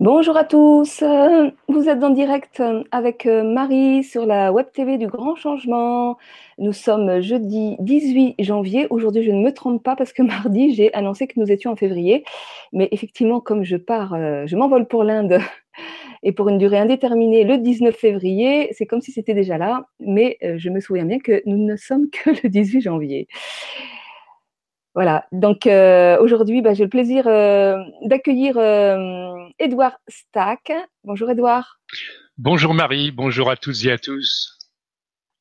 Bonjour 0.00 0.34
à 0.38 0.44
tous, 0.44 1.04
vous 1.68 1.88
êtes 1.90 2.02
en 2.02 2.08
direct 2.08 2.62
avec 2.90 3.26
Marie 3.26 4.02
sur 4.02 4.24
la 4.24 4.50
web 4.50 4.64
TV 4.72 4.96
du 4.96 5.06
Grand 5.06 5.34
Changement. 5.34 6.16
Nous 6.56 6.72
sommes 6.72 7.20
jeudi 7.20 7.76
18 7.80 8.36
janvier. 8.38 8.86
Aujourd'hui, 8.88 9.22
je 9.22 9.30
ne 9.30 9.42
me 9.42 9.52
trompe 9.52 9.82
pas 9.82 9.96
parce 9.96 10.14
que 10.14 10.22
mardi, 10.22 10.72
j'ai 10.72 10.90
annoncé 10.94 11.26
que 11.26 11.38
nous 11.38 11.52
étions 11.52 11.72
en 11.72 11.76
février. 11.76 12.24
Mais 12.72 12.88
effectivement, 12.92 13.40
comme 13.40 13.62
je 13.62 13.76
pars, 13.76 14.14
euh, 14.14 14.46
je 14.46 14.56
m'envole 14.56 14.86
pour 14.86 15.04
l'Inde 15.04 15.38
et 16.22 16.32
pour 16.32 16.48
une 16.48 16.56
durée 16.56 16.78
indéterminée 16.78 17.44
le 17.44 17.58
19 17.58 17.94
février, 17.94 18.70
c'est 18.72 18.86
comme 18.86 19.02
si 19.02 19.12
c'était 19.12 19.34
déjà 19.34 19.58
là. 19.58 19.86
Mais 20.00 20.38
euh, 20.42 20.54
je 20.56 20.70
me 20.70 20.80
souviens 20.80 21.04
bien 21.04 21.18
que 21.18 21.42
nous 21.44 21.58
ne 21.58 21.76
sommes 21.76 22.08
que 22.08 22.30
le 22.42 22.48
18 22.48 22.80
janvier. 22.80 23.28
Voilà, 24.94 25.26
donc 25.30 25.68
euh, 25.68 26.18
aujourd'hui, 26.20 26.62
bah, 26.62 26.74
j'ai 26.74 26.82
le 26.82 26.90
plaisir 26.90 27.28
euh, 27.28 27.76
d'accueillir 28.02 28.56
Edouard 29.60 29.92
euh, 29.92 30.08
Stack. 30.08 30.72
Bonjour 31.04 31.30
Edouard. 31.30 31.78
Bonjour 32.38 32.74
Marie, 32.74 33.12
bonjour 33.12 33.50
à 33.50 33.56
tous 33.56 33.86
et 33.86 33.92
à 33.92 33.98
tous. 33.98 34.58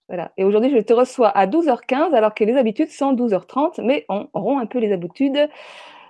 Voilà, 0.07 0.31
et 0.37 0.43
aujourd'hui, 0.43 0.69
je 0.69 0.77
te 0.77 0.93
reçois 0.93 1.29
à 1.29 1.47
12h15 1.47 2.13
alors 2.13 2.35
que 2.35 2.43
les 2.43 2.57
habitudes 2.57 2.89
sont 2.89 3.15
12h30, 3.15 3.81
mais 3.83 4.05
on 4.07 4.27
rompt 4.33 4.61
un 4.61 4.67
peu 4.67 4.77
les 4.77 4.91
habitudes. 4.91 5.49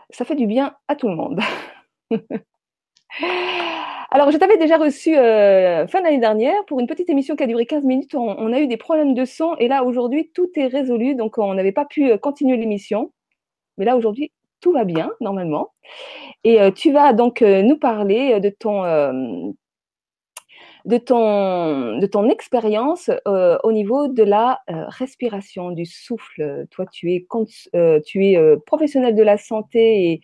Ça 0.09 0.25
fait 0.25 0.35
du 0.35 0.45
bien 0.45 0.75
à 0.89 0.97
tout 0.97 1.07
le 1.07 1.15
monde. 1.15 1.39
Alors, 4.11 4.31
je 4.31 4.37
t'avais 4.37 4.57
déjà 4.57 4.77
reçu 4.77 5.13
fin 5.13 6.01
d'année 6.01 6.17
dernière 6.17 6.65
pour 6.65 6.79
une 6.79 6.87
petite 6.87 7.09
émission 7.09 7.35
qui 7.35 7.43
a 7.43 7.47
duré 7.47 7.65
15 7.65 7.85
minutes. 7.85 8.15
On, 8.15 8.35
on, 8.37 8.51
a 8.51 8.59
eu 8.59 8.67
des 8.67 8.77
problèmes 8.77 9.13
de 9.13 9.23
son 9.23 9.55
et 9.57 9.67
là, 9.67 9.83
aujourd'hui, 9.83 10.31
tout 10.33 10.49
est 10.55 10.67
résolu. 10.67 11.15
Donc, 11.15 11.37
on 11.37 11.53
n'avait 11.53 11.71
pas 11.71 11.85
pu 11.85 12.17
continuer 12.17 12.57
l'émission. 12.57 13.11
Mais 13.79 13.85
là, 13.85 13.97
aujourd'hui, 13.97 14.31
tout 14.61 14.73
va 14.73 14.83
bien, 14.83 15.11
normalement. 15.21 15.71
Et 16.43 16.61
euh, 16.61 16.71
tu 16.71 16.91
vas 16.91 17.13
donc 17.13 17.41
euh, 17.41 17.61
nous 17.61 17.77
parler 17.77 18.33
euh, 18.33 18.39
de 18.39 18.49
ton, 18.49 18.83
de 20.85 20.97
ton, 20.97 21.97
de 21.97 22.05
ton 22.05 22.29
expérience 22.29 23.09
au 23.25 23.71
niveau 23.71 24.07
de 24.07 24.23
la 24.23 24.59
respiration, 24.67 25.71
du 25.71 25.85
souffle. 25.85 26.67
Toi, 26.71 26.85
tu 26.91 27.13
es, 27.13 27.25
tu 28.05 28.25
es 28.25 28.57
professionnel 28.65 29.15
de 29.15 29.23
la 29.23 29.37
santé 29.37 30.11
et, 30.11 30.21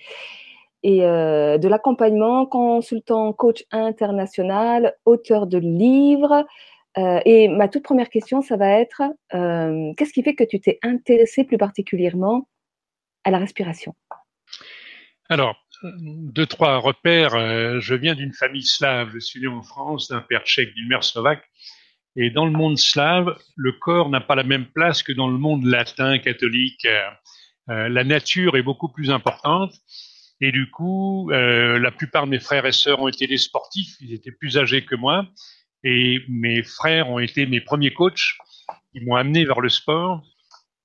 et 0.84 1.00
de 1.00 1.67
l'accompagnement, 1.67 2.45
consultant 2.45 3.34
coach 3.34 3.64
international, 3.72 4.95
auteur 5.06 5.45
de 5.45 5.58
livres. 5.58 6.45
et 6.97 7.47
ma 7.50 7.67
toute 7.67 7.84
première 7.84 8.09
question, 8.09 8.42
ça 8.42 8.56
va 8.56 8.80
être 8.80 9.03
qu'est-ce 9.31 10.14
qui 10.14 10.23
fait 10.23 10.36
que 10.36 10.45
tu 10.45 10.62
t'es 10.62 10.80
intéressé 10.84 11.44
plus 11.44 11.58
particulièrement 11.58 12.47
à 13.26 13.31
la 13.31 13.40
respiration 13.40 13.94
Alors, 15.28 15.58
deux, 15.84 16.45
trois 16.45 16.78
repères. 16.78 17.34
Euh, 17.36 17.80
je 17.80 17.95
viens 17.95 18.16
d'une 18.16 18.34
famille 18.34 18.64
slave. 18.64 19.12
Je 19.14 19.20
suis 19.20 19.42
né 19.42 19.48
en 19.48 19.64
France, 19.64 20.08
d'un 20.08 20.22
père 20.22 20.44
tchèque, 20.44 20.73
d'une 20.73 20.88
mère 20.88 21.04
slovaque. 21.04 21.44
Et 22.16 22.30
dans 22.30 22.46
le 22.46 22.52
monde 22.52 22.78
slave, 22.78 23.38
le 23.58 23.73
corps 23.73 24.09
n'a 24.09 24.22
pas 24.22 24.36
la 24.36 24.44
même 24.44 24.68
place 24.68 25.03
que 25.03 25.12
dans 25.12 25.28
le 25.28 25.38
monde 25.38 25.66
latin, 25.66 26.18
catholique. 26.20 26.86
Euh, 26.86 27.09
euh, 27.70 27.90
la 27.90 28.03
nature 28.03 28.56
est 28.56 28.64
beaucoup 28.64 28.90
plus 28.90 29.09
importante. 29.09 29.73
Et 30.42 30.52
du 30.52 30.70
coup, 30.70 31.30
la 31.31 31.92
plupart 31.92 32.26
de 32.26 32.31
mes 32.31 32.40
frères 32.40 32.66
et 32.66 32.73
sœurs 32.73 33.02
ont 33.02 33.08
été 33.08 33.26
des 33.26 33.38
sportifs. 33.38 33.96
Ils 34.02 34.14
étaient 34.14 34.34
plus 34.34 34.58
âgés 34.58 34.84
que 34.84 34.94
moi. 34.94 35.26
Et 35.86 36.20
mes 36.28 36.62
frères 36.62 37.09
ont 37.09 37.20
été 37.20 37.46
mes 37.46 37.62
premiers 37.62 37.94
coachs. 37.94 38.36
Ils 38.94 39.06
m'ont 39.06 39.16
amené 39.16 39.46
vers 39.46 39.62
le 39.62 39.70
sport. 39.70 40.22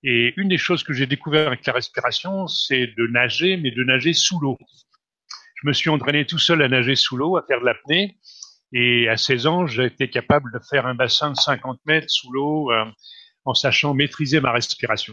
Et 0.03 0.33
une 0.37 0.49
des 0.49 0.59
choses 0.59 0.83
que 0.83 0.93
j'ai 0.93 1.07
découvert 1.07 1.49
avec 1.49 1.67
la 1.67 1.75
respiration, 1.75 2.47
c'est 2.47 2.87
de 2.87 3.07
nager, 3.07 3.57
mais 3.57 3.71
de 3.71 3.85
nager 3.85 4.15
sous 4.15 4.41
l'eau. 4.41 4.59
Je 5.63 5.69
me 5.69 5.73
suis 5.73 5.91
entraîné 5.91 6.25
tout 6.25 6.39
seul 6.39 6.63
à 6.63 6.69
nager 6.69 6.97
sous 6.97 7.17
l'eau, 7.17 7.37
à 7.37 7.45
faire 7.47 7.61
de 7.61 7.67
l'apnée. 7.67 8.17
Et 8.73 9.09
à 9.09 9.17
16 9.17 9.47
ans, 9.47 9.67
j'ai 9.67 9.85
été 9.85 10.09
capable 10.09 10.53
de 10.53 10.59
faire 10.71 10.87
un 10.87 10.95
bassin 10.95 11.33
de 11.33 11.37
50 11.37 11.81
mètres 11.85 12.09
sous 12.09 12.33
l'eau 12.33 12.73
euh, 12.73 12.85
en 13.45 13.53
sachant 13.53 13.93
maîtriser 13.93 14.41
ma 14.41 14.53
respiration. 14.53 15.13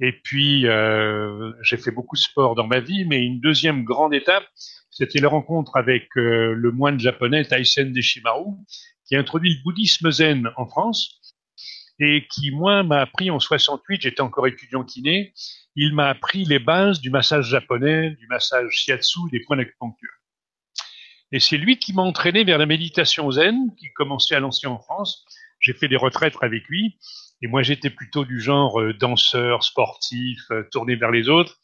Et 0.00 0.12
puis, 0.12 0.66
euh, 0.66 1.52
j'ai 1.62 1.76
fait 1.76 1.90
beaucoup 1.90 2.16
de 2.16 2.20
sport 2.20 2.54
dans 2.54 2.66
ma 2.66 2.80
vie, 2.80 3.04
mais 3.04 3.22
une 3.24 3.40
deuxième 3.40 3.84
grande 3.84 4.14
étape, 4.14 4.44
c'était 4.90 5.20
la 5.20 5.28
rencontre 5.28 5.76
avec 5.76 6.08
euh, 6.16 6.54
le 6.54 6.72
moine 6.72 6.98
japonais 6.98 7.44
Taisen 7.44 7.92
Deshimaru, 7.92 8.46
qui 9.06 9.16
a 9.16 9.20
introduit 9.20 9.54
le 9.54 9.62
bouddhisme 9.62 10.10
zen 10.10 10.50
en 10.56 10.66
France 10.66 11.19
et 12.00 12.26
qui, 12.28 12.50
moi, 12.50 12.82
m'a 12.82 13.02
appris 13.02 13.30
en 13.30 13.38
68, 13.38 14.00
j'étais 14.00 14.22
encore 14.22 14.46
étudiant 14.46 14.84
kiné, 14.84 15.34
il 15.76 15.94
m'a 15.94 16.08
appris 16.08 16.44
les 16.44 16.58
bases 16.58 17.00
du 17.00 17.10
massage 17.10 17.46
japonais, 17.46 18.10
du 18.18 18.26
massage 18.26 18.70
shiatsu, 18.70 19.20
des 19.30 19.40
points 19.40 19.58
d'acupuncture. 19.58 20.10
Et 21.32 21.40
c'est 21.40 21.58
lui 21.58 21.78
qui 21.78 21.92
m'a 21.92 22.02
entraîné 22.02 22.42
vers 22.42 22.58
la 22.58 22.66
méditation 22.66 23.30
zen, 23.30 23.54
qui 23.78 23.92
commençait 23.92 24.34
à 24.34 24.40
lancer 24.40 24.66
en 24.66 24.78
France. 24.78 25.24
J'ai 25.60 25.74
fait 25.74 25.88
des 25.88 25.96
retraites 25.96 26.34
avec 26.40 26.66
lui, 26.68 26.98
et 27.42 27.46
moi 27.46 27.62
j'étais 27.62 27.90
plutôt 27.90 28.24
du 28.24 28.40
genre 28.40 28.80
euh, 28.80 28.94
danseur, 28.94 29.62
sportif, 29.62 30.40
euh, 30.50 30.64
tourné 30.72 30.96
vers 30.96 31.10
les 31.10 31.28
autres. 31.28 31.58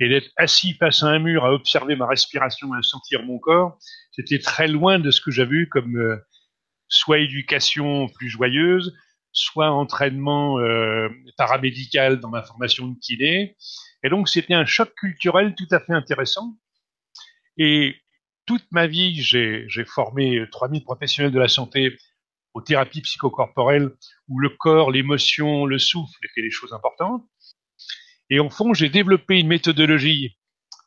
Et 0.00 0.08
d'être 0.08 0.30
assis 0.36 0.74
face 0.74 1.02
à 1.02 1.06
un 1.06 1.18
mur 1.18 1.44
à 1.44 1.52
observer 1.52 1.96
ma 1.96 2.06
respiration, 2.06 2.72
à 2.72 2.82
sentir 2.82 3.24
mon 3.24 3.38
corps, 3.38 3.78
c'était 4.12 4.38
très 4.38 4.68
loin 4.68 4.98
de 4.98 5.10
ce 5.10 5.20
que 5.20 5.30
j'avais 5.30 5.56
eu 5.56 5.68
comme 5.68 5.96
euh, 5.96 6.16
soit 6.88 7.18
éducation 7.18 8.08
plus 8.08 8.28
joyeuse, 8.28 8.94
soit 9.32 9.70
entraînement 9.70 10.58
euh, 10.58 11.08
paramédical 11.36 12.20
dans 12.20 12.28
ma 12.28 12.42
formation 12.42 12.88
de 12.88 12.98
kiné. 12.98 13.56
Et 14.02 14.08
donc, 14.08 14.28
c'était 14.28 14.54
un 14.54 14.66
choc 14.66 14.92
culturel 14.94 15.54
tout 15.54 15.68
à 15.70 15.80
fait 15.80 15.92
intéressant. 15.92 16.56
Et 17.56 17.96
toute 18.46 18.64
ma 18.70 18.86
vie, 18.86 19.20
j'ai 19.20 19.84
formé 19.84 20.44
3000 20.50 20.84
professionnels 20.84 21.32
de 21.32 21.38
la 21.38 21.48
santé 21.48 21.96
aux 22.54 22.62
thérapies 22.62 23.02
psychocorporelles 23.02 23.90
où 24.28 24.38
le 24.38 24.48
corps, 24.50 24.90
l'émotion, 24.90 25.66
le 25.66 25.78
souffle 25.78 26.18
étaient 26.24 26.42
les 26.42 26.50
choses 26.50 26.72
importantes. 26.72 27.24
Et 28.30 28.40
en 28.40 28.50
fond, 28.50 28.74
j'ai 28.74 28.88
développé 28.88 29.38
une 29.38 29.48
méthodologie 29.48 30.36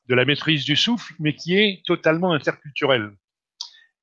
de 0.07 0.15
la 0.15 0.25
maîtrise 0.25 0.65
du 0.65 0.75
souffle, 0.75 1.13
mais 1.19 1.35
qui 1.35 1.55
est 1.55 1.83
totalement 1.85 2.33
interculturelle. 2.33 3.11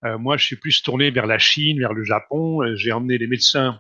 Euh, 0.04 0.18
moi, 0.18 0.36
je 0.36 0.44
suis 0.44 0.56
plus 0.56 0.82
tourné 0.82 1.10
vers 1.10 1.26
la 1.26 1.38
Chine, 1.38 1.78
vers 1.78 1.92
le 1.92 2.04
Japon. 2.04 2.62
Euh, 2.62 2.76
j'ai 2.76 2.92
emmené 2.92 3.18
des 3.18 3.26
médecins 3.26 3.74
euh, 3.74 3.78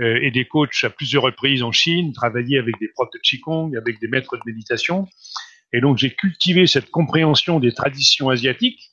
et 0.00 0.30
des 0.32 0.46
coachs 0.46 0.82
à 0.82 0.90
plusieurs 0.90 1.22
reprises 1.22 1.62
en 1.62 1.70
Chine, 1.70 2.12
travaillé 2.12 2.58
avec 2.58 2.74
des 2.80 2.88
profs 2.88 3.10
de 3.12 3.18
Qigong, 3.18 3.76
avec 3.76 4.00
des 4.00 4.08
maîtres 4.08 4.36
de 4.36 4.42
méditation. 4.44 5.06
Et 5.72 5.80
donc 5.80 5.98
j'ai 5.98 6.10
cultivé 6.14 6.66
cette 6.66 6.90
compréhension 6.90 7.60
des 7.60 7.72
traditions 7.72 8.28
asiatiques. 8.28 8.90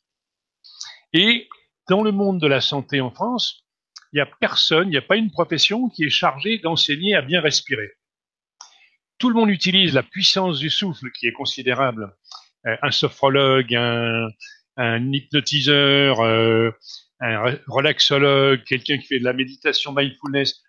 Et 1.13 1.47
dans 1.89 2.03
le 2.03 2.11
monde 2.11 2.39
de 2.39 2.47
la 2.47 2.61
santé 2.61 3.01
en 3.01 3.11
France, 3.11 3.65
il 4.13 4.17
n'y 4.17 4.21
a 4.21 4.29
personne, 4.39 4.87
il 4.87 4.91
n'y 4.91 4.97
a 4.97 5.01
pas 5.01 5.15
une 5.15 5.31
profession 5.31 5.89
qui 5.89 6.03
est 6.03 6.09
chargée 6.09 6.57
d'enseigner 6.59 7.15
à 7.15 7.21
bien 7.21 7.41
respirer. 7.41 7.91
Tout 9.17 9.29
le 9.29 9.35
monde 9.35 9.49
utilise 9.49 9.93
la 9.93 10.03
puissance 10.03 10.59
du 10.59 10.69
souffle 10.69 11.11
qui 11.11 11.27
est 11.27 11.33
considérable. 11.33 12.15
Euh, 12.65 12.75
un 12.81 12.91
sophrologue, 12.91 13.75
un, 13.75 15.11
hypnotiseur, 15.13 16.21
euh, 16.21 16.71
un 17.19 17.57
relaxologue, 17.67 18.63
quelqu'un 18.63 18.97
qui 18.97 19.07
fait 19.07 19.19
de 19.19 19.23
la 19.23 19.33
méditation 19.33 19.93
mindfulness, 19.93 20.61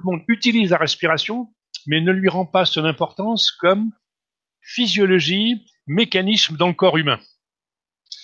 le 0.00 0.10
monde 0.10 0.24
utilise 0.28 0.70
la 0.70 0.78
respiration, 0.78 1.52
mais 1.86 2.00
ne 2.00 2.12
lui 2.12 2.28
rend 2.28 2.46
pas 2.46 2.64
son 2.64 2.84
importance 2.84 3.50
comme 3.50 3.92
physiologie, 4.60 5.64
mécanisme 5.86 6.56
dans 6.56 6.68
le 6.68 6.74
corps 6.74 6.98
humain. 6.98 7.20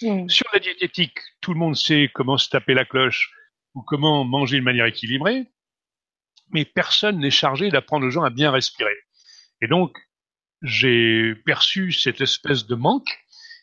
Hmm. 0.03 0.29
Sur 0.29 0.47
la 0.53 0.59
diététique, 0.59 1.19
tout 1.41 1.53
le 1.53 1.59
monde 1.59 1.77
sait 1.77 2.11
comment 2.13 2.37
se 2.37 2.51
taper 2.51 2.75
la 2.75 2.85
cloche 2.85 3.31
ou 3.75 3.83
comment 3.83 4.25
manger 4.25 4.59
de 4.59 4.65
manière 4.65 4.87
équilibrée, 4.87 5.47
mais 6.51 6.65
personne 6.65 7.19
n'est 7.19 7.31
chargé 7.31 7.71
d'apprendre 7.71 8.07
aux 8.07 8.11
gens 8.11 8.23
à 8.23 8.31
bien 8.31 8.51
respirer. 8.51 8.97
Et 9.63 9.69
donc, 9.69 9.97
j'ai 10.63 11.35
perçu 11.45 11.93
cette 11.93 12.21
espèce 12.21 12.67
de 12.67 12.75
manque, 12.75 13.19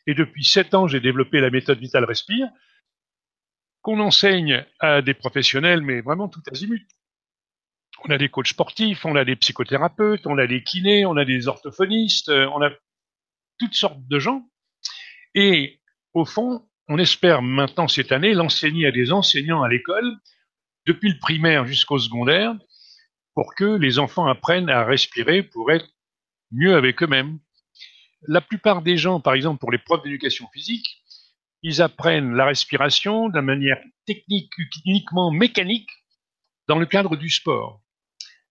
et 0.08 0.14
depuis 0.14 0.44
sept 0.44 0.74
ans, 0.74 0.88
j'ai 0.88 1.00
développé 1.00 1.40
la 1.40 1.50
méthode 1.50 1.80
Vital 1.80 2.04
Respire, 2.04 2.50
qu'on 3.82 4.00
enseigne 4.00 4.66
à 4.80 5.02
des 5.02 5.14
professionnels, 5.14 5.82
mais 5.82 6.02
vraiment 6.02 6.30
tout 6.30 6.42
azimut 6.52 6.88
on 8.04 8.10
a 8.10 8.18
des 8.18 8.30
coachs 8.30 8.48
sportifs, 8.48 9.06
on 9.06 9.16
a 9.16 9.26
des 9.26 9.36
psychothérapeutes, 9.36 10.28
on 10.28 10.38
a 10.38 10.48
des 10.48 10.64
kinés, 10.64 11.06
on 11.06 11.18
a 11.18 11.26
des 11.26 11.48
orthophonistes, 11.48 12.30
euh, 12.30 12.50
on 12.54 12.62
a 12.62 12.70
toutes 13.60 13.76
sortes 13.76 14.08
de 14.08 14.20
gens. 14.20 14.48
Et 15.36 15.80
au 16.14 16.26
fond, 16.26 16.68
on 16.88 16.98
espère 16.98 17.42
maintenant 17.42 17.88
cette 17.88 18.12
année 18.12 18.34
l'enseigner 18.34 18.88
à 18.88 18.92
des 18.92 19.12
enseignants 19.12 19.64
à 19.64 19.70
l'école, 19.70 20.18
depuis 20.86 21.12
le 21.12 21.20
primaire 21.20 21.66
jusqu'au 21.66 21.98
secondaire, 21.98 22.54
pour 23.36 23.56
que 23.56 23.78
les 23.78 24.00
enfants 24.00 24.28
apprennent 24.28 24.70
à 24.70 24.84
respirer 24.84 25.44
pour 25.44 25.72
être 25.72 25.88
mieux 26.52 26.76
avec 26.76 27.02
eux-mêmes. 27.02 27.40
La 28.28 28.42
plupart 28.42 28.82
des 28.82 28.98
gens, 28.98 29.20
par 29.20 29.34
exemple 29.34 29.60
pour 29.60 29.72
les 29.72 29.78
profs 29.78 30.04
d'éducation 30.04 30.48
physique, 30.54 31.04
ils 31.62 31.82
apprennent 31.82 32.34
la 32.34 32.46
respiration 32.46 33.30
d'une 33.30 33.42
manière 33.42 33.82
technique, 34.06 34.52
uniquement 34.86 35.32
mécanique, 35.32 35.90
dans 36.68 36.78
le 36.78 36.86
cadre 36.86 37.16
du 37.16 37.30
sport 37.30 37.83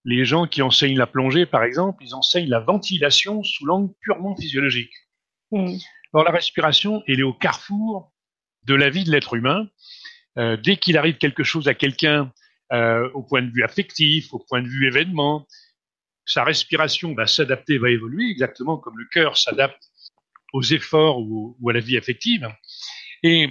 les 0.05 0.25
gens 0.25 0.47
qui 0.47 0.63
enseignent 0.63 0.99
la 0.99 1.07
plongée, 1.07 1.47
par 1.47 1.63
exemple, 1.63 2.05
ils 2.05 2.15
enseignent 2.15 2.49
la 2.49 2.61
ventilation 2.61 3.43
sous 3.43 3.67
l'angle 3.67 3.93
purement 4.01 4.37
physiologique. 4.37 4.93
Alors 5.53 6.25
la 6.25 6.33
respiration, 6.33 7.03
elle 7.07 7.21
est 7.21 7.25
au 7.25 7.33
carrefour 7.33 8.13
de 8.65 8.75
la 8.75 8.91
vie 8.91 9.05
de 9.05 9.11
l'être 9.11 9.35
humain. 9.35 9.69
Euh, 10.39 10.57
dès 10.57 10.77
qu'il 10.77 10.97
arrive 10.97 11.19
quelque 11.19 11.45
chose 11.45 11.69
à 11.69 11.75
quelqu'un, 11.75 12.33
euh, 12.73 13.09
au 13.13 13.23
point 13.23 13.43
de 13.43 13.51
vue 13.51 13.63
affectif, 13.63 14.33
au 14.33 14.39
point 14.39 14.63
de 14.63 14.69
vue 14.69 14.87
événement, 14.87 15.47
sa 16.25 16.45
respiration 16.45 17.15
va 17.15 17.27
s'adapter, 17.27 17.79
va 17.79 17.91
évoluer, 17.91 18.31
exactement 18.31 18.79
comme 18.79 18.99
le 18.99 19.07
cœur 19.13 19.37
s'adapte 19.37 19.83
aux 20.53 20.63
efforts 20.63 21.19
ou, 21.21 21.57
à 21.69 21.73
la 21.73 21.81
vie 21.81 21.99
affective. 21.99 22.49
Et 23.23 23.51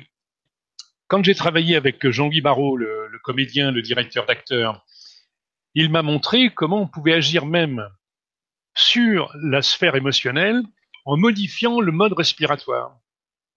quand 1.08 1.24
j'ai 1.24 1.36
travaillé 1.36 1.76
avec 1.76 2.08
Jean-Louis 2.10 2.42
Barrault, 2.42 2.78
le, 2.78 3.08
le, 3.08 3.20
comédien, 3.20 3.72
le 3.72 3.82
directeur 3.82 4.26
d'acteur, 4.26 4.86
il 5.76 5.90
m'a 5.90 6.02
montré 6.02 6.54
comment 6.54 6.82
on 6.82 6.88
pouvait 6.88 7.14
agir 7.14 7.46
même 7.46 7.88
sur 8.76 9.32
la 9.42 9.62
sphère 9.62 9.96
émotionnelle 9.96 10.62
en 11.06 11.18
modifiant 11.18 11.82
le 11.82 11.92
mode 11.92 12.14
respiratoire. 12.14 12.98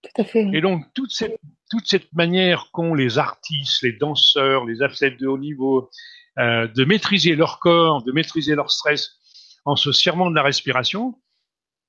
Tout 0.02 0.22
à 0.22 0.24
fait. 0.24 0.48
Et 0.52 0.60
donc, 0.60 0.84
toute 0.94 1.12
cette, 1.12 1.40
toute 1.70 1.86
cette 1.86 2.12
manière 2.12 2.68
qu'ont 2.72 2.94
les 2.94 3.18
artistes, 3.18 3.82
les 3.82 3.92
danseurs, 3.92 4.64
les 4.64 4.82
athlètes 4.82 5.18
de 5.18 5.26
haut 5.26 5.38
niveau, 5.38 5.90
euh, 6.38 6.66
de 6.68 6.84
maîtriser 6.84 7.36
leur 7.36 7.58
corps, 7.58 8.02
de 8.02 8.12
maîtriser 8.12 8.54
leur 8.54 8.70
stress 8.70 9.18
en 9.64 9.76
se 9.76 9.92
servant 9.92 10.30
de 10.30 10.34
la 10.34 10.42
respiration, 10.42 11.14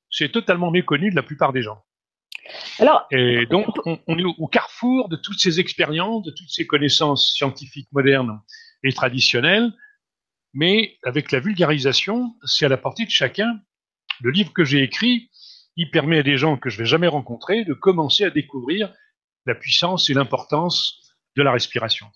c'est 0.10 0.32
totalement 0.32 0.72
méconnu 0.72 1.10
de 1.10 1.16
la 1.16 1.24
plupart 1.24 1.52
des 1.52 1.62
gens. 1.62 1.84
Alors, 2.80 3.08
et 3.12 3.46
donc, 3.48 3.68
on, 3.86 4.00
on, 4.08 4.20
est 4.20 4.24
au 4.24 4.48
carrefour 4.48 5.10
de 5.10 5.16
toutes 5.16 5.40
ces 5.40 5.60
expériences, 5.60 6.24
de 6.24 6.32
toutes 6.32 6.50
ces 6.50 6.68
connaissances 6.68 7.34
scientifiques 7.34 7.90
modernes 7.92 8.40
et 8.84 8.94
traditionnelles, 8.94 9.74
mais 10.56 10.98
avec 11.04 11.32
la 11.32 11.40
vulgarisation, 11.40 12.34
c'est 12.44 12.66
à 12.66 12.70
la 12.70 12.78
portée 12.78 13.06
de 13.06 13.12
chacun. 13.12 13.60
Le 14.22 14.32
livre 14.32 14.54
que 14.54 14.64
j'ai 14.64 14.82
écrit, 14.82 15.30
il 15.76 15.92
permet 15.92 16.20
à 16.20 16.24
des 16.24 16.38
gens 16.38 16.58
que 16.58 16.70
je 16.70 16.78
vais 16.78 16.86
jamais 16.86 17.08
rencontrer 17.08 17.66
de 17.66 17.74
commencer 17.74 18.24
à 18.24 18.30
découvrir 18.30 18.92
la 19.46 19.54
puissance 19.54 20.10
et 20.10 20.14
l'importance 20.14 21.14
de 21.36 21.44
la 21.44 21.52
respiration. 21.52 22.08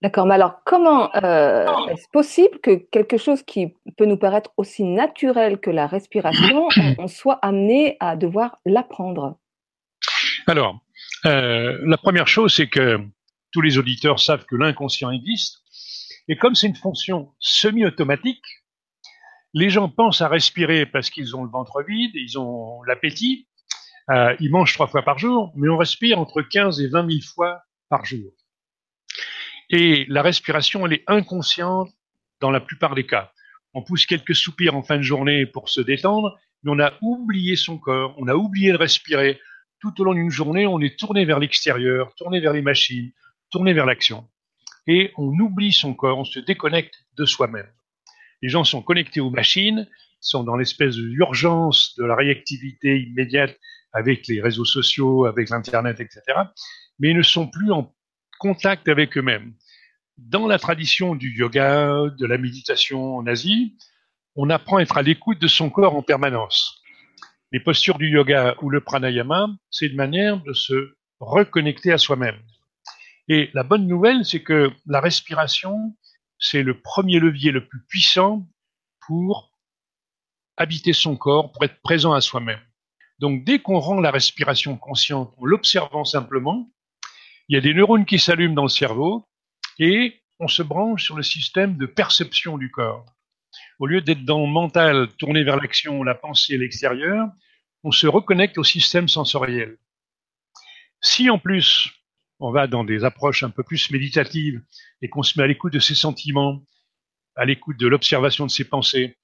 D'accord, 0.00 0.26
mais 0.26 0.34
alors 0.34 0.64
comment 0.64 1.14
euh, 1.14 1.66
est-ce 1.90 2.08
possible 2.12 2.58
que 2.60 2.74
quelque 2.90 3.18
chose 3.18 3.42
qui 3.44 3.74
peut 3.96 4.06
nous 4.06 4.16
paraître 4.16 4.50
aussi 4.56 4.82
naturel 4.82 5.60
que 5.60 5.70
la 5.70 5.86
respiration, 5.86 6.68
on, 6.98 7.06
soit 7.06 7.38
amené 7.42 7.98
à 8.00 8.16
devoir 8.16 8.58
l'apprendre? 8.64 9.38
Alors, 10.48 10.80
euh, 11.26 11.78
la 11.84 11.98
première 11.98 12.26
chose, 12.26 12.54
c'est 12.54 12.68
que 12.68 12.98
tous 13.52 13.60
les 13.60 13.78
auditeurs 13.78 14.18
savent 14.18 14.44
que 14.46 14.56
l'inconscient 14.56 15.10
existe, 15.10 15.61
et 16.28 16.36
comme 16.36 16.54
c'est 16.54 16.68
une 16.68 16.76
fonction 16.76 17.32
semi-automatique, 17.38 18.44
les 19.54 19.70
gens 19.70 19.88
pensent 19.88 20.22
à 20.22 20.28
respirer 20.28 20.86
parce 20.86 21.10
qu'ils 21.10 21.36
ont 21.36 21.44
le 21.44 21.50
ventre 21.50 21.82
vide, 21.82 22.12
ils 22.14 22.38
ont 22.38 22.82
l'appétit, 22.84 23.48
euh, 24.10 24.34
ils 24.40 24.50
mangent 24.50 24.72
trois 24.72 24.86
fois 24.86 25.02
par 25.02 25.18
jour, 25.18 25.52
mais 25.56 25.68
on 25.68 25.76
respire 25.76 26.18
entre 26.18 26.42
15 26.42 26.80
et 26.80 26.88
20 26.88 27.10
000 27.10 27.20
fois 27.34 27.62
par 27.88 28.04
jour. 28.04 28.30
Et 29.70 30.06
la 30.08 30.22
respiration, 30.22 30.86
elle 30.86 30.94
est 30.94 31.04
inconsciente 31.06 31.90
dans 32.40 32.50
la 32.50 32.60
plupart 32.60 32.94
des 32.94 33.06
cas. 33.06 33.32
On 33.74 33.82
pousse 33.82 34.06
quelques 34.06 34.34
soupirs 34.34 34.76
en 34.76 34.82
fin 34.82 34.96
de 34.96 35.02
journée 35.02 35.46
pour 35.46 35.68
se 35.68 35.80
détendre, 35.80 36.38
mais 36.62 36.70
on 36.72 36.78
a 36.78 36.92
oublié 37.00 37.56
son 37.56 37.78
corps, 37.78 38.14
on 38.18 38.28
a 38.28 38.34
oublié 38.34 38.72
de 38.72 38.76
respirer. 38.76 39.40
Tout 39.80 40.00
au 40.00 40.04
long 40.04 40.14
d'une 40.14 40.30
journée, 40.30 40.66
on 40.66 40.80
est 40.80 40.98
tourné 40.98 41.24
vers 41.24 41.38
l'extérieur, 41.38 42.14
tourné 42.14 42.40
vers 42.40 42.52
les 42.52 42.62
machines, 42.62 43.12
tourné 43.50 43.72
vers 43.72 43.86
l'action 43.86 44.28
et 44.86 45.12
on 45.16 45.38
oublie 45.38 45.72
son 45.72 45.94
corps, 45.94 46.18
on 46.18 46.24
se 46.24 46.40
déconnecte 46.40 46.94
de 47.16 47.24
soi-même. 47.24 47.70
Les 48.42 48.48
gens 48.48 48.64
sont 48.64 48.82
connectés 48.82 49.20
aux 49.20 49.30
machines, 49.30 49.88
sont 50.20 50.44
dans 50.44 50.56
l'espèce 50.56 50.96
d'urgence 50.96 51.94
de 51.96 52.04
la 52.04 52.16
réactivité 52.16 53.00
immédiate 53.00 53.56
avec 53.92 54.26
les 54.26 54.40
réseaux 54.40 54.64
sociaux, 54.64 55.26
avec 55.26 55.50
l'Internet, 55.50 56.00
etc., 56.00 56.22
mais 56.98 57.10
ils 57.10 57.16
ne 57.16 57.22
sont 57.22 57.48
plus 57.48 57.70
en 57.72 57.94
contact 58.38 58.88
avec 58.88 59.16
eux-mêmes. 59.16 59.54
Dans 60.18 60.46
la 60.46 60.58
tradition 60.58 61.14
du 61.14 61.36
yoga, 61.36 62.04
de 62.18 62.26
la 62.26 62.38
méditation 62.38 63.16
en 63.16 63.26
Asie, 63.26 63.76
on 64.36 64.50
apprend 64.50 64.78
à 64.78 64.82
être 64.82 64.96
à 64.96 65.02
l'écoute 65.02 65.38
de 65.38 65.48
son 65.48 65.70
corps 65.70 65.96
en 65.96 66.02
permanence. 66.02 66.80
Les 67.50 67.60
postures 67.60 67.98
du 67.98 68.08
yoga 68.08 68.54
ou 68.62 68.70
le 68.70 68.80
pranayama, 68.80 69.48
c'est 69.70 69.86
une 69.86 69.96
manière 69.96 70.42
de 70.42 70.52
se 70.52 70.94
reconnecter 71.20 71.92
à 71.92 71.98
soi-même. 71.98 72.40
Et 73.28 73.50
la 73.54 73.62
bonne 73.62 73.86
nouvelle, 73.86 74.24
c'est 74.24 74.42
que 74.42 74.70
la 74.86 75.00
respiration, 75.00 75.96
c'est 76.38 76.62
le 76.62 76.80
premier 76.80 77.20
levier 77.20 77.52
le 77.52 77.66
plus 77.66 77.82
puissant 77.84 78.46
pour 79.06 79.52
habiter 80.56 80.92
son 80.92 81.16
corps, 81.16 81.52
pour 81.52 81.64
être 81.64 81.80
présent 81.82 82.12
à 82.12 82.20
soi-même. 82.20 82.60
Donc 83.18 83.44
dès 83.44 83.60
qu'on 83.60 83.78
rend 83.78 84.00
la 84.00 84.10
respiration 84.10 84.76
consciente 84.76 85.32
en 85.38 85.44
l'observant 85.44 86.04
simplement, 86.04 86.70
il 87.48 87.54
y 87.54 87.58
a 87.58 87.60
des 87.60 87.74
neurones 87.74 88.04
qui 88.04 88.18
s'allument 88.18 88.54
dans 88.54 88.64
le 88.64 88.68
cerveau 88.68 89.24
et 89.78 90.20
on 90.40 90.48
se 90.48 90.62
branche 90.62 91.04
sur 91.04 91.16
le 91.16 91.22
système 91.22 91.76
de 91.76 91.86
perception 91.86 92.58
du 92.58 92.70
corps. 92.70 93.06
Au 93.78 93.86
lieu 93.86 94.00
d'être 94.00 94.24
dans 94.24 94.40
le 94.40 94.50
mental, 94.50 95.08
tourné 95.18 95.44
vers 95.44 95.56
l'action, 95.56 96.02
la 96.02 96.14
pensée, 96.14 96.58
l'extérieur, 96.58 97.28
on 97.84 97.92
se 97.92 98.06
reconnecte 98.06 98.58
au 98.58 98.64
système 98.64 99.08
sensoriel. 99.08 99.76
Si 101.00 101.30
en 101.30 101.38
plus 101.38 101.90
on 102.42 102.50
va 102.50 102.66
dans 102.66 102.82
des 102.82 103.04
approches 103.04 103.44
un 103.44 103.50
peu 103.50 103.62
plus 103.62 103.92
méditatives 103.92 104.60
et 105.00 105.08
qu'on 105.08 105.22
se 105.22 105.38
met 105.38 105.44
à 105.44 105.46
l'écoute 105.46 105.72
de 105.72 105.78
ses 105.78 105.94
sentiments, 105.94 106.60
à 107.36 107.44
l'écoute 107.44 107.78
de 107.78 107.86
l'observation 107.86 108.46
de 108.46 108.50
ses 108.50 108.64
pensées, 108.64 109.16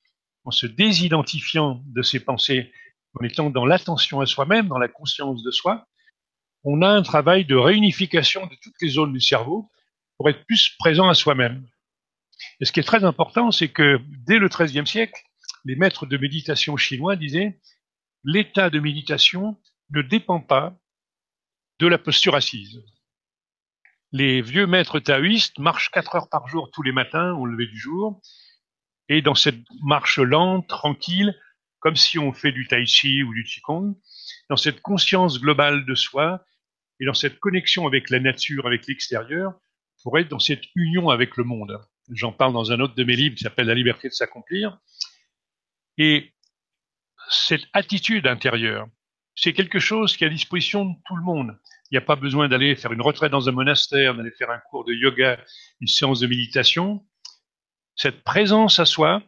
en 0.45 0.53
se 0.53 0.67
désidentifiant 0.67 1.83
de 1.87 2.03
ses 2.03 2.21
pensées, 2.21 2.73
en 3.15 3.25
étant 3.25 3.51
dans 3.51 3.67
l'attention 3.67 4.21
à 4.21 4.27
soi-même, 4.27 4.69
dans 4.69 4.79
la 4.79 4.87
conscience 4.87 5.43
de 5.43 5.51
soi, 5.51 5.89
on 6.63 6.81
a 6.81 6.89
un 6.89 7.03
travail 7.03 7.45
de 7.45 7.57
réunification 7.57 8.47
de 8.47 8.55
toutes 8.63 8.81
les 8.81 8.91
zones 8.91 9.13
du 9.13 9.21
cerveau 9.21 9.69
pour 10.17 10.31
être 10.31 10.45
plus 10.47 10.77
présent 10.79 11.09
à 11.09 11.15
soi-même. 11.15 11.67
Et 12.61 12.67
ce 12.67 12.73
qui 12.73 12.79
est 12.79 12.85
très 12.85 13.03
important, 13.03 13.51
c'est 13.51 13.69
que 13.69 14.01
dès 14.29 14.39
le 14.39 14.49
XIIIe 14.49 14.87
siècle, 14.87 15.21
les 15.65 15.75
maîtres 15.75 16.07
de 16.07 16.17
méditation 16.19 16.77
chinois 16.77 17.17
disaient 17.17 17.59
l'état 18.23 18.71
de 18.71 18.79
méditation 18.79 19.61
ne 19.91 20.03
dépend 20.03 20.41
pas 20.41 20.79
de 21.81 21.89
la 21.89 21.99
posture 21.99 22.37
assise 22.37 22.81
les 24.13 24.41
vieux 24.41 24.67
maîtres 24.67 25.01
taoïstes 25.01 25.59
marchent 25.59 25.91
quatre 25.91 26.15
heures 26.15 26.29
par 26.29 26.49
jour 26.49 26.71
tous 26.73 26.83
les 26.83 26.93
matins 26.93 27.33
au 27.35 27.47
lever 27.47 27.67
du 27.67 27.79
jour, 27.79 28.21
et 29.09 29.23
dans 29.23 29.35
cette 29.35 29.61
marche 29.83 30.19
lente, 30.19 30.67
tranquille, 30.69 31.35
comme 31.81 31.97
si 31.97 32.19
on 32.19 32.33
fait 32.33 32.53
du 32.53 32.67
tai 32.67 32.87
chi 32.87 33.23
ou 33.23 33.33
du 33.33 33.45
qigong, 33.45 33.97
dans 34.51 34.57
cette 34.57 34.81
conscience 34.81 35.41
globale 35.41 35.85
de 35.85 35.95
soi 35.95 36.45
et 37.01 37.07
dans 37.07 37.15
cette 37.15 37.39
connexion 37.39 37.87
avec 37.87 38.11
la 38.11 38.21
nature, 38.21 38.67
avec 38.67 38.87
l'extérieur, 38.87 39.55
pour 40.03 40.19
être 40.19 40.29
dans 40.29 40.39
cette 40.39 40.65
union 40.75 41.11
avec 41.11 41.37
le 41.37 41.45
monde. 41.45 41.79
J'en 42.11 42.33
parle 42.33 42.53
dans 42.53 42.73
un 42.73 42.81
autre 42.81 42.95
de 42.95 43.05
mes 43.05 43.17
livres 43.17 43.37
qui 43.37 43.45
s'appelle 43.45 43.67
La 43.67 43.75
liberté 43.75 44.09
de 44.09 44.15
s'accomplir. 44.15 44.79
Et 45.97 46.33
cette 47.31 47.67
attitude 47.73 48.27
intérieure, 48.27 48.89
c'est 49.35 49.53
quelque 49.53 49.79
chose 49.79 50.17
qui 50.17 50.25
est 50.25 50.29
à 50.29 50.31
disposition 50.31 50.85
de 50.85 50.95
tout 51.07 51.17
le 51.17 51.23
monde. 51.23 51.59
Il 51.91 51.95
n'y 51.95 51.99
a 51.99 52.07
pas 52.07 52.17
besoin 52.17 52.49
d'aller 52.49 52.77
faire 52.77 52.93
une 52.93 53.01
retraite 53.01 53.33
dans 53.33 53.49
un 53.49 53.53
monastère, 53.53 54.15
d'aller 54.15 54.31
faire 54.31 54.51
un 54.51 54.59
cours 54.59 54.85
de 54.85 54.93
yoga, 54.93 55.39
une 55.81 55.87
séance 55.87 56.21
de 56.21 56.27
méditation. 56.27 57.03
Cette 57.97 58.23
présence 58.25 58.79
à 58.79 58.85
soi, 58.85 59.23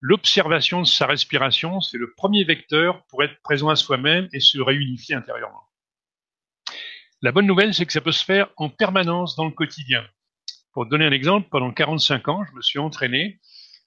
l'observation 0.00 0.82
de 0.82 0.86
sa 0.86 1.06
respiration, 1.06 1.80
c'est 1.80 1.98
le 1.98 2.14
premier 2.14 2.44
vecteur 2.44 3.04
pour 3.06 3.24
être 3.24 3.40
présent 3.42 3.70
à 3.70 3.76
soi-même 3.76 4.28
et 4.32 4.38
se 4.38 4.60
réunifier 4.60 5.16
intérieurement. 5.16 5.64
La 7.22 7.32
bonne 7.32 7.46
nouvelle, 7.46 7.74
c'est 7.74 7.86
que 7.86 7.92
ça 7.92 8.00
peut 8.00 8.12
se 8.12 8.24
faire 8.24 8.50
en 8.56 8.68
permanence 8.68 9.34
dans 9.34 9.46
le 9.46 9.50
quotidien. 9.50 10.06
Pour 10.72 10.86
donner 10.86 11.06
un 11.06 11.12
exemple, 11.12 11.48
pendant 11.50 11.72
45 11.72 12.28
ans, 12.28 12.44
je 12.44 12.52
me 12.52 12.62
suis 12.62 12.78
entraîné 12.78 13.40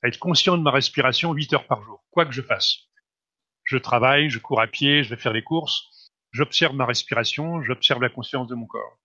à 0.03 0.10
être 0.10 0.20
conscient 0.20 0.58
de 0.58 0.63
ma 0.63 0.72
respiration 0.72 1.32
8 1.32 1.53
heures 1.53 1.67
par 1.67 1.84
jour, 1.84 2.03
quoi 2.12 2.25
que 2.25 2.34
je 2.34 2.41
fasse. 2.41 2.79
Je 3.63 3.77
travaille, 3.77 4.29
je 4.29 4.39
cours 4.39 4.60
à 4.60 4.67
pied, 4.67 5.03
je 5.03 5.10
vais 5.10 5.22
faire 5.22 5.34
les 5.34 5.44
courses 5.44 5.96
j'observe 6.38 6.75
ma 6.75 6.86
respiration, 6.86 7.63
j'observe 7.63 8.01
la 8.01 8.10
conscience 8.10 8.48
de 8.48 8.56
mon 8.56 8.67
corps. 8.67 9.00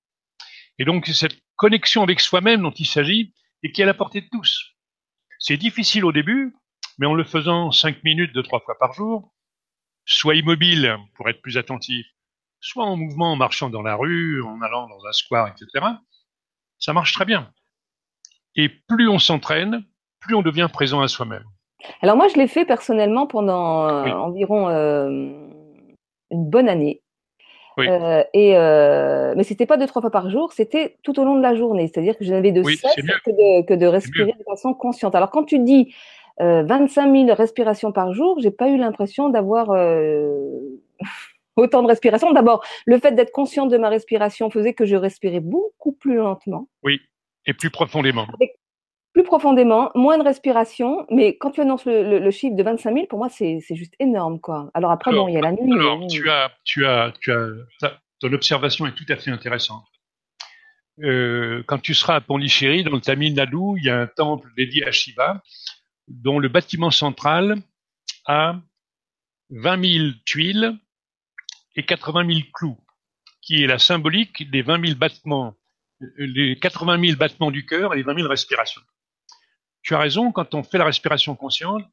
Et 0.78 0.84
donc, 0.84 1.06
c'est 1.06 1.14
cette 1.14 1.40
connexion 1.56 2.02
avec 2.02 2.20
soi-même 2.20 2.62
dont 2.62 2.70
il 2.72 2.86
s'agit 2.86 3.34
et 3.62 3.72
qui 3.72 3.80
est 3.80 3.84
à 3.84 3.86
la 3.86 3.94
portée 3.94 4.20
de 4.20 4.28
tous. 4.30 4.74
C'est 5.38 5.56
difficile 5.56 6.04
au 6.04 6.12
début, 6.12 6.54
mais 6.98 7.06
en 7.06 7.14
le 7.14 7.24
faisant 7.24 7.70
cinq 7.70 8.04
minutes 8.04 8.32
deux, 8.34 8.42
trois 8.42 8.60
fois 8.60 8.76
par 8.78 8.92
jour, 8.92 9.32
soit 10.04 10.34
immobile 10.34 10.96
pour 11.14 11.28
être 11.28 11.40
plus 11.40 11.56
attentif, 11.56 12.06
soit 12.60 12.84
en 12.84 12.96
mouvement, 12.96 13.32
en 13.32 13.36
marchant 13.36 13.70
dans 13.70 13.82
la 13.82 13.94
rue, 13.94 14.42
en 14.42 14.60
allant 14.60 14.88
dans 14.88 15.06
un 15.06 15.12
square, 15.12 15.48
etc., 15.48 15.86
ça 16.78 16.92
marche 16.92 17.12
très 17.12 17.24
bien. 17.24 17.52
Et 18.56 18.68
plus 18.68 19.08
on 19.08 19.18
s'entraîne, 19.18 19.84
plus 20.20 20.34
on 20.34 20.42
devient 20.42 20.68
présent 20.72 21.00
à 21.00 21.08
soi-même. 21.08 21.44
Alors 22.02 22.16
moi, 22.16 22.28
je 22.28 22.36
l'ai 22.36 22.48
fait 22.48 22.64
personnellement 22.64 23.26
pendant 23.26 23.88
euh, 23.88 24.10
environ 24.10 24.68
euh, 24.68 25.08
une 26.30 26.50
bonne 26.50 26.68
année. 26.68 27.01
Euh, 27.78 28.22
et 28.34 28.56
euh, 28.56 29.34
mais 29.36 29.44
c'était 29.44 29.66
pas 29.66 29.76
deux 29.76 29.86
trois 29.86 30.02
fois 30.02 30.10
par 30.10 30.28
jour, 30.30 30.52
c'était 30.52 30.96
tout 31.02 31.18
au 31.18 31.24
long 31.24 31.36
de 31.36 31.42
la 31.42 31.54
journée. 31.54 31.88
C'est-à-dire 31.92 32.16
que 32.18 32.24
je 32.24 32.32
n'avais 32.32 32.52
de 32.52 32.62
cesse 32.62 32.80
que 33.24 33.30
de, 33.30 33.66
que 33.66 33.74
de 33.74 33.86
respirer 33.86 34.32
de 34.38 34.44
façon 34.44 34.74
consciente. 34.74 35.14
Alors 35.14 35.30
quand 35.30 35.44
tu 35.44 35.58
dis 35.58 35.94
euh, 36.40 36.62
25 36.64 37.26
000 37.26 37.34
respirations 37.34 37.92
par 37.92 38.12
jour, 38.12 38.38
j'ai 38.40 38.50
pas 38.50 38.68
eu 38.68 38.76
l'impression 38.76 39.28
d'avoir 39.28 39.70
euh, 39.70 40.60
autant 41.56 41.82
de 41.82 41.88
respiration. 41.88 42.32
D'abord, 42.32 42.64
le 42.86 42.98
fait 42.98 43.12
d'être 43.12 43.32
consciente 43.32 43.70
de 43.70 43.78
ma 43.78 43.88
respiration 43.88 44.50
faisait 44.50 44.74
que 44.74 44.84
je 44.84 44.96
respirais 44.96 45.40
beaucoup 45.40 45.92
plus 45.92 46.16
lentement. 46.16 46.68
Oui, 46.82 47.00
et 47.46 47.54
plus 47.54 47.70
profondément. 47.70 48.26
Plus 49.12 49.24
profondément, 49.24 49.90
moins 49.94 50.16
de 50.16 50.24
respiration, 50.24 51.06
mais 51.10 51.36
quand 51.36 51.50
tu 51.50 51.60
annonces 51.60 51.84
le, 51.84 52.30
chiffre 52.30 52.56
de 52.56 52.62
25 52.62 52.94
000, 52.94 53.06
pour 53.06 53.18
moi, 53.18 53.28
c'est 53.28 53.60
juste 53.70 53.94
énorme, 53.98 54.40
quoi. 54.40 54.70
Alors 54.74 54.90
après, 54.90 55.12
bon, 55.12 55.28
il 55.28 55.34
y 55.34 55.36
a 55.36 55.40
la 55.40 55.52
nuit. 55.52 55.72
Alors, 55.72 56.06
tu 56.06 56.30
as, 56.30 56.50
tu 56.64 56.86
as, 56.86 57.12
tu 57.20 57.30
as, 57.30 58.00
ton 58.20 58.32
observation 58.32 58.86
est 58.86 58.94
tout 58.94 59.04
à 59.08 59.16
fait 59.16 59.30
intéressante. 59.30 59.84
Euh, 61.02 61.62
quand 61.66 61.78
tu 61.78 61.94
seras 61.94 62.16
à 62.16 62.20
Pondichéry, 62.20 62.84
dans 62.84 62.92
le 62.92 63.00
Tamil 63.00 63.34
Nadu, 63.34 63.76
il 63.76 63.84
y 63.84 63.90
a 63.90 63.98
un 63.98 64.06
temple 64.06 64.48
dédié 64.56 64.86
à 64.86 64.92
Shiva, 64.92 65.42
dont 66.08 66.38
le 66.38 66.48
bâtiment 66.48 66.90
central 66.90 67.56
a 68.26 68.56
20 69.50 69.92
000 69.92 70.04
tuiles 70.24 70.78
et 71.76 71.84
80 71.84 72.26
000 72.26 72.40
clous, 72.54 72.78
qui 73.40 73.62
est 73.62 73.66
la 73.66 73.78
symbolique 73.78 74.50
des 74.50 74.62
20 74.62 74.86
000 74.86 74.98
battements, 74.98 75.54
les 76.16 76.58
80 76.58 77.00
000 77.04 77.18
battements 77.18 77.50
du 77.50 77.66
cœur 77.66 77.92
et 77.92 77.96
les 77.96 78.02
20 78.02 78.16
000 78.16 78.28
respirations. 78.28 78.82
Tu 79.82 79.94
as 79.94 79.98
raison, 79.98 80.32
quand 80.32 80.54
on 80.54 80.62
fait 80.62 80.78
la 80.78 80.84
respiration 80.84 81.34
consciente, 81.34 81.84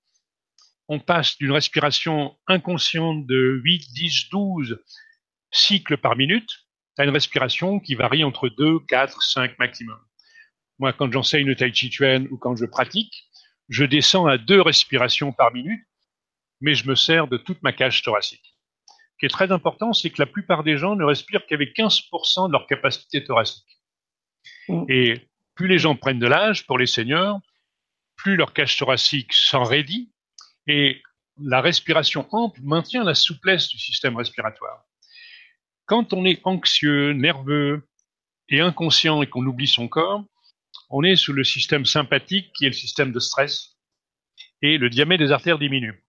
on 0.88 1.00
passe 1.00 1.38
d'une 1.38 1.52
respiration 1.52 2.36
inconsciente 2.48 3.26
de 3.28 3.62
8, 3.64 3.94
10, 3.94 4.30
12 4.32 4.84
cycles 5.52 5.98
par 5.98 6.16
minute 6.16 6.50
à 6.98 7.06
une 7.06 7.12
respiration 7.12 7.80
qui 7.80 7.96
varie 7.96 8.24
entre 8.24 8.50
2, 8.50 8.80
4, 8.88 9.22
5 9.22 9.58
maximum. 9.60 10.00
Moi, 10.80 10.94
quand 10.94 11.12
j'enseigne 11.12 11.46
le 11.46 11.56
tai 11.56 11.74
chi 11.74 11.92
chuan 11.92 12.28
ou 12.32 12.38
quand 12.38 12.56
je 12.56 12.66
pratique, 12.66 13.14
je 13.70 13.86
descends 13.86 14.26
à 14.26 14.38
deux 14.38 14.62
respirations 14.62 15.32
par 15.32 15.54
minute, 15.54 15.86
mais 16.62 16.74
je 16.74 16.88
me 16.88 16.96
sers 16.96 17.28
de 17.28 17.38
toute 17.38 17.62
ma 17.62 17.72
cage 17.72 18.02
thoracique. 18.02 18.56
Ce 18.88 19.18
qui 19.20 19.26
est 19.26 19.30
très 19.30 19.52
important, 19.52 19.94
c'est 19.94 20.10
que 20.10 20.22
la 20.22 20.26
plupart 20.26 20.64
des 20.64 20.78
gens 20.78 20.96
ne 20.96 21.04
respirent 21.04 21.46
qu'avec 21.46 21.76
15% 21.76 22.48
de 22.48 22.52
leur 22.52 22.68
capacité 22.68 23.24
thoracique. 23.24 23.80
Mm. 24.68 24.86
Et 24.88 25.30
plus 25.56 25.68
les 25.68 25.78
gens 25.78 25.96
prennent 25.96 26.20
de 26.20 26.28
l'âge, 26.28 26.66
pour 26.66 26.78
les 26.78 26.88
seniors, 26.88 27.40
plus 28.20 28.36
leur 28.36 28.54
cage 28.54 28.78
thoracique 28.78 29.34
s'enraidit 29.34 30.12
et 30.68 31.02
la 31.42 31.62
respiration 31.62 32.28
ample 32.32 32.60
maintient 32.64 33.04
la 33.04 33.16
souplesse 33.16 33.70
du 33.70 33.80
système 33.80 34.18
respiratoire. 34.18 34.84
Quand 35.86 36.12
on 36.14 36.26
est 36.26 36.42
anxieux, 36.44 37.14
nerveux 37.14 37.88
et 38.50 38.60
inconscient 38.60 39.22
et 39.22 39.28
qu'on 39.28 39.46
oublie 39.46 39.68
son 39.68 39.88
corps, 39.88 40.26
on 40.90 41.04
est 41.04 41.16
sous 41.16 41.32
le 41.32 41.46
système 41.46 41.86
sympathique 41.86 42.52
qui 42.54 42.66
est 42.66 42.70
le 42.70 42.74
système 42.74 43.14
de 43.14 43.20
stress 43.20 43.78
et 44.62 44.78
le 44.78 44.90
diamètre 44.90 45.24
des 45.24 45.32
artères 45.32 45.58
diminue. 45.58 46.04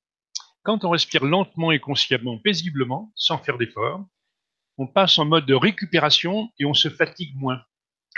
Quand 0.65 0.85
on 0.85 0.91
respire 0.91 1.25
lentement 1.25 1.71
et 1.71 1.79
consciemment, 1.79 2.39
paisiblement, 2.39 3.13
sans 3.15 3.39
faire 3.39 3.57
d'effort, 3.57 4.05
on 4.79 4.89
passe 4.89 5.19
en 5.19 5.27
mode 5.27 5.47
de 5.47 5.55
récupération 5.55 6.51
et 6.59 6.65
on 6.65 6.75
se 6.75 6.89
fatigue 6.89 7.37
moins. 7.37 7.63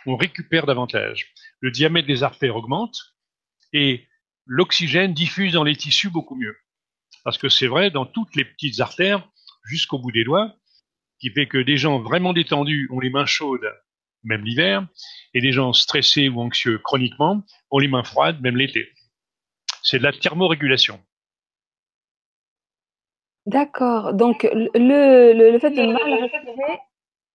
On 0.06 0.16
récupère 0.16 0.64
davantage. 0.64 1.32
Le 1.60 1.70
diamètre 1.70 2.08
des 2.08 2.22
artères 2.22 2.56
augmente 2.56 3.11
et 3.72 4.06
l'oxygène 4.46 5.14
diffuse 5.14 5.52
dans 5.52 5.64
les 5.64 5.76
tissus 5.76 6.10
beaucoup 6.10 6.36
mieux. 6.36 6.56
Parce 7.24 7.38
que 7.38 7.48
c'est 7.48 7.66
vrai, 7.66 7.90
dans 7.90 8.06
toutes 8.06 8.34
les 8.34 8.44
petites 8.44 8.80
artères, 8.80 9.28
jusqu'au 9.64 9.98
bout 9.98 10.12
des 10.12 10.24
doigts, 10.24 10.56
qui 11.20 11.30
fait 11.30 11.46
que 11.46 11.58
des 11.58 11.76
gens 11.76 12.00
vraiment 12.00 12.32
détendus 12.32 12.88
ont 12.90 12.98
les 12.98 13.10
mains 13.10 13.26
chaudes, 13.26 13.72
même 14.24 14.44
l'hiver, 14.44 14.86
et 15.34 15.40
des 15.40 15.52
gens 15.52 15.72
stressés 15.72 16.28
ou 16.28 16.40
anxieux 16.40 16.78
chroniquement 16.78 17.42
ont 17.70 17.78
les 17.78 17.88
mains 17.88 18.04
froides, 18.04 18.40
même 18.40 18.56
l'été. 18.56 18.88
C'est 19.82 19.98
de 19.98 20.02
la 20.02 20.12
thermorégulation. 20.12 21.00
D'accord. 23.46 24.14
Donc, 24.14 24.48
le, 24.52 25.58
fait 25.58 25.70
de 25.70 25.92
mal 25.92 26.14
respirer. 26.22 26.78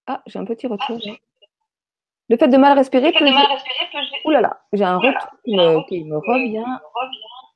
Ah, 0.06 0.24
j'ai 0.25 0.39
un 0.39 0.46
petit 0.46 0.67
retour. 0.67 1.00
Le 2.30 2.38
fait 2.38 2.48
de 2.48 2.58
mal 2.58 2.78
respirer 2.78 3.12
peut. 3.14 3.26
Ouh 4.26 4.32
là 4.32 4.42
là, 4.42 4.60
j'ai 4.74 4.84
un 4.84 4.98
retour 4.98 5.86
qui 5.88 6.04
me 6.04 6.18
revient 6.18 6.66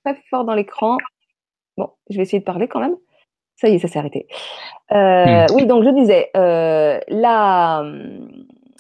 très 0.04 0.22
fort 0.30 0.46
dans 0.46 0.56
l'écran. 0.56 0.98
Bon, 1.78 1.90
je 2.10 2.18
vais 2.18 2.24
essayer 2.24 2.40
de 2.40 2.46
parler 2.46 2.68
quand 2.68 2.80
même. 2.80 2.96
Ça 3.56 3.68
y 3.70 3.76
est, 3.76 3.80
ça 3.80 3.88
s'est 3.88 4.00
arrêté. 4.00 4.28
Euh, 4.92 5.46
hmm. 5.46 5.56
Oui, 5.56 5.66
donc 5.66 5.84
je 5.84 5.90
disais, 5.90 6.32
euh, 6.36 7.00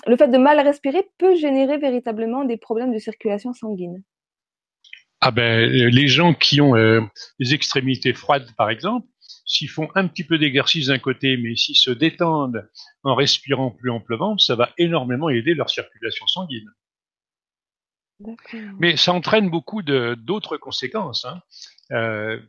le 0.08 0.18
fait 0.18 0.28
de 0.28 0.38
mal 0.38 0.60
respirer 0.60 1.08
peut 1.18 1.36
générer 1.36 1.78
véritablement 1.78 2.46
des 2.46 2.58
problèmes 2.58 2.94
de 2.94 2.98
circulation 2.98 3.54
sanguine. 3.54 4.02
Ah 5.20 5.30
ben, 5.30 5.70
les 5.70 6.08
gens 6.08 6.34
qui 6.34 6.62
ont 6.62 6.76
euh, 6.76 7.02
des 7.40 7.54
extrémités 7.54 8.14
froides, 8.14 8.48
par 8.58 8.72
exemple, 8.72 9.06
s'ils 9.52 9.70
font 9.70 9.90
un 9.96 10.08
petit 10.08 10.24
peu 10.24 10.38
d'exercice 10.38 10.88
d'un 10.88 11.00
côté, 11.00 11.36
mais 11.36 11.56
s'ils 11.56 11.76
se 11.76 11.92
détendent 11.92 12.70
en 13.04 13.16
respirant 13.16 13.72
plus 13.72 13.90
amplement, 13.90 14.38
ça 14.38 14.56
va 14.56 14.72
énormément 14.78 15.30
aider 15.30 15.54
leur 15.54 15.70
circulation 15.70 16.26
sanguine. 16.28 16.70
Mais 18.80 18.96
ça 18.96 19.14
entraîne 19.14 19.50
beaucoup 19.50 19.82
d'autres 19.82 20.56
conséquences. 20.58 21.26
Hein. 21.26 21.42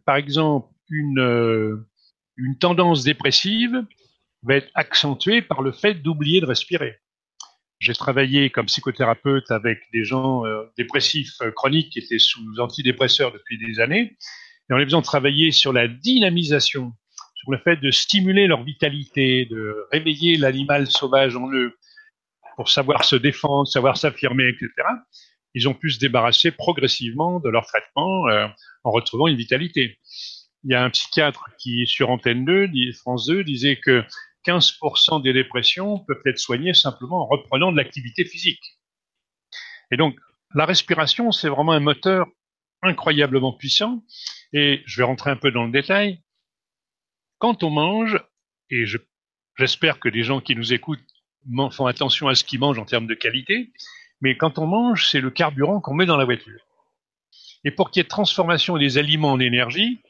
par 0.05 0.17
exemple, 0.17 0.69
une, 0.91 1.85
une 2.37 2.59
tendance 2.59 3.03
dépressive 3.03 3.85
va 4.43 4.57
être 4.57 4.71
accentuée 4.75 5.43
par 5.43 5.63
le 5.63 5.73
fait 5.73 5.95
d'oublier 5.95 6.41
de 6.41 6.47
respirer. 6.47 6.99
J'ai 7.81 7.95
travaillé 7.95 8.51
comme 8.51 8.67
psychothérapeute 8.67 9.51
avec 9.51 9.81
des 9.93 10.05
gens 10.05 10.47
euh, 10.47 10.63
dépressifs 10.79 11.41
euh, 11.43 11.51
chroniques 11.51 11.91
qui 11.91 11.99
étaient 11.99 12.21
sous 12.21 12.61
antidépresseurs 12.61 13.33
depuis 13.33 13.59
des 13.59 13.81
années, 13.81 14.17
et 14.73 14.75
en 14.75 14.79
les 14.79 14.87
faisant 14.87 15.03
travailler 15.03 15.53
sur 15.53 15.73
la 15.73 15.87
dynamisation, 15.87 16.93
sur 17.35 17.53
le 17.53 17.59
fait 17.59 17.77
de 17.77 17.91
stimuler 17.91 18.47
leur 18.47 18.65
vitalité, 18.65 19.45
de 19.47 19.87
réveiller 19.93 20.37
l'animal 20.37 20.91
sauvage 20.91 21.37
en 21.37 21.53
eux 21.53 21.77
pour 22.57 22.69
savoir 22.69 23.05
se 23.05 23.17
défendre, 23.17 23.69
savoir 23.69 23.97
s'affirmer, 23.97 24.49
etc. 24.49 24.71
Ils 25.55 25.69
ont 25.69 25.75
pu 25.75 25.91
se 25.91 25.99
débarrasser 25.99 26.51
progressivement 26.51 27.39
de 27.39 27.51
leur 27.51 27.67
traitement 27.67 28.27
euh, 28.29 28.47
en 28.85 28.91
retrouvant 28.91 29.29
une 29.29 29.37
vitalité 29.37 29.99
il 30.65 30.71
y 30.71 30.75
a 30.75 30.85
un 30.85 30.91
psychiatre 30.91 31.51
qui, 31.59 31.87
sur 31.87 32.11
Antenne 32.11 32.45
2, 32.45 32.71
France 32.93 33.27
2, 33.27 33.45
disait 33.45 33.77
que 33.77 34.05
15% 34.47 35.23
des 35.23 35.33
dépressions 35.33 35.99
peuvent 36.01 36.23
être 36.27 36.39
soignées 36.39 36.75
simplement 36.75 37.23
en 37.23 37.27
reprenant 37.27 37.73
de 37.73 37.77
l'activité 37.77 38.25
physique. 38.25 38.79
Et 39.91 39.97
donc, 39.97 40.17
la 40.55 40.65
respiration, 40.65 41.33
c'est 41.33 41.49
vraiment 41.49 41.73
un 41.73 41.81
moteur 41.81 42.27
incroyablement 42.83 43.53
puissant. 43.53 44.03
Et 44.53 44.83
je 44.87 44.99
vais 44.99 45.05
rentrer 45.05 45.31
un 45.31 45.37
peu 45.37 45.51
dans 45.51 45.65
le 45.65 45.73
détail. 45.73 46.21
Quand 47.39 47.63
on 47.63 47.71
mange, 47.71 48.21
et 48.71 48.85
j'espère 49.57 49.99
que 49.99 50.09
les 50.09 50.23
gens 50.23 50.41
qui 50.41 50.55
nous 50.55 50.73
écoutent 50.73 51.01
font 51.71 51.87
attention 51.87 52.29
à 52.29 52.35
ce 52.35 52.45
qu'ils 52.45 52.61
mangent 52.61 52.79
en 52.79 52.85
termes 52.85 53.07
de 53.07 53.15
qualité, 53.15 53.73
mais 54.21 54.37
quand 54.37 54.59
on 54.59 54.67
mange, 54.67 55.09
c'est 55.09 55.21
le 55.21 55.31
carburant 55.31 55.81
qu'on 55.81 55.95
met 55.95 56.07
dans 56.07 56.17
la 56.17 56.25
voiture. 56.25 56.61
Et 57.65 57.71
pour 57.71 57.91
qu'il 57.91 58.01
y 58.01 58.05
ait 58.05 58.09
transformation 58.09 58.77
des 58.77 58.99
aliments 58.99 59.33
en 59.33 59.41
énergie, 59.41 60.01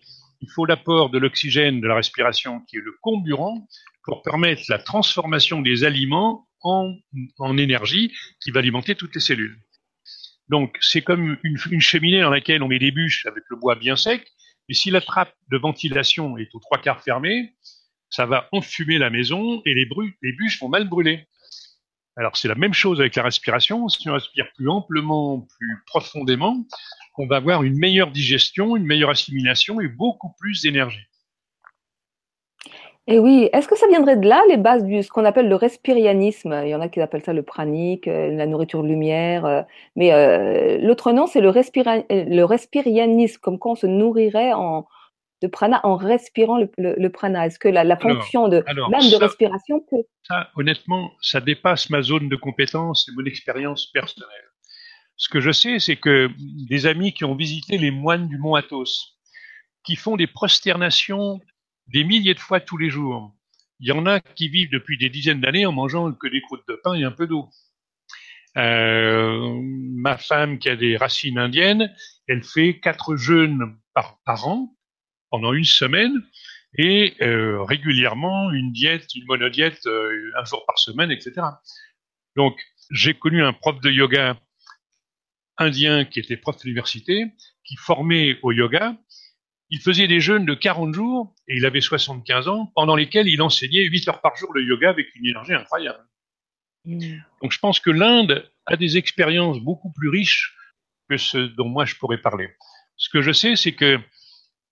il 0.40 0.50
faut 0.50 0.66
l'apport 0.66 1.10
de 1.10 1.18
l'oxygène 1.18 1.80
de 1.80 1.86
la 1.86 1.94
respiration 1.94 2.60
qui 2.60 2.76
est 2.76 2.80
le 2.80 2.94
comburant 3.00 3.66
pour 4.04 4.22
permettre 4.22 4.62
la 4.68 4.78
transformation 4.78 5.62
des 5.62 5.84
aliments 5.84 6.46
en, 6.62 6.94
énergie 7.58 8.12
qui 8.40 8.50
va 8.50 8.60
alimenter 8.60 8.94
toutes 8.94 9.14
les 9.14 9.20
cellules. 9.20 9.58
Donc 10.48 10.76
c'est 10.80 11.02
comme 11.02 11.38
une, 11.42 11.80
cheminée 11.80 12.20
dans 12.20 12.30
laquelle 12.30 12.62
on 12.62 12.68
met 12.68 12.78
des 12.78 12.90
bûches 12.90 13.26
avec 13.26 13.44
le 13.48 13.56
bois 13.56 13.74
bien 13.74 13.96
sec, 13.96 14.26
et 14.68 14.74
si 14.74 14.90
la 14.90 15.00
trappe 15.00 15.34
de 15.50 15.58
ventilation 15.58 16.36
est 16.38 16.54
aux 16.54 16.60
trois 16.60 16.78
quarts 16.78 17.02
fermée, 17.02 17.54
ça 18.10 18.26
va 18.26 18.48
enfumer 18.52 18.98
la 18.98 19.10
maison 19.10 19.62
et 19.64 19.74
les, 19.74 19.88
les 20.22 20.32
bûches 20.32 20.60
vont 20.60 20.68
mal 20.68 20.88
brûler. 20.88 21.26
Alors 22.16 22.36
c'est 22.36 22.48
la 22.48 22.54
même 22.54 22.74
chose 22.74 23.00
avec 23.00 23.16
la 23.16 23.22
respiration. 23.22 23.88
Si 23.88 24.08
on 24.08 24.14
respire 24.14 24.46
plus 24.54 24.68
amplement, 24.68 25.40
plus 25.40 25.82
profondément, 25.86 26.66
on 27.16 27.26
va 27.26 27.36
avoir 27.36 27.62
une 27.62 27.78
meilleure 27.78 28.10
digestion, 28.10 28.76
une 28.76 28.84
meilleure 28.84 29.10
assimilation 29.10 29.80
et 29.80 29.88
beaucoup 29.88 30.34
plus 30.38 30.62
d'énergie. 30.62 31.06
Et 33.08 33.18
oui, 33.18 33.48
est-ce 33.52 33.66
que 33.66 33.76
ça 33.76 33.88
viendrait 33.88 34.16
de 34.16 34.28
là, 34.28 34.40
les 34.48 34.56
bases 34.56 34.84
de 34.84 35.02
ce 35.02 35.08
qu'on 35.08 35.24
appelle 35.24 35.48
le 35.48 35.56
respirianisme? 35.56 36.62
Il 36.64 36.68
y 36.68 36.74
en 36.74 36.80
a 36.80 36.88
qui 36.88 37.00
appellent 37.00 37.24
ça 37.24 37.32
le 37.32 37.42
pranique, 37.42 38.06
euh, 38.06 38.30
la 38.30 38.46
nourriture 38.46 38.82
de 38.82 38.88
lumière, 38.88 39.44
euh, 39.44 39.62
mais 39.96 40.12
euh, 40.12 40.78
l'autre 40.78 41.10
nom, 41.10 41.26
c'est 41.26 41.40
le, 41.40 41.50
le 41.50 42.44
respirianisme, 42.44 43.40
comme 43.40 43.58
quoi 43.58 43.72
on 43.72 43.74
se 43.74 43.88
nourrirait 43.88 44.52
en, 44.52 44.86
de 45.42 45.48
prana 45.48 45.80
en 45.82 45.96
respirant 45.96 46.58
le, 46.58 47.08
prana. 47.08 47.46
Est-ce 47.46 47.58
que 47.58 47.68
la, 47.68 47.96
fonction 47.96 48.46
de 48.46 48.64
même 48.66 49.10
de 49.10 49.16
respiration 49.16 49.80
peut... 49.90 50.04
Ça, 50.22 50.48
honnêtement, 50.54 51.10
ça 51.20 51.40
dépasse 51.40 51.90
ma 51.90 52.02
zone 52.02 52.28
de 52.28 52.36
compétence 52.36 53.08
et 53.08 53.12
mon 53.16 53.26
expérience 53.26 53.90
personnelle. 53.92 54.28
Ce 55.16 55.28
que 55.28 55.40
je 55.40 55.50
sais, 55.50 55.80
c'est 55.80 55.96
que 55.96 56.30
des 56.68 56.86
amis 56.86 57.12
qui 57.12 57.24
ont 57.24 57.34
visité 57.34 57.78
les 57.78 57.90
moines 57.90 58.28
du 58.28 58.38
mont 58.38 58.54
Athos, 58.54 59.16
qui 59.84 59.96
font 59.96 60.16
des 60.16 60.28
prosternations 60.28 61.40
des 61.92 62.04
milliers 62.04 62.34
de 62.34 62.40
fois 62.40 62.60
tous 62.60 62.78
les 62.78 62.90
jours. 62.90 63.34
Il 63.80 63.88
y 63.88 63.92
en 63.92 64.06
a 64.06 64.20
qui 64.20 64.48
vivent 64.48 64.70
depuis 64.70 64.96
des 64.96 65.10
dizaines 65.10 65.40
d'années 65.40 65.66
en 65.66 65.72
mangeant 65.72 66.12
que 66.12 66.28
des 66.28 66.40
croûtes 66.40 66.66
de 66.68 66.80
pain 66.82 66.94
et 66.94 67.04
un 67.04 67.10
peu 67.10 67.26
d'eau. 67.26 67.48
Euh, 68.56 69.60
ma 69.62 70.18
femme 70.18 70.58
qui 70.58 70.68
a 70.68 70.76
des 70.76 70.96
racines 70.96 71.38
indiennes, 71.38 71.94
elle 72.28 72.42
fait 72.42 72.80
quatre 72.80 73.16
jeûnes 73.16 73.76
par, 73.94 74.18
an 74.46 74.74
pendant 75.30 75.52
une 75.52 75.64
semaine 75.64 76.12
et 76.78 77.14
euh, 77.22 77.62
régulièrement 77.62 78.50
une 78.50 78.72
diète, 78.72 79.14
une 79.14 79.26
monodiète 79.26 79.86
euh, 79.86 80.32
un 80.38 80.44
jour 80.44 80.64
par 80.66 80.78
semaine, 80.78 81.10
etc. 81.10 81.42
Donc, 82.36 82.58
j'ai 82.90 83.14
connu 83.14 83.42
un 83.42 83.52
prof 83.52 83.80
de 83.80 83.90
yoga 83.90 84.38
indien 85.58 86.04
qui 86.04 86.20
était 86.20 86.36
prof 86.36 86.56
d'université, 86.58 87.26
qui 87.64 87.76
formait 87.76 88.38
au 88.42 88.52
yoga. 88.52 88.96
Il 89.72 89.80
faisait 89.80 90.06
des 90.06 90.20
jeûnes 90.20 90.44
de 90.44 90.52
40 90.52 90.94
jours 90.94 91.34
et 91.48 91.56
il 91.56 91.64
avait 91.64 91.80
75 91.80 92.46
ans, 92.46 92.70
pendant 92.74 92.94
lesquels 92.94 93.26
il 93.26 93.40
enseignait 93.40 93.84
8 93.84 94.08
heures 94.08 94.20
par 94.20 94.36
jour 94.36 94.52
le 94.52 94.62
yoga 94.62 94.90
avec 94.90 95.06
une 95.14 95.26
énergie 95.26 95.54
incroyable. 95.54 96.06
Mmh. 96.84 97.16
Donc 97.40 97.52
je 97.52 97.58
pense 97.58 97.80
que 97.80 97.90
l'Inde 97.90 98.48
a 98.66 98.76
des 98.76 98.98
expériences 98.98 99.60
beaucoup 99.60 99.90
plus 99.90 100.10
riches 100.10 100.54
que 101.08 101.16
ce 101.16 101.38
dont 101.38 101.68
moi 101.68 101.86
je 101.86 101.94
pourrais 101.96 102.18
parler. 102.18 102.50
Ce 102.98 103.08
que 103.08 103.22
je 103.22 103.32
sais, 103.32 103.56
c'est 103.56 103.72
que 103.72 103.98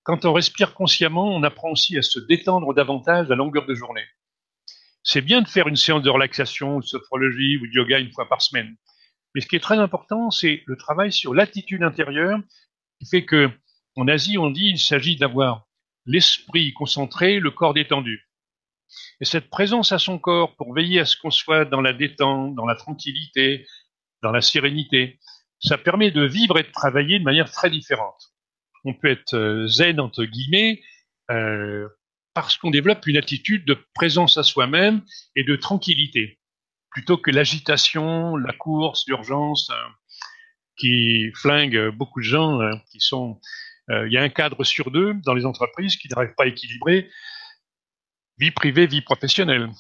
quand 0.03 0.27
on 0.27 0.35
respire 0.35 0.75
consciemment, 0.75 1.35
on 1.35 1.43
apprend 1.45 1.71
aussi 1.71 1.97
à 1.97 2.03
se 2.03 2.19
détendre 2.21 2.75
davantage 2.75 3.31
à 3.31 3.35
longueur 3.35 3.65
de 3.65 3.75
journée. 3.75 4.05
C'est 5.03 5.23
bien 5.23 5.41
de 5.41 5.49
faire 5.49 5.67
une 5.67 5.77
séance 5.77 6.03
de 6.03 6.11
relaxation, 6.11 6.79
de 6.79 6.85
sophrologie 6.85 7.57
ou 7.57 7.67
de 7.67 7.73
yoga 7.73 7.99
une 7.99 8.13
fois 8.13 8.29
par 8.29 8.43
semaine. 8.43 8.77
Mais 9.35 9.41
ce 9.41 9.47
qui 9.47 9.57
est 9.57 9.61
très 9.61 9.79
important, 9.79 10.31
c'est 10.31 10.63
le 10.67 10.77
travail 10.77 11.11
sur 11.11 11.33
l'attitude 11.33 11.83
intérieure 11.83 12.39
qui 12.99 13.09
fait 13.09 13.25
que, 13.25 13.51
en 14.01 14.09
Asie, 14.09 14.39
on 14.39 14.51
dit, 14.51 14.71
il 14.71 14.79
s'agit 14.79 15.17
d'avoir 15.17 15.67
l'esprit 16.07 16.73
concentré, 16.73 17.39
le 17.39 17.51
corps 17.51 17.75
détendu. 17.75 18.29
Et 19.21 19.25
cette 19.25 19.51
présence 19.51 19.93
à 19.93 19.99
son 19.99 20.19
corps 20.19 20.57
pour 20.57 20.75
veiller 20.75 21.01
à 21.01 21.05
ce 21.05 21.17
qu'on 21.17 21.31
soit 21.31 21.65
dans 21.65 21.81
la 21.81 21.93
détente, 21.93 22.55
dans 22.55 22.67
la 22.67 22.75
tranquillité, 22.75 23.67
dans 24.23 24.33
la 24.33 24.41
sérénité, 24.41 25.19
ça 25.61 25.79
permet 25.79 26.11
de 26.11 26.25
vivre 26.25 26.59
et 26.59 26.63
de 26.63 26.73
travailler 26.73 27.19
de 27.19 27.25
manière 27.25 27.51
très 27.51 27.71
différente. 27.71 28.33
On 28.85 28.95
peut 28.95 29.11
être 29.11 29.35
euh, 29.35 29.67
zen 29.69 30.01
entre 30.01 30.25
guillemets 30.25 30.81
euh, 31.31 31.87
parce 32.35 32.57
qu'on 32.57 32.71
développe 32.71 33.07
une 33.07 33.19
attitude 33.19 33.67
de 33.67 33.77
présence 33.95 34.39
à 34.39 34.43
soi-même 34.43 35.03
et 35.37 35.45
de 35.45 35.57
tranquillité, 35.57 36.41
plutôt 36.91 37.19
que 37.19 37.31
l'agitation, 37.31 38.37
la 38.37 38.53
course, 38.55 39.05
l'urgence, 39.07 39.69
euh, 39.71 39.89
qui 40.79 41.31
flingue 41.35 41.91
beaucoup 41.91 42.21
de 42.21 42.25
gens 42.25 42.59
qui 42.91 43.01
sont. 43.01 43.39
Il 43.91 44.13
y 44.13 44.17
a 44.17 44.23
un 44.23 44.29
cadre 44.29 44.63
sur 44.63 44.91
deux 44.91 45.15
dans 45.25 45.35
les 45.35 45.45
entreprises 45.45 45.97
qui 45.97 46.09
n'arrive 46.09 46.33
pas 46.37 46.45
à 46.45 46.47
équilibrer 46.47 47.11
vie 48.41 48.51
privée, 48.51 48.87
vie 48.87 49.03
professionnelle. 49.03 49.71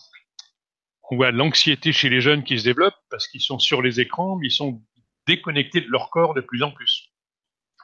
On 1.10 1.16
voit 1.16 1.32
l'anxiété 1.32 1.92
chez 1.92 2.08
les 2.08 2.20
jeunes 2.20 2.44
qui 2.44 2.58
se 2.58 2.64
développe 2.64 2.94
parce 3.10 3.26
qu'ils 3.26 3.40
sont 3.40 3.58
sur 3.58 3.82
les 3.82 4.00
écrans, 4.00 4.36
mais 4.36 4.48
ils 4.48 4.52
sont 4.52 4.82
déconnectés 5.26 5.80
de 5.80 5.88
leur 5.88 6.10
corps 6.10 6.34
de 6.34 6.40
plus 6.40 6.62
en 6.62 6.70
plus. 6.70 7.10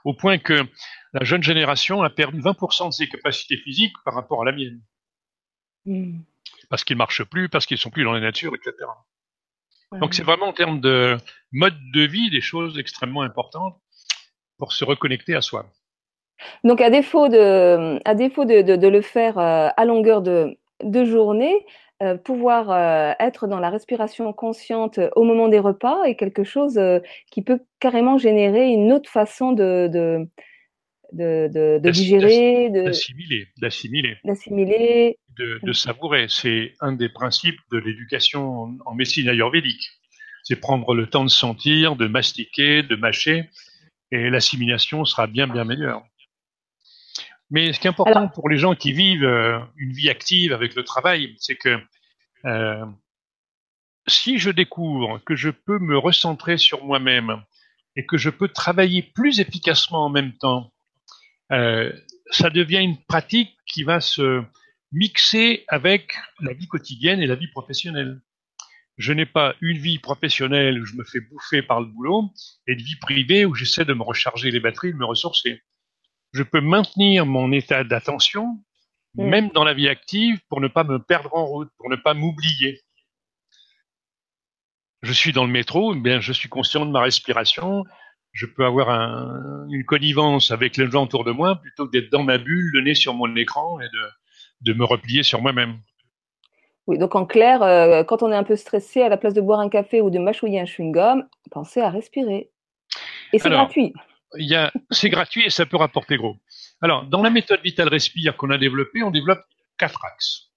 Au 0.04 0.14
point 0.14 0.38
que 0.38 0.64
la 1.14 1.24
jeune 1.24 1.42
génération 1.42 2.02
a 2.02 2.10
perdu 2.10 2.40
20% 2.40 2.88
de 2.88 2.92
ses 2.92 3.08
capacités 3.08 3.56
physiques 3.56 3.96
par 4.04 4.14
rapport 4.14 4.42
à 4.42 4.44
la 4.44 4.52
mienne. 4.52 4.80
Hmm. 5.86 6.20
Parce 6.68 6.84
qu'ils 6.84 6.96
marchent 6.96 7.24
plus, 7.24 7.48
parce 7.48 7.66
qu'ils 7.66 7.78
sont 7.78 7.90
plus 7.90 8.04
dans 8.04 8.12
la 8.12 8.20
nature, 8.20 8.54
etc. 8.54 8.74
Donc 9.92 10.14
c'est 10.14 10.22
vraiment 10.22 10.48
en 10.48 10.52
termes 10.52 10.80
de 10.80 11.16
mode 11.52 11.78
de 11.92 12.02
vie 12.02 12.30
des 12.30 12.40
choses 12.40 12.78
extrêmement 12.78 13.22
importantes 13.22 13.80
pour 14.58 14.72
se 14.72 14.84
reconnecter 14.84 15.34
à 15.34 15.40
soi. 15.40 15.72
Donc 16.64 16.80
à 16.80 16.90
défaut 16.90 17.28
de, 17.28 17.98
à 18.04 18.14
défaut 18.14 18.44
de, 18.44 18.88
le 18.88 19.00
faire 19.00 19.38
euh, 19.38 19.68
à 19.76 19.84
longueur 19.84 20.22
de, 20.22 20.56
de 20.82 21.04
journée, 21.04 21.64
euh, 22.02 22.18
pouvoir 22.18 22.70
euh, 22.70 23.14
être 23.18 23.46
dans 23.46 23.58
la 23.58 23.70
respiration 23.70 24.30
consciente 24.34 25.00
au 25.14 25.24
moment 25.24 25.48
des 25.48 25.58
repas 25.58 26.04
est 26.04 26.14
quelque 26.14 26.44
chose 26.44 26.76
euh, 26.76 27.00
qui 27.30 27.40
peut 27.40 27.58
carrément 27.80 28.18
générer 28.18 28.68
une 28.68 28.92
autre 28.92 29.08
façon 29.08 29.52
de, 29.52 29.88
de, 29.90 30.28
de, 31.14 31.78
de 31.82 31.90
digérer, 31.90 32.68
d'assimiler, 32.68 33.48
d'assimiler, 33.56 34.18
d'assimiler, 34.24 35.18
de, 35.38 35.72
savourer. 35.72 36.26
C'est 36.28 36.74
un 36.82 36.92
des 36.92 37.08
principes 37.08 37.60
de 37.72 37.78
l'éducation 37.78 38.76
en, 38.84 38.94
médecine 38.94 39.30
ayurvédique. 39.30 39.88
C'est 40.42 40.60
prendre 40.60 40.94
le 40.94 41.06
temps 41.06 41.24
de 41.24 41.30
sentir, 41.30 41.96
de 41.96 42.06
mastiquer, 42.08 42.82
de 42.82 42.96
mâcher, 42.96 43.48
et 44.10 44.28
l'assimilation 44.28 45.06
sera 45.06 45.26
bien 45.26 45.46
bien 45.46 45.64
meilleure. 45.64 46.04
Mais 47.50 47.72
ce 47.72 47.80
qui 47.80 47.86
est 47.86 47.90
important 47.90 48.28
pour 48.28 48.48
les 48.48 48.58
gens 48.58 48.74
qui 48.74 48.92
vivent 48.92 49.24
euh, 49.24 49.60
une 49.76 49.92
vie 49.92 50.10
active 50.10 50.52
avec 50.52 50.74
le 50.74 50.84
travail, 50.84 51.36
c'est 51.38 51.56
que 51.56 51.78
euh, 52.44 52.84
si 54.08 54.38
je 54.38 54.50
découvre 54.50 55.20
que 55.24 55.36
je 55.36 55.50
peux 55.50 55.78
me 55.78 55.96
recentrer 55.96 56.58
sur 56.58 56.84
moi-même 56.84 57.42
et 57.94 58.04
que 58.04 58.16
je 58.16 58.30
peux 58.30 58.48
travailler 58.48 59.02
plus 59.02 59.40
efficacement 59.40 60.06
en 60.06 60.10
même 60.10 60.36
temps, 60.36 60.72
euh, 61.52 61.92
ça 62.30 62.50
devient 62.50 62.82
une 62.82 63.00
pratique 63.04 63.56
qui 63.66 63.84
va 63.84 64.00
se 64.00 64.42
mixer 64.92 65.64
avec 65.68 66.16
la 66.40 66.52
vie 66.52 66.66
quotidienne 66.66 67.20
et 67.20 67.26
la 67.26 67.36
vie 67.36 67.48
professionnelle. 67.48 68.20
Je 68.98 69.12
n'ai 69.12 69.26
pas 69.26 69.54
une 69.60 69.78
vie 69.78 69.98
professionnelle 69.98 70.80
où 70.80 70.86
je 70.86 70.94
me 70.94 71.04
fais 71.04 71.20
bouffer 71.20 71.62
par 71.62 71.80
le 71.80 71.86
boulot 71.86 72.32
et 72.66 72.72
une 72.72 72.82
vie 72.82 72.96
privée 72.96 73.44
où 73.44 73.54
j'essaie 73.54 73.84
de 73.84 73.92
me 73.92 74.02
recharger 74.02 74.50
les 74.50 74.60
batteries, 74.60 74.92
de 74.92 74.98
me 74.98 75.04
ressourcer 75.04 75.62
je 76.36 76.42
peux 76.42 76.60
maintenir 76.60 77.26
mon 77.26 77.50
état 77.50 77.82
d'attention, 77.82 78.58
mm. 79.14 79.24
même 79.24 79.48
dans 79.50 79.64
la 79.64 79.74
vie 79.74 79.88
active, 79.88 80.38
pour 80.48 80.60
ne 80.60 80.68
pas 80.68 80.84
me 80.84 80.98
perdre 80.98 81.34
en 81.34 81.46
route, 81.46 81.70
pour 81.78 81.88
ne 81.88 81.96
pas 81.96 82.14
m'oublier. 82.14 82.80
Je 85.02 85.12
suis 85.12 85.32
dans 85.32 85.44
le 85.44 85.52
métro, 85.52 85.94
eh 85.94 85.98
bien, 85.98 86.20
je 86.20 86.32
suis 86.32 86.48
conscient 86.48 86.84
de 86.84 86.90
ma 86.90 87.00
respiration, 87.00 87.84
je 88.32 88.46
peux 88.46 88.66
avoir 88.66 88.90
une 89.70 89.84
connivence 89.84 90.50
avec 90.50 90.76
les 90.76 90.90
gens 90.90 91.04
autour 91.04 91.24
de 91.24 91.32
moi 91.32 91.56
plutôt 91.56 91.86
que 91.86 91.92
d'être 91.92 92.10
dans 92.10 92.22
ma 92.22 92.38
bulle, 92.38 92.70
le 92.72 92.82
nez 92.82 92.94
sur 92.94 93.14
mon 93.14 93.34
écran 93.36 93.80
et 93.80 93.86
de, 94.60 94.72
me 94.74 94.84
replier 94.84 95.22
sur 95.22 95.40
moi-même. 95.40 95.78
Oui, 96.86 96.98
donc 96.98 97.14
en 97.14 97.24
clair, 97.24 97.62
euh, 97.62 98.04
quand 98.04 98.22
on 98.22 98.30
est 98.30 98.36
un 98.36 98.44
peu 98.44 98.56
stressé, 98.56 99.02
à 99.02 99.08
la 99.08 99.16
place 99.16 99.34
de 99.34 99.40
boire 99.40 99.60
un 99.60 99.68
café 99.68 100.00
ou 100.00 100.10
de 100.10 100.18
mâchouiller 100.18 100.60
un 100.60 100.64
chewing-gum, 100.64 101.26
pensez 101.50 101.80
à 101.80 101.88
respirer. 101.88 102.50
Et 103.32 103.38
c'est 103.38 103.50
gratuit 103.50 103.92
c'est 104.90 105.10
gratuit 105.10 105.44
et 105.44 105.50
ça 105.50 105.66
peut 105.66 105.76
rapporter 105.76 106.16
gros. 106.16 106.36
Alors, 106.80 107.06
dans 107.06 107.22
la 107.22 107.30
méthode 107.30 107.60
Vital 107.62 107.88
Respire 107.88 108.36
qu'on 108.36 108.50
a 108.50 108.58
développée, 108.58 109.02
on 109.02 109.10
développe 109.10 109.44
quatre 109.78 110.04
axes. 110.04 110.50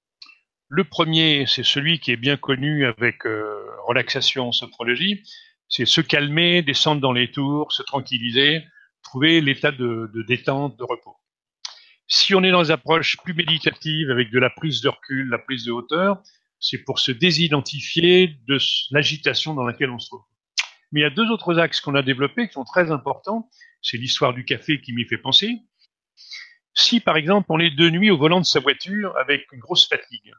Le 0.68 0.84
premier, 0.84 1.46
c'est 1.48 1.64
celui 1.64 2.00
qui 2.00 2.12
est 2.12 2.18
bien 2.18 2.38
connu 2.38 2.86
avec 2.86 3.26
euh, 3.26 3.66
relaxation, 3.88 4.52
sophrologie, 4.52 5.24
c'est 5.68 5.86
se 5.86 6.02
calmer, 6.02 6.62
descendre 6.62 7.02
dans 7.02 7.12
les 7.12 7.32
tours, 7.32 7.72
se 7.72 7.82
tranquilliser, 7.84 8.64
trouver 9.04 9.42
l'état 9.42 9.72
de, 9.72 10.12
de, 10.14 10.22
détente, 10.24 10.78
de 10.78 10.84
repos. 10.84 11.16
Si 12.08 12.36
on 12.36 12.44
est 12.44 12.52
dans 12.52 12.64
des 12.64 12.72
approches 12.72 13.18
plus 13.18 13.34
méditatives 13.34 14.12
avec 14.12 14.32
de 14.32 14.40
la 14.40 14.50
prise 14.50 14.82
de 14.82 14.90
recul, 14.90 15.30
la 15.30 15.38
prise 15.38 15.66
de 15.66 15.72
hauteur, 15.72 16.22
c'est 16.60 16.84
pour 16.84 17.00
se 17.00 17.12
désidentifier 17.12 18.36
de 18.48 18.58
l'agitation 18.92 19.54
dans 19.54 19.64
laquelle 19.64 19.92
on 19.92 20.00
se 20.00 20.08
trouve. 20.08 20.24
Mais 20.92 21.02
il 21.02 21.04
y 21.04 21.06
a 21.06 21.10
deux 21.10 21.30
autres 21.30 21.60
axes 21.60 21.82
qu'on 21.82 21.96
a 21.96 22.02
développés 22.02 22.48
qui 22.48 22.54
sont 22.54 22.64
très 22.64 22.92
importants. 22.92 23.50
C'est 23.82 23.98
l'histoire 23.98 24.34
du 24.34 24.46
café 24.46 24.82
qui 24.82 24.94
m'y 24.94 25.06
fait 25.06 25.18
penser. 25.18 25.60
Si, 26.74 27.00
par 27.00 27.18
exemple, 27.18 27.48
on 27.50 27.60
est 27.60 27.76
de 27.76 27.90
nuit 27.90 28.10
au 28.10 28.18
volant 28.18 28.40
de 28.40 28.46
sa 28.46 28.60
voiture 28.60 29.16
avec 29.18 29.52
une 29.52 29.60
grosse 29.60 29.88
fatigue, 29.88 30.34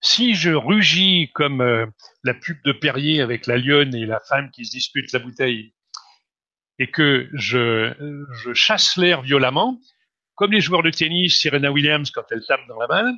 si 0.00 0.34
je 0.34 0.50
rugis 0.50 1.30
comme 1.32 1.62
euh, 1.62 1.86
la 2.24 2.34
pub 2.34 2.58
de 2.64 2.72
Perrier 2.72 3.22
avec 3.22 3.46
la 3.46 3.56
lionne 3.56 3.94
et 3.94 4.04
la 4.04 4.20
femme 4.20 4.50
qui 4.50 4.66
se 4.66 4.70
disputent 4.70 5.12
la 5.12 5.18
bouteille, 5.18 5.72
et 6.78 6.90
que 6.90 7.28
je, 7.32 7.94
je 8.42 8.52
chasse 8.52 8.96
l'air 8.96 9.22
violemment, 9.22 9.80
comme 10.34 10.52
les 10.52 10.60
joueurs 10.60 10.82
de 10.82 10.90
tennis, 10.90 11.40
Serena 11.40 11.70
Williams 11.70 12.10
quand 12.10 12.24
elle 12.30 12.44
tape 12.46 12.66
dans 12.68 12.78
la 12.78 12.86
balle, 12.86 13.14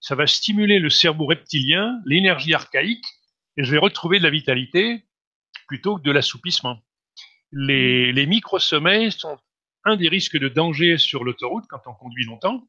ça 0.00 0.14
va 0.14 0.26
stimuler 0.26 0.78
le 0.78 0.90
cerveau 0.90 1.26
reptilien, 1.26 2.00
l'énergie 2.04 2.54
archaïque, 2.54 3.04
et 3.56 3.64
je 3.64 3.70
vais 3.70 3.78
retrouver 3.78 4.18
de 4.18 4.24
la 4.24 4.30
vitalité 4.30 5.04
plutôt 5.66 5.96
que 5.96 6.02
de 6.02 6.10
l'assoupissement. 6.10 6.78
Les, 7.52 8.12
les 8.12 8.26
micro-sommeils 8.26 9.12
sont 9.12 9.38
un 9.84 9.96
des 9.96 10.08
risques 10.08 10.38
de 10.38 10.48
danger 10.48 10.98
sur 10.98 11.24
l'autoroute 11.24 11.64
quand 11.68 11.80
on 11.86 11.94
conduit 11.94 12.24
longtemps. 12.24 12.62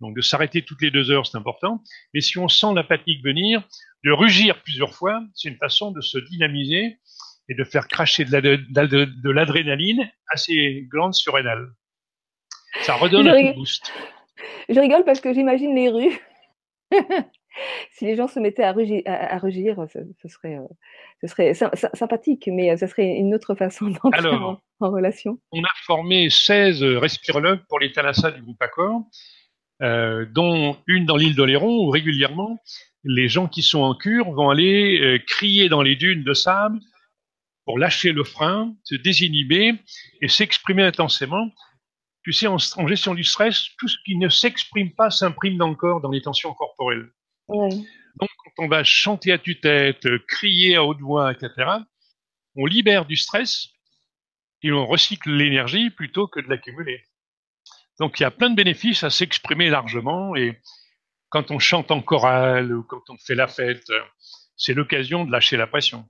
Donc 0.00 0.16
de 0.16 0.22
s'arrêter 0.22 0.62
toutes 0.62 0.80
les 0.80 0.90
deux 0.90 1.10
heures, 1.10 1.26
c'est 1.26 1.36
important. 1.36 1.82
Mais 2.14 2.20
si 2.20 2.38
on 2.38 2.48
sent 2.48 2.72
la 2.74 2.84
fatigue 2.84 3.22
venir, 3.24 3.62
de 4.04 4.12
rugir 4.12 4.62
plusieurs 4.62 4.94
fois, 4.94 5.22
c'est 5.34 5.48
une 5.48 5.58
façon 5.58 5.90
de 5.90 6.00
se 6.00 6.18
dynamiser 6.18 6.98
et 7.48 7.54
de 7.54 7.64
faire 7.64 7.88
cracher 7.88 8.24
de 8.24 9.30
l'adrénaline 9.30 10.10
à 10.32 10.36
ses 10.36 10.86
glandes 10.90 11.14
surrénales. 11.14 11.68
Ça 12.82 12.94
redonne 12.94 13.28
un 13.28 13.50
de 13.50 13.54
boost. 13.54 13.92
Je 14.68 14.78
rigole 14.78 15.04
parce 15.04 15.20
que 15.20 15.34
j'imagine 15.34 15.74
les 15.74 15.88
rues 15.88 16.18
si 17.92 18.06
les 18.06 18.16
gens 18.16 18.28
se 18.28 18.40
mettaient 18.40 18.62
à 18.62 18.72
rugir, 18.72 19.02
à, 19.06 19.88
ce, 19.88 20.28
serait, 20.28 20.56
euh, 20.56 20.66
ce 21.20 21.26
serait 21.26 21.54
sympathique, 21.94 22.48
mais 22.52 22.70
euh, 22.70 22.76
ce 22.76 22.86
serait 22.86 23.16
une 23.16 23.34
autre 23.34 23.54
façon 23.54 23.86
d'entrer 24.02 24.28
en, 24.28 24.60
relation. 24.80 25.38
On 25.52 25.62
a 25.62 25.70
formé 25.84 26.30
16 26.30 26.82
respirologues 26.82 27.60
pour 27.68 27.78
les 27.78 27.92
Thalassa 27.92 28.30
du 28.30 28.42
groupe 28.42 28.60
Accor, 28.62 29.02
euh, 29.82 30.26
dont 30.30 30.76
une 30.86 31.06
dans 31.06 31.16
l'île 31.16 31.34
d'Oléron, 31.34 31.86
où 31.86 31.90
régulièrement, 31.90 32.58
les 33.04 33.28
gens 33.28 33.48
qui 33.48 33.62
sont 33.62 33.80
en 33.80 33.94
cure 33.94 34.30
vont 34.32 34.50
aller 34.50 35.22
crier 35.26 35.68
dans 35.68 35.82
les 35.82 35.96
dunes 35.96 36.22
de 36.22 36.34
sable 36.34 36.78
pour 37.64 37.78
lâcher 37.78 38.12
le 38.12 38.24
frein, 38.24 38.74
se 38.84 38.94
désinhiber 38.94 39.74
et 40.20 40.28
s'exprimer 40.28 40.82
intensément 40.82 41.48
tu 42.22 42.32
sais, 42.32 42.46
en, 42.46 42.58
gestion 42.86 43.14
du 43.14 43.24
stress, 43.24 43.68
tout 43.78 43.88
ce 43.88 43.96
qui 44.04 44.16
ne 44.16 44.28
s'exprime 44.28 44.92
pas 44.92 45.10
s'imprime 45.10 45.56
dans 45.56 45.68
le 45.68 45.74
corps, 45.74 46.00
dans 46.00 46.10
les 46.10 46.20
tensions 46.20 46.52
corporelles. 46.54 47.10
Donc, 47.50 48.30
quand 48.38 48.64
on 48.64 48.68
va 48.68 48.84
chanter 48.84 49.32
à 49.32 49.38
tue-tête, 49.38 50.06
crier 50.26 50.76
à 50.76 50.84
haute 50.84 51.00
voix, 51.00 51.32
etc., 51.32 51.70
on 52.56 52.66
libère 52.66 53.06
du 53.06 53.16
stress 53.16 53.68
et 54.62 54.72
on 54.72 54.86
recycle 54.86 55.30
l'énergie 55.30 55.90
plutôt 55.90 56.26
que 56.26 56.40
de 56.40 56.48
l'accumuler. 56.48 57.04
Donc, 57.98 58.18
il 58.18 58.22
y 58.22 58.26
a 58.26 58.30
plein 58.30 58.50
de 58.50 58.56
bénéfices 58.56 59.04
à 59.04 59.10
s'exprimer 59.10 59.68
largement 59.68 60.34
et 60.36 60.58
quand 61.28 61.50
on 61.50 61.58
chante 61.58 61.90
en 61.90 62.02
chorale 62.02 62.72
ou 62.72 62.82
quand 62.82 63.02
on 63.08 63.16
fait 63.18 63.34
la 63.34 63.46
fête, 63.46 63.90
c'est 64.56 64.74
l'occasion 64.74 65.24
de 65.24 65.32
lâcher 65.32 65.56
la 65.56 65.66
pression. 65.66 66.08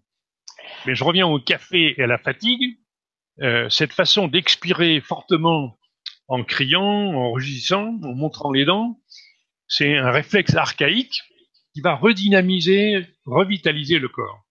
Mais 0.87 0.95
je 0.95 1.05
reviens 1.05 1.27
au 1.27 1.39
café 1.39 1.95
et 1.99 2.03
à 2.03 2.07
la 2.07 2.19
fatigue. 2.19 2.79
Euh, 3.43 3.69
cette 3.69 3.93
façon 3.93 4.29
d'expirer 4.29 5.01
fortement 5.01 5.79
en 6.29 6.45
criant, 6.45 7.15
en 7.15 7.33
rugissant, 7.33 7.99
en 8.03 8.15
montrant 8.15 8.53
les 8.53 8.65
dents, 8.65 9.01
c'est 9.69 9.97
un 9.97 10.11
réflexe 10.11 10.55
archaïque 10.55 11.23
qui 11.75 11.81
va 11.81 11.95
redynamiser, 11.95 13.07
revitaliser 13.25 13.99
le 13.99 14.09
corps. 14.09 14.45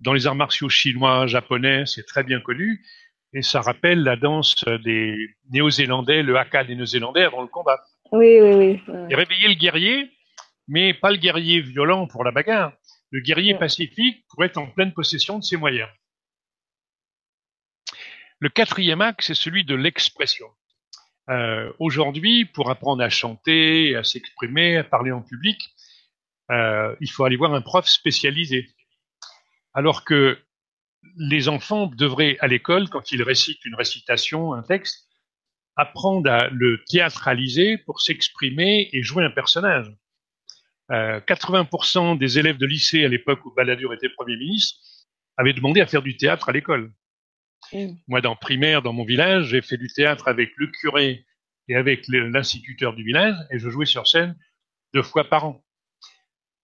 Dans 0.00 0.12
les 0.12 0.26
arts 0.26 0.34
martiaux 0.34 0.68
chinois, 0.68 1.26
japonais, 1.26 1.86
c'est 1.86 2.04
très 2.04 2.22
bien 2.22 2.40
connu, 2.40 2.84
et 3.32 3.42
ça 3.42 3.60
rappelle 3.60 4.02
la 4.02 4.16
danse 4.16 4.64
des 4.84 5.16
Néo-Zélandais, 5.50 6.22
le 6.22 6.36
haka 6.36 6.64
des 6.64 6.74
Néo-Zélandais 6.74 7.24
avant 7.24 7.42
le 7.42 7.48
combat. 7.48 7.80
Oui, 8.12 8.38
oui, 8.40 8.54
oui. 8.54 8.80
Et 9.10 9.14
réveiller 9.14 9.48
le 9.48 9.54
guerrier, 9.54 10.10
mais 10.68 10.94
pas 10.94 11.10
le 11.10 11.16
guerrier 11.16 11.60
violent 11.60 12.06
pour 12.06 12.24
la 12.24 12.30
bagarre, 12.30 12.72
le 13.10 13.20
guerrier 13.20 13.54
pacifique 13.54 14.24
pour 14.28 14.44
être 14.44 14.58
en 14.58 14.66
pleine 14.66 14.92
possession 14.92 15.38
de 15.38 15.44
ses 15.44 15.56
moyens. 15.56 15.88
Le 18.38 18.48
quatrième 18.50 19.00
axe, 19.00 19.28
c'est 19.28 19.34
celui 19.34 19.64
de 19.64 19.74
l'expression. 19.74 20.46
Euh, 21.30 21.72
Aujourd'hui, 21.78 22.44
pour 22.44 22.70
apprendre 22.70 23.02
à 23.02 23.08
chanter, 23.08 23.96
à 23.96 24.04
s'exprimer, 24.04 24.76
à 24.76 24.84
parler 24.84 25.10
en 25.10 25.22
public, 25.22 25.58
euh, 26.50 26.94
il 27.00 27.10
faut 27.10 27.24
aller 27.24 27.36
voir 27.36 27.54
un 27.54 27.60
prof 27.60 27.86
spécialisé. 27.86 28.68
Alors 29.74 30.04
que 30.04 30.38
les 31.16 31.48
enfants 31.48 31.86
devraient, 31.86 32.36
à 32.40 32.46
l'école, 32.46 32.88
quand 32.88 33.12
ils 33.12 33.22
récitent 33.22 33.64
une 33.64 33.74
récitation, 33.74 34.52
un 34.52 34.62
texte, 34.62 35.06
apprendre 35.76 36.30
à 36.30 36.48
le 36.48 36.82
théâtraliser 36.88 37.78
pour 37.78 38.00
s'exprimer 38.00 38.88
et 38.92 39.02
jouer 39.02 39.24
un 39.24 39.30
personnage. 39.30 39.92
Euh, 40.90 41.20
80% 41.20 42.16
des 42.16 42.38
élèves 42.38 42.58
de 42.58 42.66
lycée 42.66 43.04
à 43.04 43.08
l'époque 43.08 43.44
où 43.44 43.52
Balladur 43.54 43.92
était 43.92 44.08
Premier 44.08 44.36
ministre 44.36 44.78
avaient 45.36 45.52
demandé 45.52 45.80
à 45.80 45.86
faire 45.86 46.02
du 46.02 46.16
théâtre 46.16 46.48
à 46.48 46.52
l'école. 46.52 46.92
Mm. 47.72 47.94
Moi, 48.08 48.20
dans 48.20 48.36
primaire, 48.36 48.82
dans 48.82 48.92
mon 48.92 49.04
village, 49.04 49.48
j'ai 49.48 49.62
fait 49.62 49.76
du 49.76 49.88
théâtre 49.88 50.28
avec 50.28 50.52
le 50.56 50.68
curé 50.68 51.26
et 51.68 51.74
avec 51.74 52.06
l'instituteur 52.08 52.94
du 52.94 53.02
village, 53.02 53.34
et 53.50 53.58
je 53.58 53.68
jouais 53.68 53.86
sur 53.86 54.06
scène 54.06 54.38
deux 54.94 55.02
fois 55.02 55.28
par 55.28 55.44
an. 55.44 55.65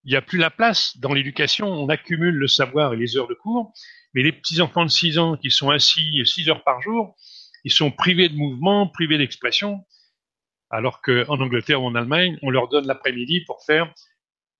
Il 0.05 0.11
n'y 0.11 0.15
a 0.15 0.21
plus 0.21 0.37
la 0.37 0.49
place 0.49 0.97
dans 0.97 1.13
l'éducation, 1.13 1.67
on 1.67 1.87
accumule 1.89 2.35
le 2.35 2.47
savoir 2.47 2.93
et 2.93 2.97
les 2.97 3.17
heures 3.17 3.27
de 3.27 3.33
cours, 3.33 3.73
mais 4.13 4.23
les 4.23 4.31
petits 4.31 4.61
enfants 4.61 4.85
de 4.85 4.91
6 4.91 5.17
ans 5.17 5.37
qui 5.37 5.49
sont 5.49 5.69
assis 5.69 6.21
6 6.25 6.49
heures 6.49 6.63
par 6.63 6.81
jour, 6.81 7.15
ils 7.63 7.71
sont 7.71 7.91
privés 7.91 8.29
de 8.29 8.35
mouvement, 8.35 8.87
privés 8.87 9.17
d'expression, 9.17 9.85
alors 10.69 11.01
qu'en 11.01 11.39
Angleterre 11.39 11.81
ou 11.81 11.85
en 11.85 11.95
Allemagne, 11.95 12.37
on 12.41 12.49
leur 12.49 12.67
donne 12.67 12.85
l'après-midi 12.85 13.41
pour 13.45 13.63
faire 13.63 13.93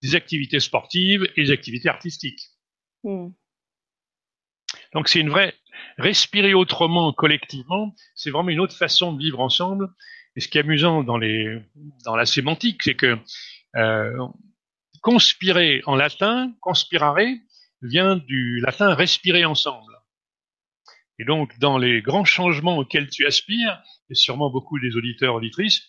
des 0.01 0.15
activités 0.15 0.59
sportives 0.59 1.27
et 1.35 1.43
des 1.43 1.51
activités 1.51 1.89
artistiques. 1.89 2.41
Mm. 3.03 3.29
Donc 4.93 5.09
c'est 5.09 5.19
une 5.19 5.29
vraie 5.29 5.53
respirer 5.97 6.53
autrement 6.53 7.13
collectivement, 7.13 7.95
c'est 8.15 8.31
vraiment 8.31 8.49
une 8.49 8.59
autre 8.59 8.75
façon 8.75 9.13
de 9.13 9.19
vivre 9.19 9.39
ensemble. 9.39 9.89
Et 10.35 10.39
ce 10.39 10.47
qui 10.47 10.57
est 10.57 10.61
amusant 10.61 11.03
dans 11.03 11.17
les 11.17 11.59
dans 12.05 12.15
la 12.15 12.25
sémantique, 12.25 12.81
c'est 12.83 12.95
que 12.95 13.17
euh, 13.75 14.27
conspirer 15.03 15.83
en 15.85 15.95
latin, 15.95 16.51
conspirare, 16.61 17.27
vient 17.83 18.15
du 18.15 18.61
latin 18.61 18.95
respirer 18.95 19.45
ensemble. 19.45 19.93
Et 21.19 21.25
donc 21.25 21.59
dans 21.59 21.77
les 21.77 22.01
grands 22.01 22.25
changements 22.25 22.77
auxquels 22.77 23.09
tu 23.09 23.27
aspires, 23.27 23.83
et 24.09 24.15
sûrement 24.15 24.49
beaucoup 24.49 24.79
des 24.79 24.95
auditeurs 24.95 25.35
auditrices, 25.35 25.83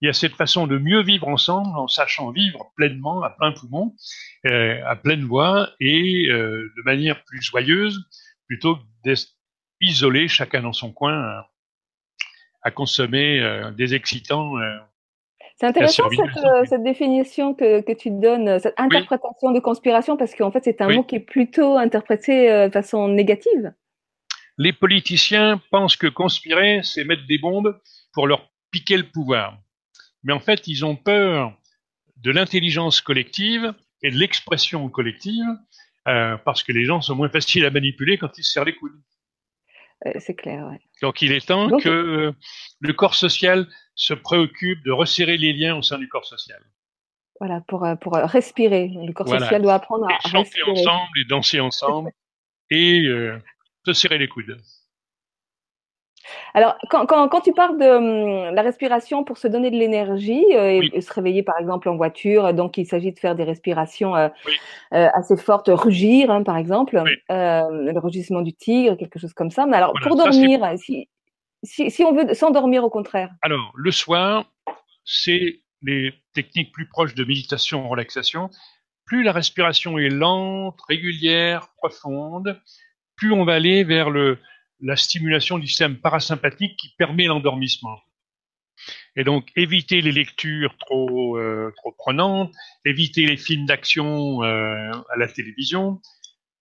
il 0.00 0.06
y 0.06 0.10
a 0.10 0.12
cette 0.12 0.34
façon 0.34 0.66
de 0.66 0.76
mieux 0.76 1.02
vivre 1.02 1.26
ensemble 1.26 1.76
en 1.78 1.88
sachant 1.88 2.30
vivre 2.30 2.70
pleinement, 2.76 3.22
à 3.22 3.30
plein 3.30 3.52
poumon, 3.52 3.96
euh, 4.46 4.80
à 4.86 4.96
pleine 4.96 5.24
voix 5.24 5.70
et 5.80 6.28
euh, 6.28 6.70
de 6.76 6.82
manière 6.82 7.24
plus 7.24 7.40
joyeuse, 7.40 8.06
plutôt 8.46 8.76
que 8.76 8.82
d'être 9.04 9.28
isolé 9.80 10.28
chacun 10.28 10.60
dans 10.60 10.74
son 10.74 10.92
coin 10.92 11.14
euh, 11.14 11.40
à 12.62 12.70
consommer 12.70 13.40
euh, 13.40 13.70
des 13.70 13.94
excitants. 13.94 14.56
Euh, 15.54 15.60
c'est 15.60 15.66
intéressant 15.66 16.04
cette, 16.10 16.68
cette, 16.68 16.82
définition 16.82 17.54
que, 17.54 17.80
que, 17.80 17.92
tu 17.92 18.10
donnes, 18.10 18.58
cette 18.58 18.74
interprétation 18.76 19.52
de 19.52 19.60
conspiration, 19.60 20.16
parce 20.16 20.34
qu'en 20.34 20.50
fait 20.50 20.64
c'est 20.64 20.80
un 20.80 20.88
mot 20.88 21.02
qui 21.04 21.16
est 21.16 21.20
plutôt 21.20 21.76
interprété 21.76 22.66
de 22.66 22.72
façon 22.72 23.08
négative. 23.08 23.72
Les 24.58 24.72
politiciens 24.72 25.60
pensent 25.70 25.96
que 25.96 26.06
conspirer, 26.06 26.80
c'est 26.82 27.04
mettre 27.04 27.26
des 27.26 27.38
bombes 27.38 27.80
pour 28.12 28.26
leur 28.26 28.48
piquer 28.70 28.96
le 28.96 29.08
pouvoir. 29.10 29.58
Mais 30.22 30.32
en 30.32 30.40
fait, 30.40 30.66
ils 30.66 30.84
ont 30.84 30.96
peur 30.96 31.52
de 32.16 32.30
l'intelligence 32.30 33.00
collective 33.00 33.74
et 34.02 34.10
de 34.10 34.16
l'expression 34.16 34.88
collective 34.88 35.44
euh, 36.08 36.36
parce 36.44 36.62
que 36.62 36.72
les 36.72 36.84
gens 36.84 37.00
sont 37.00 37.14
moins 37.14 37.28
faciles 37.28 37.64
à 37.64 37.70
manipuler 37.70 38.18
quand 38.18 38.38
ils 38.38 38.44
se 38.44 38.52
serrent 38.52 38.64
les 38.64 38.74
coudes. 38.74 38.98
Euh, 40.06 40.12
c'est 40.18 40.34
clair, 40.34 40.66
ouais. 40.66 40.80
Donc 41.02 41.22
il 41.22 41.32
est 41.32 41.46
temps 41.46 41.68
que 41.78 41.88
euh, 41.88 42.32
le 42.80 42.92
corps 42.92 43.14
social 43.14 43.66
se 43.94 44.14
préoccupe 44.14 44.82
de 44.84 44.92
resserrer 44.92 45.36
les 45.36 45.52
liens 45.52 45.76
au 45.76 45.82
sein 45.82 45.98
du 45.98 46.08
corps 46.08 46.26
social. 46.26 46.60
Voilà, 47.40 47.60
pour, 47.68 47.86
pour 48.00 48.14
respirer. 48.14 48.88
Le 48.88 49.12
corps 49.12 49.28
social 49.28 49.60
doit 49.60 49.74
apprendre 49.74 50.06
à, 50.06 50.28
chanter 50.28 50.62
ensemble 50.62 51.18
et 51.18 51.24
danser 51.24 51.60
ensemble 51.60 52.12
et 52.70 53.06
se 53.84 53.92
serrer 53.92 54.18
les 54.18 54.28
coudes. 54.28 54.56
Alors, 56.54 56.76
quand, 56.90 57.06
quand, 57.06 57.28
quand, 57.28 57.40
tu 57.40 57.52
parles 57.52 57.78
de 57.78 57.86
hum, 57.86 58.54
la 58.54 58.62
respiration 58.62 59.24
pour 59.24 59.38
se 59.38 59.48
donner 59.48 59.70
de 59.70 59.76
l'énergie 59.76 60.44
euh, 60.52 60.80
et, 60.92 61.00
se 61.00 61.12
réveiller, 61.12 61.42
par 61.42 61.58
exemple, 61.58 61.88
en 61.88 61.96
voiture, 61.96 62.52
donc 62.54 62.78
il 62.78 62.86
s'agit 62.86 63.12
de 63.12 63.18
faire 63.18 63.34
des 63.34 63.44
respirations 63.44 64.16
euh, 64.16 64.28
euh, 64.92 65.08
assez 65.12 65.36
fortes, 65.36 65.70
rugir, 65.72 66.30
hein, 66.30 66.42
par 66.42 66.56
exemple, 66.56 67.02
le 67.28 67.98
rugissement 67.98 68.42
du 68.42 68.54
tigre, 68.54 68.96
quelque 68.96 69.18
chose 69.18 69.34
comme 69.34 69.50
ça. 69.50 69.66
Mais 69.66 69.76
alors, 69.76 69.92
pour 70.02 70.16
dormir, 70.16 70.60
si, 70.76 71.08
si, 71.62 71.90
si, 71.90 72.04
on 72.04 72.14
veut 72.14 72.34
s'endormir 72.34 72.84
au 72.84 72.90
contraire 72.90 73.30
Alors, 73.42 73.72
le 73.74 73.90
soir, 73.90 74.44
c'est 75.04 75.60
les 75.82 76.14
techniques 76.32 76.72
plus 76.72 76.88
proches 76.88 77.14
de 77.14 77.24
méditation, 77.24 77.88
relaxation. 77.88 78.50
Plus 79.04 79.22
la 79.22 79.32
respiration 79.32 79.98
est 79.98 80.08
lente, 80.08 80.78
régulière, 80.88 81.68
profonde, 81.76 82.58
plus 83.16 83.32
on 83.32 83.44
va 83.44 83.54
aller 83.54 83.84
vers 83.84 84.10
le, 84.10 84.38
la 84.80 84.96
stimulation 84.96 85.58
du 85.58 85.66
système 85.66 85.98
parasympathique 85.98 86.76
qui 86.78 86.94
permet 86.96 87.26
l'endormissement. 87.26 87.98
Et 89.16 89.24
donc 89.24 89.50
éviter 89.56 90.00
les 90.00 90.12
lectures 90.12 90.76
trop 90.78 91.38
euh, 91.38 91.72
trop 91.76 91.92
prenantes, 91.92 92.52
éviter 92.84 93.26
les 93.26 93.36
films 93.36 93.66
d'action 93.66 94.42
euh, 94.42 94.90
à 95.10 95.16
la 95.16 95.28
télévision, 95.28 96.00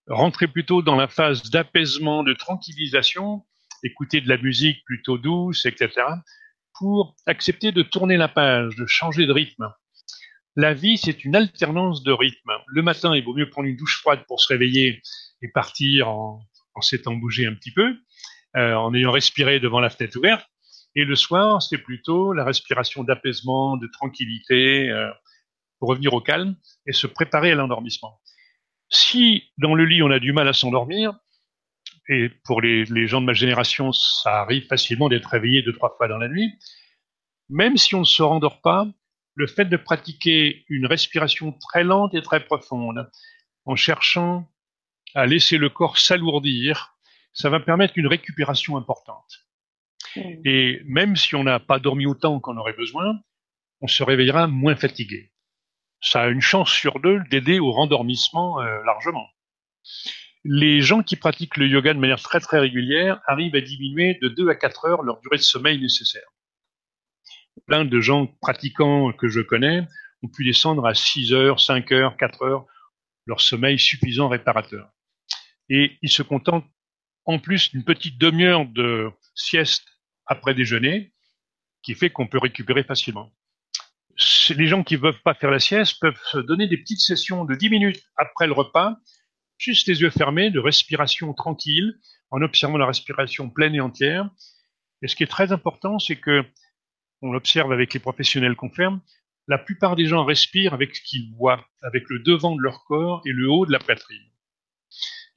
rentrer 0.08 0.48
plutôt 0.48 0.82
dans 0.82 0.96
la 0.96 1.08
phase 1.08 1.50
d'apaisement, 1.50 2.24
de 2.24 2.34
tranquillisation, 2.34 3.44
écouter 3.84 4.22
de 4.22 4.30
la 4.30 4.38
musique 4.38 4.84
plutôt 4.86 5.18
douce, 5.18 5.66
etc. 5.66 5.90
pour 6.78 7.16
accepter 7.26 7.72
de 7.72 7.82
tourner 7.82 8.18
la 8.18 8.28
page, 8.28 8.76
de 8.76 8.86
changer 8.86 9.26
de 9.26 9.32
rythme. 9.32 9.70
La 10.56 10.76
vie, 10.76 10.98
c'est 10.98 11.26
une 11.26 11.36
alternance 11.36 12.04
de 12.04 12.12
rythme. 12.12 12.52
Le 12.68 12.84
matin, 12.84 13.16
il 13.16 13.24
vaut 13.24 13.34
mieux 13.34 13.50
prendre 13.50 13.68
une 13.68 13.76
douche 13.76 14.00
froide 14.00 14.24
pour 14.28 14.40
se 14.40 14.50
réveiller 14.50 15.02
et 15.42 15.48
partir 15.48 16.10
en, 16.10 16.44
en 16.76 16.82
s'étant 16.82 17.14
bougé 17.14 17.46
un 17.46 17.54
petit 17.54 17.72
peu, 17.72 17.96
euh, 18.56 18.74
en 18.76 18.94
ayant 18.94 19.12
respiré 19.12 19.60
devant 19.60 19.80
la 19.80 19.90
fenêtre 19.90 20.18
ouverte. 20.18 20.48
Et 20.96 21.06
le 21.06 21.16
soir, 21.16 21.62
c'est 21.62 21.80
plutôt 21.80 22.34
la 22.34 22.44
respiration 22.44 23.04
d'apaisement, 23.04 23.78
de 23.78 23.88
tranquillité, 23.88 24.90
euh, 24.90 25.10
pour 25.80 25.90
revenir 25.90 26.14
au 26.14 26.22
calme 26.22 26.56
et 26.86 26.94
se 26.94 27.08
préparer 27.08 27.52
à 27.52 27.56
l'endormissement. 27.56 28.22
Si 28.90 29.52
dans 29.58 29.76
le 29.76 29.86
lit 29.86 30.04
on 30.04 30.12
a 30.12 30.20
du 30.20 30.34
mal 30.34 30.48
à 30.48 30.54
s'endormir, 30.54 31.14
et 32.10 32.30
pour 32.46 32.62
les, 32.62 32.86
les, 32.86 33.08
gens 33.08 33.22
de 33.22 33.26
ma 33.26 33.34
génération, 33.34 33.92
ça 33.92 34.42
arrive 34.42 34.68
facilement 34.68 35.10
d'être 35.10 35.30
réveillé 35.30 35.62
deux, 35.62 35.74
trois 35.74 35.96
fois 35.98 36.08
dans 36.08 36.18
la 36.18 36.28
nuit, 36.28 36.54
même 37.50 37.78
si 37.78 37.96
on 37.96 38.02
ne 38.02 38.06
se 38.06 38.22
rendort 38.22 38.62
pas, 38.62 38.88
le 39.36 39.48
fait 39.48 39.66
de 39.66 39.78
pratiquer 39.78 40.66
une 40.70 40.86
respiration 40.86 41.54
très 41.54 41.84
lente 41.84 42.14
et 42.14 42.22
très 42.22 42.46
profonde, 42.46 43.10
en 43.66 43.76
cherchant 43.76 44.48
à 45.16 45.26
laisser 45.26 45.58
le 45.58 45.70
corps 45.70 45.98
s'alourdir, 45.98 46.96
ça 47.34 47.50
va 47.50 47.60
permettre 47.60 47.94
une 47.98 48.08
récupération 48.08 48.78
importante. 48.78 49.48
Mmh. 50.16 50.22
Et 50.46 50.82
même 50.86 51.16
si 51.16 51.36
on 51.36 51.44
n'a 51.44 51.60
pas 51.60 51.80
dormi 51.80 52.06
autant 52.06 52.40
qu'on 52.40 52.58
aurait 52.58 52.74
besoin, 52.74 53.20
on 53.82 53.88
se 53.88 54.04
réveillera 54.04 54.48
moins 54.48 54.76
fatigué. 54.76 55.32
Ça 56.02 56.24
a 56.24 56.28
une 56.28 56.42
chance 56.42 56.72
sur 56.72 57.00
deux 57.00 57.22
d'aider 57.30 57.60
au 57.60 57.72
rendormissement 57.72 58.62
euh, 58.62 58.84
largement. 58.84 59.28
Les 60.44 60.82
gens 60.82 61.02
qui 61.02 61.16
pratiquent 61.16 61.58
le 61.58 61.68
yoga 61.68 61.94
de 61.94 62.00
manière 62.00 62.22
très 62.22 62.42
très 62.42 62.60
régulière 62.60 63.22
arrivent 63.26 63.56
à 63.56 63.62
diminuer 63.62 64.20
de 64.22 64.28
2 64.28 64.50
à 64.50 64.56
4 64.56 64.86
heures 64.86 65.02
leur 65.02 65.20
durée 65.22 65.38
de 65.38 65.42
sommeil 65.42 65.80
nécessaire. 65.80 66.28
plein 67.68 67.86
de 67.86 68.00
gens 68.02 68.28
pratiquants 68.42 69.14
que 69.14 69.30
je 69.30 69.40
connais 69.40 69.88
ont 70.22 70.28
pu 70.28 70.44
descendre 70.44 70.86
à 70.86 70.94
6 70.94 71.34
heures, 71.34 71.62
5 71.62 71.92
heures, 71.94 72.18
4 72.18 72.42
heures, 72.44 72.66
leur 73.26 73.40
sommeil 73.40 73.80
suffisant 73.80 74.28
réparateur. 74.28 74.90
Et 75.70 75.98
ils 76.02 76.12
se 76.12 76.24
contentent 76.24 76.66
en 77.26 77.40
plus 77.40 77.72
d'une 77.72 77.84
petite 77.84 78.18
demi-heure 78.18 78.66
de 78.66 79.10
sieste 79.36 79.88
après 80.26 80.54
déjeuner, 80.54 81.14
qui 81.82 81.96
fait 81.96 82.10
qu'on 82.10 82.28
peut 82.28 82.38
récupérer 82.38 82.84
facilement. 82.84 83.32
Les 84.50 84.68
gens 84.68 84.84
qui 84.84 84.96
ne 84.96 85.00
peuvent 85.00 85.22
pas 85.24 85.34
faire 85.34 85.52
la 85.52 85.60
sieste 85.60 86.00
peuvent 86.00 86.20
se 86.32 86.38
donner 86.38 86.68
des 86.68 86.78
petites 86.78 87.00
sessions 87.00 87.46
de 87.46 87.56
10 87.56 87.70
minutes 87.70 88.04
après 88.16 88.46
le 88.46 88.54
repas, 88.54 88.98
juste 89.58 89.88
les 89.88 90.02
yeux 90.02 90.10
fermés, 90.10 90.52
de 90.52 90.60
respiration 90.60 91.34
tranquille, 91.34 92.00
en 92.30 92.42
observant 92.42 92.78
la 92.78 92.86
respiration 92.86 93.50
pleine 93.50 93.76
et 93.76 93.82
entière. 93.82 94.30
Et 95.02 95.08
ce 95.08 95.16
qui 95.16 95.24
est 95.24 95.28
très 95.28 95.52
important, 95.52 96.00
c'est 96.00 96.16
que, 96.16 96.44
on 97.22 97.32
l'observe 97.32 97.72
avec 97.72 97.94
les 97.94 98.00
professionnels 98.00 98.56
qu'on 98.56 98.70
ferme, 98.70 99.02
la 99.48 99.58
plupart 99.58 99.96
des 99.96 100.06
gens 100.06 100.26
respirent 100.26 100.74
avec 100.74 100.96
ce 100.96 101.02
qu'ils 101.02 101.34
voient, 101.36 101.66
avec 101.82 102.10
le 102.10 102.20
devant 102.20 102.56
de 102.56 102.62
leur 102.62 102.84
corps 102.86 103.22
et 103.26 103.32
le 103.32 103.50
haut 103.50 103.66
de 103.66 103.72
la 103.72 103.80
poitrine. 103.80 104.33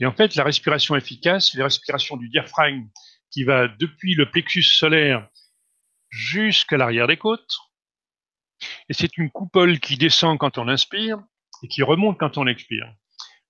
Et 0.00 0.06
en 0.06 0.12
fait, 0.12 0.34
la 0.34 0.44
respiration 0.44 0.94
efficace, 0.96 1.50
c'est 1.50 1.58
la 1.58 1.64
respiration 1.64 2.16
du 2.16 2.28
diaphragme 2.28 2.88
qui 3.30 3.44
va 3.44 3.68
depuis 3.68 4.14
le 4.14 4.30
plexus 4.30 4.62
solaire 4.62 5.28
jusqu'à 6.10 6.76
l'arrière 6.76 7.06
des 7.06 7.16
côtes. 7.16 7.56
Et 8.88 8.94
c'est 8.94 9.16
une 9.16 9.30
coupole 9.30 9.80
qui 9.80 9.96
descend 9.96 10.38
quand 10.38 10.58
on 10.58 10.68
inspire 10.68 11.18
et 11.62 11.68
qui 11.68 11.82
remonte 11.82 12.18
quand 12.18 12.38
on 12.38 12.46
expire. 12.46 12.86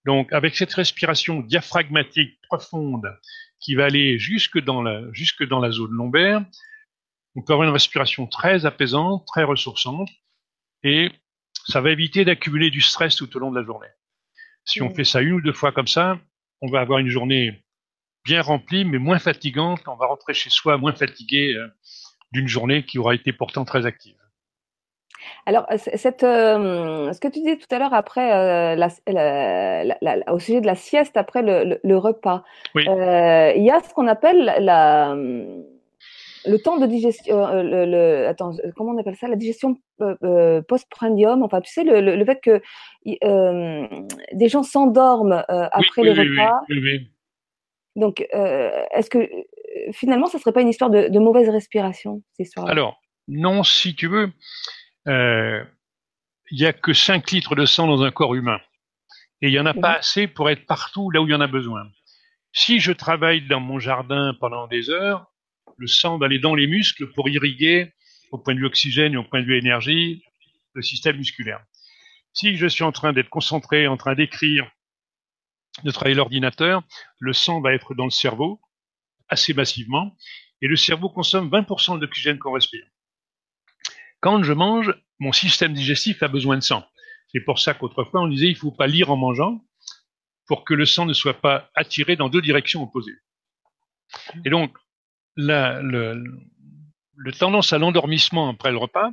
Donc, 0.04 0.32
avec 0.32 0.56
cette 0.56 0.72
respiration 0.72 1.40
diaphragmatique 1.40 2.40
profonde 2.48 3.06
qui 3.60 3.74
va 3.74 3.86
aller 3.86 4.18
jusque 4.18 4.58
dans 4.60 4.82
la, 4.82 5.02
jusque 5.12 5.44
dans 5.46 5.58
la 5.58 5.72
zone 5.72 5.90
lombaire, 5.90 6.44
on 7.34 7.42
peut 7.42 7.52
avoir 7.52 7.68
une 7.68 7.74
respiration 7.74 8.26
très 8.26 8.66
apaisante, 8.66 9.26
très 9.26 9.42
ressourçante, 9.42 10.08
et 10.82 11.10
ça 11.66 11.80
va 11.80 11.90
éviter 11.90 12.24
d'accumuler 12.24 12.70
du 12.70 12.80
stress 12.80 13.16
tout 13.16 13.36
au 13.36 13.40
long 13.40 13.50
de 13.50 13.58
la 13.58 13.66
journée. 13.66 13.88
Si 14.64 14.80
on 14.80 14.90
mmh. 14.90 14.94
fait 14.94 15.04
ça 15.04 15.20
une 15.20 15.32
ou 15.32 15.40
deux 15.40 15.52
fois 15.52 15.72
comme 15.72 15.88
ça, 15.88 16.18
on 16.62 16.70
va 16.70 16.80
avoir 16.80 16.98
une 16.98 17.08
journée 17.08 17.62
bien 18.24 18.42
remplie, 18.42 18.84
mais 18.84 18.98
moins 18.98 19.18
fatigante. 19.18 19.80
On 19.86 19.94
va 19.94 20.06
rentrer 20.06 20.34
chez 20.34 20.50
soi 20.50 20.76
moins 20.76 20.92
fatigué 20.92 21.54
euh, 21.54 21.68
d'une 22.32 22.48
journée 22.48 22.84
qui 22.84 22.98
aura 22.98 23.14
été 23.14 23.32
pourtant 23.32 23.64
très 23.64 23.86
active. 23.86 24.16
Alors, 25.44 25.66
cette, 25.76 26.22
euh, 26.24 27.12
ce 27.12 27.20
que 27.20 27.28
tu 27.28 27.40
disais 27.40 27.56
tout 27.56 27.72
à 27.74 27.78
l'heure 27.78 27.94
après, 27.94 28.32
euh, 28.32 28.88
au 30.28 30.38
sujet 30.38 30.60
de 30.60 30.66
la 30.66 30.74
sieste 30.74 31.16
après 31.16 31.42
le, 31.42 31.96
repas, 31.96 32.44
il 32.74 32.82
y 33.62 33.70
a 33.70 33.80
ce 33.80 33.94
qu'on 33.94 34.06
appelle 34.06 34.54
la, 34.60 35.16
le 36.46 36.58
temps 36.58 36.78
de 36.78 36.86
digestion, 36.86 37.46
le, 37.52 38.26
attends, 38.26 38.52
comment 38.76 38.92
on 38.92 38.98
appelle 38.98 39.16
ça, 39.16 39.28
la 39.28 39.36
digestion 39.36 39.76
post-prandium. 39.98 41.42
Enfin, 41.42 41.60
tu 41.60 41.72
sais, 41.72 41.84
le, 41.84 42.24
fait 42.24 42.40
que 42.40 42.62
des 43.04 44.48
gens 44.48 44.62
s'endorment 44.62 45.44
après 45.48 46.02
le 46.02 46.12
repas. 46.12 46.60
Oui, 46.68 47.10
donc, 47.96 48.26
euh, 48.34 48.84
est-ce 48.94 49.10
que 49.10 49.18
euh, 49.18 49.92
finalement, 49.92 50.26
ça 50.26 50.38
serait 50.38 50.52
pas 50.52 50.60
une 50.60 50.68
histoire 50.68 50.90
de, 50.90 51.18
mauvaise 51.18 51.48
respiration, 51.48 52.22
cette 52.32 52.46
histoire 52.46 52.68
Alors, 52.68 53.00
non, 53.26 53.62
si 53.62 53.96
tu 53.96 54.06
veux, 54.06 54.30
euh, 55.08 55.64
il 56.50 56.60
n'y 56.60 56.66
a 56.66 56.74
que 56.74 56.92
5 56.92 57.30
litres 57.30 57.56
de 57.56 57.64
sang 57.64 57.86
dans 57.86 58.02
un 58.02 58.10
corps 58.10 58.34
humain. 58.34 58.60
Et 59.40 59.48
il 59.48 59.50
n'y 59.50 59.58
en 59.58 59.66
a 59.66 59.74
pas 59.74 59.92
assez 59.92 60.28
pour 60.28 60.48
être 60.50 60.66
partout 60.66 61.10
là 61.10 61.20
où 61.20 61.26
il 61.26 61.30
y 61.30 61.34
en 61.34 61.40
a 61.40 61.46
besoin. 61.46 61.86
Si 62.52 62.78
je 62.80 62.92
travaille 62.92 63.46
dans 63.46 63.60
mon 63.60 63.78
jardin 63.78 64.34
pendant 64.40 64.66
des 64.66 64.88
heures, 64.88 65.26
le 65.76 65.86
sang 65.86 66.18
va 66.18 66.26
aller 66.26 66.38
dans 66.38 66.54
les 66.54 66.66
muscles 66.66 67.12
pour 67.12 67.28
irriguer, 67.28 67.92
au 68.30 68.38
point 68.38 68.54
de 68.54 68.60
vue 68.60 68.66
oxygène 68.66 69.14
et 69.14 69.16
au 69.16 69.24
point 69.24 69.40
de 69.40 69.46
vue 69.46 69.58
énergie, 69.58 70.22
le 70.74 70.82
système 70.82 71.16
musculaire. 71.16 71.64
Si 72.32 72.56
je 72.56 72.66
suis 72.66 72.84
en 72.84 72.92
train 72.92 73.12
d'être 73.12 73.28
concentré, 73.28 73.86
en 73.86 73.96
train 73.96 74.14
d'écrire, 74.14 74.70
de 75.84 75.90
travailler 75.90 76.16
l'ordinateur, 76.16 76.82
le 77.18 77.32
sang 77.32 77.60
va 77.60 77.74
être 77.74 77.94
dans 77.94 78.04
le 78.04 78.10
cerveau 78.10 78.60
assez 79.28 79.54
massivement 79.54 80.16
et 80.62 80.68
le 80.68 80.76
cerveau 80.76 81.10
consomme 81.10 81.50
20% 81.50 81.98
d'oxygène 81.98 82.38
qu'on 82.38 82.52
respire. 82.52 82.84
Quand 84.20 84.42
je 84.42 84.52
mange, 84.52 84.94
mon 85.18 85.32
système 85.32 85.74
digestif 85.74 86.22
a 86.22 86.28
besoin 86.28 86.56
de 86.56 86.62
sang. 86.62 86.84
C'est 87.28 87.40
pour 87.40 87.58
ça 87.58 87.74
qu'autrefois 87.74 88.22
on 88.22 88.28
disait 88.28 88.46
il 88.46 88.54
ne 88.54 88.58
faut 88.58 88.72
pas 88.72 88.86
lire 88.86 89.10
en 89.10 89.16
mangeant 89.16 89.62
pour 90.46 90.64
que 90.64 90.74
le 90.74 90.86
sang 90.86 91.06
ne 91.06 91.12
soit 91.12 91.40
pas 91.40 91.70
attiré 91.74 92.16
dans 92.16 92.28
deux 92.28 92.40
directions 92.40 92.82
opposées. 92.82 93.16
Et 94.44 94.50
donc, 94.50 94.76
la, 95.36 95.80
le, 95.82 96.22
le 97.16 97.32
tendance 97.32 97.72
à 97.72 97.78
l'endormissement 97.78 98.48
après 98.48 98.70
le 98.70 98.78
repas, 98.78 99.10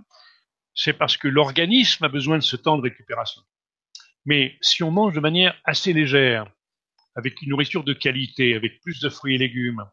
c'est 0.75 0.93
parce 0.93 1.17
que 1.17 1.27
l'organisme 1.27 2.03
a 2.03 2.09
besoin 2.09 2.37
de 2.37 2.43
ce 2.43 2.55
temps 2.55 2.77
de 2.77 2.83
récupération. 2.83 3.41
Mais 4.25 4.57
si 4.61 4.83
on 4.83 4.91
mange 4.91 5.13
de 5.13 5.19
manière 5.19 5.59
assez 5.65 5.93
légère, 5.93 6.49
avec 7.15 7.41
une 7.41 7.49
nourriture 7.49 7.83
de 7.83 7.93
qualité, 7.93 8.55
avec 8.55 8.81
plus 8.81 8.99
de 8.99 9.09
fruits 9.09 9.35
et 9.35 9.37
légumes, 9.37 9.83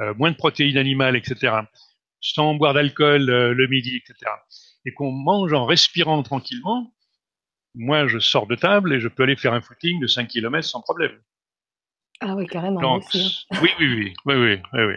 euh, 0.00 0.14
moins 0.14 0.30
de 0.30 0.36
protéines 0.36 0.76
animales, 0.76 1.16
etc., 1.16 1.54
sans 2.20 2.54
boire 2.54 2.74
d'alcool 2.74 3.28
euh, 3.28 3.54
le 3.54 3.66
midi, 3.66 3.96
etc., 3.96 4.30
et 4.86 4.92
qu'on 4.92 5.10
mange 5.10 5.52
en 5.52 5.64
respirant 5.64 6.22
tranquillement, 6.22 6.92
moi 7.74 8.06
je 8.06 8.18
sors 8.18 8.46
de 8.46 8.54
table 8.54 8.94
et 8.94 9.00
je 9.00 9.08
peux 9.08 9.22
aller 9.22 9.36
faire 9.36 9.54
un 9.54 9.60
footing 9.60 10.00
de 10.00 10.06
5 10.06 10.28
km 10.28 10.66
sans 10.66 10.82
problème. 10.82 11.18
Ah 12.20 12.34
oui, 12.36 12.46
carrément. 12.46 12.96
Hein. 12.96 13.00
oui, 13.62 13.70
oui, 13.80 13.86
oui, 13.86 14.14
oui, 14.26 14.34
oui, 14.72 14.82
oui, 14.84 14.94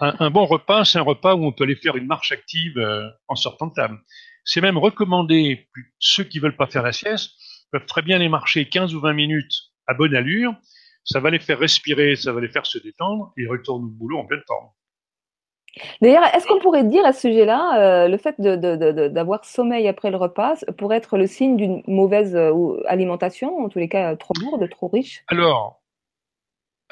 Un, 0.00 0.30
bon 0.30 0.44
repas, 0.44 0.84
c'est 0.84 0.98
un 0.98 1.02
repas 1.02 1.34
où 1.34 1.44
on 1.44 1.52
peut 1.52 1.64
aller 1.64 1.76
faire 1.76 1.96
une 1.96 2.06
marche 2.06 2.32
active 2.32 2.78
euh, 2.78 3.08
en 3.28 3.36
sortant 3.36 3.68
de 3.68 3.74
table. 3.74 3.98
C'est 4.44 4.60
même 4.60 4.78
recommandé, 4.78 5.68
ceux 5.98 6.24
qui 6.24 6.38
veulent 6.38 6.56
pas 6.56 6.66
faire 6.66 6.82
la 6.82 6.92
sieste, 6.92 7.32
peuvent 7.70 7.86
très 7.86 8.02
bien 8.02 8.18
les 8.18 8.28
marcher 8.28 8.68
15 8.68 8.94
ou 8.94 9.00
20 9.00 9.12
minutes 9.12 9.52
à 9.86 9.94
bonne 9.94 10.14
allure. 10.14 10.54
Ça 11.04 11.20
va 11.20 11.30
les 11.30 11.38
faire 11.38 11.58
respirer, 11.58 12.16
ça 12.16 12.32
va 12.32 12.40
les 12.40 12.48
faire 12.48 12.66
se 12.66 12.78
détendre 12.78 13.32
et 13.36 13.42
ils 13.42 13.48
retournent 13.48 13.84
au 13.84 13.88
boulot 13.88 14.18
en 14.18 14.26
pleine 14.26 14.42
forme. 14.46 14.68
D'ailleurs, 16.02 16.24
est-ce 16.34 16.46
qu'on 16.46 16.58
pourrait 16.58 16.84
dire 16.84 17.04
à 17.06 17.12
ce 17.12 17.22
sujet-là, 17.22 18.04
euh, 18.04 18.08
le 18.08 18.18
fait 18.18 18.38
d'avoir 18.38 19.44
sommeil 19.44 19.88
après 19.88 20.10
le 20.10 20.18
repas 20.18 20.56
pourrait 20.76 20.98
être 20.98 21.16
le 21.16 21.26
signe 21.26 21.56
d'une 21.56 21.82
mauvaise 21.86 22.36
euh, 22.36 22.82
alimentation, 22.86 23.58
en 23.58 23.68
tous 23.68 23.78
les 23.78 23.88
cas 23.88 24.14
trop 24.16 24.34
lourde, 24.40 24.68
trop 24.68 24.88
riche? 24.88 25.24
Alors, 25.28 25.81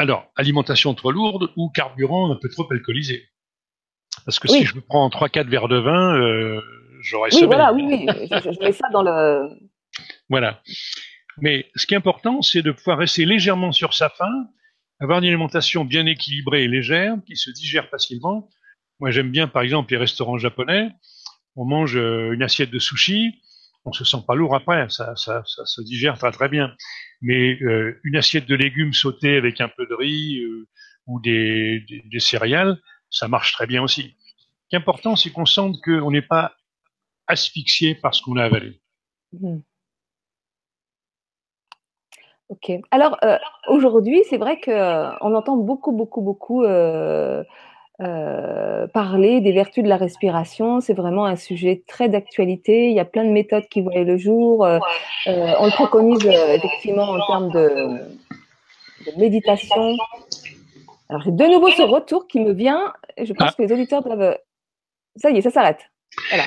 alors, 0.01 0.33
alimentation 0.35 0.95
trop 0.95 1.13
lourde 1.13 1.51
ou 1.57 1.69
carburant 1.69 2.33
un 2.33 2.37
peu 2.37 2.49
trop 2.49 2.67
alcoolisé. 2.73 3.29
Parce 4.25 4.39
que 4.39 4.49
si 4.49 4.65
je 4.65 4.75
me 4.75 4.81
prends 4.81 5.07
3-4 5.11 5.47
verres 5.49 5.69
de 5.69 5.77
vin, 5.77 6.19
euh, 6.19 6.59
j'aurais 7.03 7.29
oui, 7.35 7.45
Voilà, 7.45 7.75
oui, 7.75 7.85
oui, 7.87 8.07
je, 8.09 8.51
je 8.51 8.65
mets 8.65 8.73
ça 8.73 8.89
dans 8.93 9.03
le, 9.03 9.47
voilà. 10.31 10.63
Mais 11.39 11.71
ce 11.75 11.87
qui 11.87 11.93
est 11.93 11.99
important, 11.99 12.41
c'est 12.41 12.63
de 12.63 12.73
pouvoir 12.73 12.97
rester 12.97 13.27
légèrement 13.27 13.73
sur 13.73 13.93
sa 13.93 14.09
faim, 14.09 14.47
avoir 15.01 15.19
une 15.19 15.27
alimentation 15.27 15.85
bien 15.85 16.07
équilibrée 16.07 16.65
et 16.65 16.69
légère, 16.69 17.17
qui 17.27 17.37
se 17.37 17.51
digère 17.51 17.87
facilement. 17.91 18.49
Moi, 19.01 19.11
j'aime 19.11 19.31
bien, 19.31 19.49
par 19.49 19.61
exemple, 19.61 19.93
les 19.93 19.99
restaurants 19.99 20.39
japonais. 20.39 20.91
On 21.57 21.67
mange 21.67 21.97
euh, 21.99 22.33
une 22.33 22.43
assiette 22.43 22.71
de 22.71 22.79
sushi, 22.79 23.43
on 23.85 23.93
se 23.93 24.05
sent 24.05 24.19
pas 24.27 24.35
lourd 24.35 24.55
après, 24.55 24.89
ça, 24.91 25.17
ça, 25.17 25.43
ça 25.47 25.65
se 25.65 25.81
digère 25.83 26.19
très 26.19 26.33
très 26.33 26.49
bien. 26.49 26.75
Mais 27.23 27.61
euh, 27.63 28.01
une 28.05 28.17
assiette 28.17 28.47
de 28.47 28.55
légumes 28.55 28.93
sautés 28.93 29.37
avec 29.37 29.61
un 29.61 29.69
peu 29.69 29.87
de 29.87 29.95
riz 29.95 30.43
euh, 30.43 30.69
ou 31.07 31.21
des, 31.21 31.85
des, 32.05 32.21
céréales, 32.21 32.79
ça 33.11 33.29
marche 33.29 33.53
très 33.53 33.67
bien 33.67 33.83
aussi. 33.83 34.17
Ce 34.73 34.79
c'est 35.17 35.31
qu'on 35.33 35.47
sente 35.47 35.81
qu'on 35.83 36.11
n'est 36.11 36.23
pas 36.23 36.53
asphyxié 37.27 37.95
par 37.95 38.15
ce 38.15 38.23
qu'on 38.23 38.37
a 38.37 38.45
avalé. 38.45 38.81
Mmh. 39.33 39.59
Ok. 42.49 42.73
Alors 42.91 43.17
euh, 43.25 43.39
aujourd'hui, 43.69 44.23
c'est 44.29 44.37
vrai 44.37 44.61
qu'on 44.61 45.35
entend 45.35 45.57
beaucoup, 45.57 45.93
beaucoup, 45.93 46.21
beaucoup 46.21 46.65
euh, 48.01 48.87
parler 48.89 49.41
des 49.41 49.53
vertus 49.53 49.85
de 49.85 49.89
la 49.89 49.97
respiration. 49.97 50.81
C'est 50.81 50.95
vraiment 50.95 51.25
un 51.25 51.37
sujet 51.37 51.83
très 51.87 52.09
d'actualité. 52.09 52.89
Il 52.89 52.95
y 52.95 53.01
a 53.01 53.05
plein 53.05 53.25
de 53.25 53.31
méthodes 53.31 53.69
qui 53.69 53.83
voient 53.83 54.03
le 54.03 54.17
jour. 54.17 54.61
on 54.61 55.67
le 55.67 55.73
préconise 55.73 56.25
effectivement 56.25 57.11
en 57.11 57.27
termes 57.27 57.51
de, 57.51 59.19
méditation. 59.19 59.97
Alors 61.09 61.23
j'ai 61.23 61.33
de 61.33 61.45
nouveau 61.47 61.71
ce 61.71 61.83
retour 61.83 62.27
qui 62.29 62.41
me 62.41 62.53
vient. 62.53 62.93
Je 63.19 63.33
pense 63.33 63.51
ah. 63.51 63.55
que 63.57 63.63
les 63.63 63.73
auditeurs 63.73 64.03
doivent. 64.03 64.37
Ça 65.17 65.31
y 65.31 65.39
est, 65.39 65.43
ça 65.43 65.51
s'arrête. 65.51 65.81
Voilà. 66.31 66.47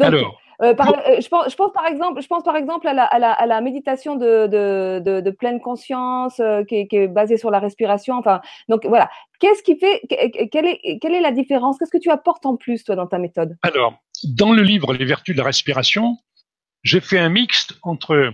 Alors. 0.00 0.41
Euh, 0.62 0.74
euh, 0.78 1.20
je, 1.20 1.28
pense, 1.28 1.50
je, 1.50 1.56
pense, 1.56 1.72
par 1.72 1.86
exemple, 1.86 2.22
je 2.22 2.26
pense 2.28 2.44
par 2.44 2.56
exemple 2.56 2.86
à 2.86 2.94
la, 2.94 3.04
à 3.04 3.18
la, 3.18 3.32
à 3.32 3.46
la 3.46 3.60
méditation 3.60 4.14
de, 4.14 4.46
de, 4.46 5.02
de, 5.04 5.20
de, 5.20 5.30
pleine 5.30 5.60
conscience 5.60 6.38
euh, 6.38 6.62
qui, 6.62 6.76
est, 6.76 6.86
qui, 6.86 6.96
est, 6.96 7.08
basée 7.08 7.36
sur 7.36 7.50
la 7.50 7.58
respiration. 7.58 8.16
Enfin, 8.16 8.40
donc 8.68 8.86
voilà. 8.86 9.10
Qu'est-ce 9.40 9.62
qui 9.64 9.76
fait 9.76 10.02
quelle 10.52 10.66
est, 10.66 10.98
quelle 11.00 11.14
est 11.14 11.20
la 11.20 11.32
différence? 11.32 11.78
Qu'est-ce 11.78 11.90
que 11.90 11.98
tu 11.98 12.10
apportes 12.10 12.46
en 12.46 12.56
plus 12.56 12.84
toi 12.84 12.94
dans 12.94 13.08
ta 13.08 13.18
méthode? 13.18 13.56
Alors, 13.62 13.94
dans 14.24 14.52
le 14.52 14.62
livre 14.62 14.94
Les 14.94 15.04
vertus 15.04 15.34
de 15.34 15.40
la 15.40 15.46
respiration, 15.46 16.16
j'ai 16.84 17.00
fait 17.00 17.18
un 17.18 17.28
mixte 17.28 17.74
entre 17.82 18.32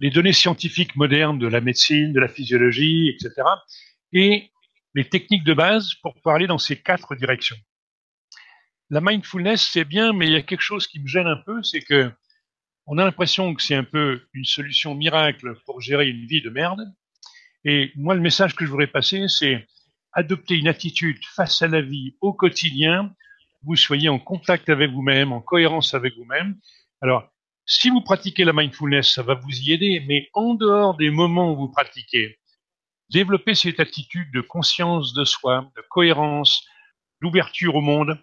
les 0.00 0.10
données 0.10 0.32
scientifiques 0.32 0.96
modernes 0.96 1.38
de 1.38 1.48
la 1.48 1.60
médecine, 1.60 2.14
de 2.14 2.20
la 2.20 2.28
physiologie, 2.28 3.10
etc., 3.10 3.46
et 4.14 4.50
les 4.94 5.04
techniques 5.04 5.44
de 5.44 5.52
base 5.52 5.92
pour 6.02 6.14
aller 6.32 6.46
dans 6.46 6.56
ces 6.56 6.80
quatre 6.80 7.14
directions. 7.14 7.56
La 8.90 9.00
mindfulness, 9.00 9.68
c'est 9.72 9.84
bien, 9.84 10.12
mais 10.12 10.26
il 10.26 10.32
y 10.32 10.36
a 10.36 10.42
quelque 10.42 10.62
chose 10.62 10.86
qui 10.86 11.00
me 11.00 11.06
gêne 11.06 11.26
un 11.26 11.36
peu, 11.44 11.62
c'est 11.62 11.80
que 11.80 12.10
on 12.86 12.96
a 12.96 13.04
l'impression 13.04 13.54
que 13.54 13.62
c'est 13.62 13.74
un 13.74 13.84
peu 13.84 14.22
une 14.32 14.46
solution 14.46 14.94
miracle 14.94 15.54
pour 15.66 15.80
gérer 15.80 16.08
une 16.08 16.26
vie 16.26 16.40
de 16.40 16.48
merde. 16.48 16.80
Et 17.64 17.92
moi, 17.96 18.14
le 18.14 18.22
message 18.22 18.54
que 18.56 18.64
je 18.64 18.70
voudrais 18.70 18.86
passer, 18.86 19.28
c'est 19.28 19.66
adopter 20.12 20.54
une 20.54 20.68
attitude 20.68 21.22
face 21.36 21.60
à 21.60 21.68
la 21.68 21.82
vie 21.82 22.16
au 22.22 22.32
quotidien, 22.32 23.14
vous 23.62 23.76
soyez 23.76 24.08
en 24.08 24.18
contact 24.18 24.70
avec 24.70 24.90
vous-même, 24.90 25.32
en 25.32 25.42
cohérence 25.42 25.92
avec 25.92 26.16
vous-même. 26.16 26.58
Alors, 27.02 27.28
si 27.66 27.90
vous 27.90 28.00
pratiquez 28.00 28.44
la 28.44 28.54
mindfulness, 28.54 29.12
ça 29.12 29.22
va 29.22 29.34
vous 29.34 29.60
y 29.60 29.72
aider, 29.72 30.02
mais 30.08 30.30
en 30.32 30.54
dehors 30.54 30.96
des 30.96 31.10
moments 31.10 31.52
où 31.52 31.56
vous 31.56 31.68
pratiquez, 31.70 32.38
développez 33.10 33.54
cette 33.54 33.80
attitude 33.80 34.32
de 34.32 34.40
conscience 34.40 35.12
de 35.12 35.24
soi, 35.24 35.70
de 35.76 35.82
cohérence, 35.90 36.64
d'ouverture 37.20 37.74
au 37.74 37.82
monde, 37.82 38.18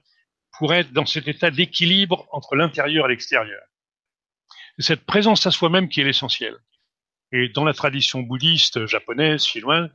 pour 0.60 0.74
être 0.74 0.92
dans 0.92 1.06
cet 1.06 1.28
état 1.28 1.52
d'équilibre 1.52 2.28
entre 2.32 2.56
l'intérieur 2.56 3.06
et 3.06 3.10
l'extérieur. 3.10 3.62
C'est 4.78 4.88
cette 4.88 5.06
présence 5.06 5.46
à 5.48 5.52
soi-même 5.52 5.90
qui 5.90 6.02
est 6.02 6.06
l'essentiel. 6.06 6.56
Et 7.32 7.50
dans 7.50 7.64
la 7.64 7.74
tradition 7.74 8.22
bouddhiste, 8.22 8.86
japonaise, 8.86 9.46
chinoise, 9.46 9.90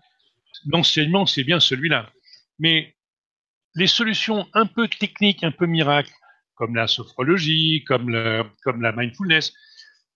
l'enseignement, 0.67 1.27
c'est 1.27 1.45
bien 1.45 1.61
celui-là. 1.61 2.11
Mais 2.59 2.95
les 3.75 3.87
solutions 3.87 4.49
un 4.53 4.67
peu 4.67 4.89
techniques, 4.89 5.45
un 5.45 5.53
peu 5.53 5.67
miracles, 5.67 6.13
comme 6.55 6.75
la 6.75 6.87
sophrologie, 6.87 7.85
comme, 7.85 8.13
comme 8.63 8.83
la 8.83 8.93
mindfulness, 8.93 9.55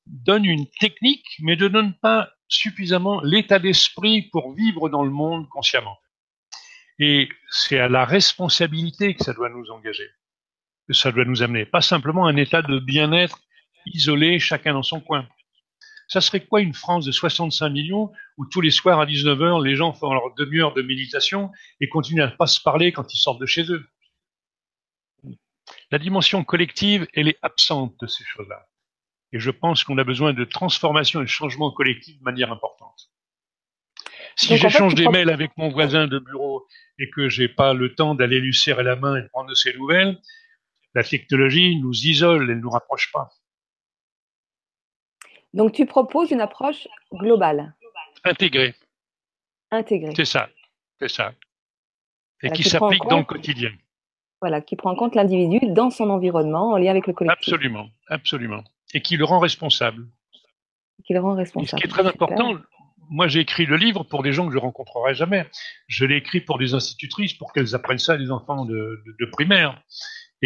donnent 0.07 0.45
une 0.45 0.69
technique, 0.79 1.25
mais 1.41 1.57
ne 1.57 1.69
donnent 1.69 1.95
pas 1.95 2.31
suffisamment 2.49 3.21
l'état 3.23 3.59
d'esprit 3.59 4.29
pour 4.31 4.55
vivre 4.55 4.89
dans 4.89 5.05
le 5.05 5.11
monde 5.11 5.49
consciemment. 5.49 5.99
Et 6.99 7.29
c'est 7.51 7.79
à 7.79 7.89
la 7.89 8.05
responsabilité 8.05 9.15
que 9.15 9.25
ça 9.25 9.33
doit 9.33 9.49
nous 9.49 9.71
engager, 9.71 10.09
que 10.87 10.95
ça 10.95 11.13
doit 11.13 11.25
nous 11.25 11.43
amener, 11.43 11.65
pas 11.65 11.81
simplement 11.81 12.27
un 12.27 12.37
état 12.37 12.63
de 12.63 12.79
bien-être 12.79 13.39
isolé, 13.87 14.39
chacun 14.39 14.75
dans 14.75 14.83
son 14.83 15.01
coin. 15.01 15.27
Ça 16.09 16.21
serait 16.21 16.45
quoi 16.45 16.61
une 16.61 16.75
France 16.75 17.07
de 17.07 17.13
65 17.13 17.69
millions 17.71 18.13
où 18.37 18.47
tous 18.47 18.61
les 18.61 18.71
soirs 18.71 19.01
à 19.01 19.07
19h, 19.07 19.65
les 19.65 19.75
gens 19.75 19.93
font 19.93 20.13
leur 20.13 20.35
demi-heure 20.35 20.75
de 20.75 20.83
méditation 20.83 21.51
et 21.81 21.89
continuent 21.89 22.23
à 22.23 22.27
ne 22.27 22.37
pas 22.37 22.47
se 22.47 22.61
parler 22.61 22.93
quand 22.93 23.13
ils 23.15 23.19
sortent 23.19 23.41
de 23.41 23.47
chez 23.47 23.71
eux? 23.73 23.87
La 25.91 25.99
dimension 25.99 26.45
collective, 26.45 27.07
elle 27.15 27.29
est 27.29 27.39
absente 27.43 27.95
de 28.01 28.07
ces 28.07 28.25
choses-là. 28.25 28.67
Et 29.33 29.39
je 29.39 29.51
pense 29.51 29.83
qu'on 29.83 29.99
a 29.99 30.05
besoin 30.05 30.33
de 30.33 30.45
transformation 30.45 31.21
et 31.21 31.25
de 31.25 31.29
changement 31.29 31.71
collectif 31.71 32.19
de 32.19 32.25
manière 32.25 32.53
importante. 32.53 33.11
Si 34.37 34.57
j'échange 34.57 34.95
des 34.95 35.09
mails 35.09 35.31
avec 35.31 35.57
mon 35.57 35.71
voisin 35.71 36.07
de 36.07 36.19
bureau 36.19 36.67
et 36.99 37.09
que 37.11 37.29
j'ai 37.29 37.49
pas 37.49 37.73
le 37.73 37.95
temps 37.95 38.15
d'aller 38.15 38.41
lui 38.41 38.55
serrer 38.55 38.83
la 38.83 38.97
main 38.97 39.17
et 39.17 39.23
de 39.23 39.29
prendre 39.29 39.55
ses 39.55 39.73
nouvelles, 39.75 40.21
la 40.95 41.03
technologie 41.03 41.81
nous 41.81 41.93
isole, 41.93 42.49
elle 42.49 42.57
ne 42.57 42.63
nous 42.63 42.71
rapproche 42.71 43.11
pas. 43.13 43.31
Donc, 45.53 45.73
tu 45.73 45.87
proposes 45.87 46.31
une 46.31 46.41
approche 46.41 46.89
globale. 47.13 47.75
Intégrée. 48.25 48.75
Intégrée. 49.71 50.13
C'est 50.17 50.25
ça. 50.25 50.49
C'est 50.99 51.09
ça. 51.09 51.33
Et 52.43 52.51
qui, 52.51 52.63
s'applique 52.63 53.05
dans 53.09 53.19
le 53.19 53.25
quotidien. 53.25 53.71
Voilà, 54.41 54.61
qui 54.61 54.77
prend 54.77 54.91
en 54.91 54.97
compte 54.97 55.15
l'individu 55.15 55.61
dans 55.69 55.91
son 55.91 56.11
environnement 56.11 56.73
en 56.73 56.77
lien 56.77 56.91
avec 56.91 57.07
le 57.07 57.13
collectif. 57.13 57.55
Absolument, 57.55 57.89
absolument. 58.09 58.63
Et 58.93 59.01
qui 59.01 59.17
le 59.17 59.25
rend 59.25 59.39
responsable. 59.39 60.07
Qui 61.07 61.15
le 61.15 61.21
rend 61.21 61.35
responsable. 61.35 61.71
ce 61.71 61.77
qui 61.77 61.85
est 61.85 61.91
très 61.91 62.07
important, 62.07 62.57
moi 63.09 63.27
j'ai 63.29 63.41
écrit 63.41 63.65
le 63.65 63.77
livre 63.77 64.05
pour 64.05 64.23
des 64.23 64.33
gens 64.33 64.47
que 64.47 64.53
je 64.53 64.59
rencontrerai 64.59 65.15
jamais. 65.15 65.49
Je 65.87 66.05
l'ai 66.05 66.17
écrit 66.17 66.41
pour 66.41 66.59
des 66.59 66.75
institutrices 66.75 67.33
pour 67.35 67.53
qu'elles 67.53 67.75
apprennent 67.75 67.99
ça 67.99 68.15
à 68.15 68.17
des 68.19 68.31
enfants 68.31 68.65
de, 68.67 69.03
de 69.19 69.27
primaire. 69.27 69.83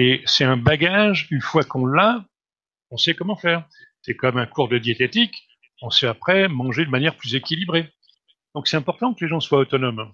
Et 0.00 0.22
c'est 0.26 0.44
un 0.44 0.56
bagage, 0.56 1.26
une 1.32 1.40
fois 1.40 1.64
qu'on 1.64 1.84
l'a, 1.84 2.24
on 2.92 2.96
sait 2.96 3.14
comment 3.14 3.34
faire. 3.34 3.66
C'est 4.02 4.14
comme 4.14 4.36
un 4.36 4.46
cours 4.46 4.68
de 4.68 4.78
diététique, 4.78 5.34
on 5.82 5.90
sait 5.90 6.06
après 6.06 6.46
manger 6.46 6.84
de 6.84 6.90
manière 6.90 7.16
plus 7.16 7.34
équilibrée. 7.34 7.92
Donc 8.54 8.68
c'est 8.68 8.76
important 8.76 9.12
que 9.12 9.24
les 9.24 9.28
gens 9.28 9.40
soient 9.40 9.58
autonomes. 9.58 10.12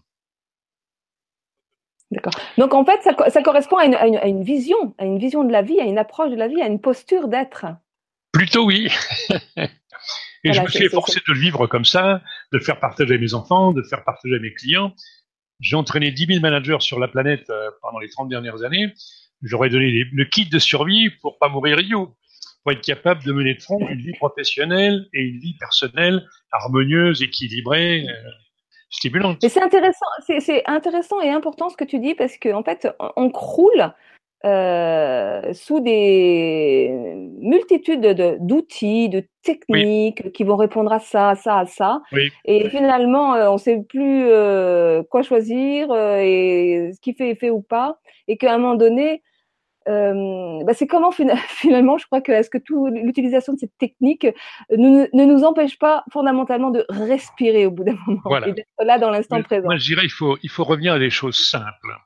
D'accord. 2.10 2.32
Donc 2.56 2.72
en 2.72 2.86
fait, 2.86 2.98
ça, 3.02 3.42
correspond 3.42 3.76
à 3.76 3.84
une, 4.26 4.42
vision, 4.42 4.94
à 4.96 5.04
une 5.04 5.18
vision 5.18 5.44
de 5.44 5.52
la 5.52 5.60
vie, 5.60 5.78
à 5.78 5.84
une 5.84 5.98
approche 5.98 6.30
de 6.30 6.36
la 6.36 6.48
vie, 6.48 6.62
à 6.62 6.66
une 6.66 6.80
posture 6.80 7.28
d'être. 7.28 7.66
Plutôt 8.32 8.64
oui. 8.64 8.88
Et 10.44 10.54
je 10.54 10.62
me 10.62 10.68
suis 10.68 10.84
efforcé 10.84 11.20
de 11.28 11.34
le 11.34 11.38
vivre 11.38 11.66
comme 11.66 11.84
ça, 11.84 12.22
de 12.52 12.56
le 12.56 12.64
faire 12.64 12.80
partager 12.80 13.16
à 13.16 13.18
mes 13.18 13.34
enfants, 13.34 13.72
de 13.72 13.82
le 13.82 13.86
faire 13.86 14.02
partager 14.02 14.36
à 14.36 14.38
mes 14.38 14.54
clients. 14.54 14.94
J'ai 15.60 15.76
entraîné 15.76 16.10
10 16.10 16.26
000 16.26 16.40
managers 16.40 16.80
sur 16.80 16.98
la 16.98 17.08
planète 17.08 17.50
euh, 17.50 17.70
pendant 17.82 17.98
les 17.98 18.08
30 18.08 18.30
dernières 18.30 18.62
années. 18.62 18.94
J'aurais 19.44 19.68
donné 19.68 20.04
le 20.10 20.24
kit 20.24 20.48
de 20.48 20.58
survie 20.58 21.10
pour 21.20 21.38
pas 21.38 21.48
mourir 21.48 21.78
idiot 21.80 22.16
pour 22.64 22.72
être 22.72 22.80
capable 22.80 23.22
de 23.22 23.32
mener 23.32 23.54
de 23.54 23.62
front 23.62 23.78
une 23.88 24.00
vie 24.00 24.14
professionnelle 24.14 25.06
et 25.12 25.20
une 25.20 25.38
vie 25.38 25.54
personnelle 25.60 26.26
harmonieuse, 26.50 27.22
équilibrée, 27.22 28.06
euh, 28.08 28.30
stimulante. 28.88 29.44
Et 29.44 29.48
c'est 29.48 29.62
intéressant, 29.62 30.06
c'est 30.40 30.66
intéressant 30.66 31.20
et 31.20 31.28
important 31.28 31.68
ce 31.68 31.76
que 31.76 31.84
tu 31.84 31.98
dis 31.98 32.14
parce 32.14 32.38
qu'en 32.38 32.60
en 32.60 32.62
fait, 32.62 32.88
on 33.16 33.30
croule 33.30 33.92
euh, 34.46 35.52
sous 35.52 35.80
des 35.80 36.90
multitudes 37.38 38.38
d'outils, 38.40 39.10
de, 39.10 39.24
techniques 39.42 40.32
qui 40.32 40.42
vont 40.42 40.56
répondre 40.56 40.90
à 40.90 41.00
ça, 41.00 41.30
à 41.30 41.34
ça, 41.34 41.58
à 41.58 41.66
ça. 41.66 42.00
Et 42.46 42.70
finalement, 42.70 43.34
euh, 43.34 43.50
on 43.50 43.54
ne 43.54 43.58
sait 43.58 43.82
plus 43.86 44.24
quoi 45.10 45.22
choisir 45.22 45.94
et 45.94 46.92
ce 46.94 47.00
qui 47.00 47.12
fait 47.12 47.28
effet 47.28 47.50
ou 47.50 47.60
pas. 47.60 47.98
Et 48.26 48.38
qu'à 48.38 48.54
un 48.54 48.58
moment 48.58 48.74
donné, 48.74 49.22
euh, 49.88 50.64
bah 50.64 50.72
c'est 50.72 50.86
comment 50.86 51.10
finalement, 51.48 51.98
je 51.98 52.06
crois 52.06 52.20
que 52.20 52.32
est-ce 52.32 52.50
que 52.50 52.58
tout 52.58 52.86
l'utilisation 52.86 53.52
de 53.52 53.58
cette 53.58 53.76
technique 53.78 54.26
ne, 54.70 55.06
ne, 55.12 55.24
nous 55.24 55.44
empêche 55.44 55.78
pas 55.78 56.04
fondamentalement 56.12 56.70
de 56.70 56.84
respirer 56.88 57.66
au 57.66 57.70
bout 57.70 57.84
d'un 57.84 57.96
moment 58.06 58.44
et 58.44 58.52
d'être 58.52 58.68
là 58.84 58.98
dans 58.98 59.10
l'instant 59.10 59.42
présent? 59.42 59.66
Moi, 59.66 59.76
je 59.76 59.84
dirais 59.84 60.04
il 60.04 60.10
faut 60.10 60.38
il 60.42 60.50
faut 60.50 60.64
revenir 60.64 60.94
à 60.94 60.98
des 60.98 61.10
choses 61.10 61.36
simples. 61.36 61.96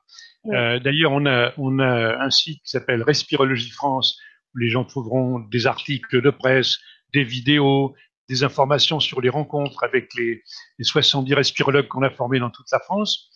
Euh, 0.47 0.79
D'ailleurs, 0.79 1.11
on 1.11 1.25
a 1.25 1.51
on 1.57 1.79
a 1.79 2.21
un 2.21 2.29
site 2.29 2.61
qui 2.63 2.69
s'appelle 2.69 3.03
Respirologie 3.03 3.71
France 3.71 4.19
où 4.55 4.57
les 4.57 4.69
gens 4.69 4.83
trouveront 4.83 5.39
des 5.39 5.67
articles 5.67 6.21
de 6.21 6.29
presse, 6.29 6.79
des 7.13 7.23
vidéos, 7.23 7.93
des 8.29 8.43
informations 8.43 8.99
sur 8.99 9.21
les 9.21 9.29
rencontres 9.29 9.83
avec 9.83 10.13
les, 10.15 10.43
les 10.77 10.83
70 10.83 11.33
respirologues 11.33 11.87
qu'on 11.87 12.03
a 12.03 12.09
formés 12.09 12.39
dans 12.39 12.49
toute 12.49 12.67
la 12.71 12.79
France. 12.79 13.29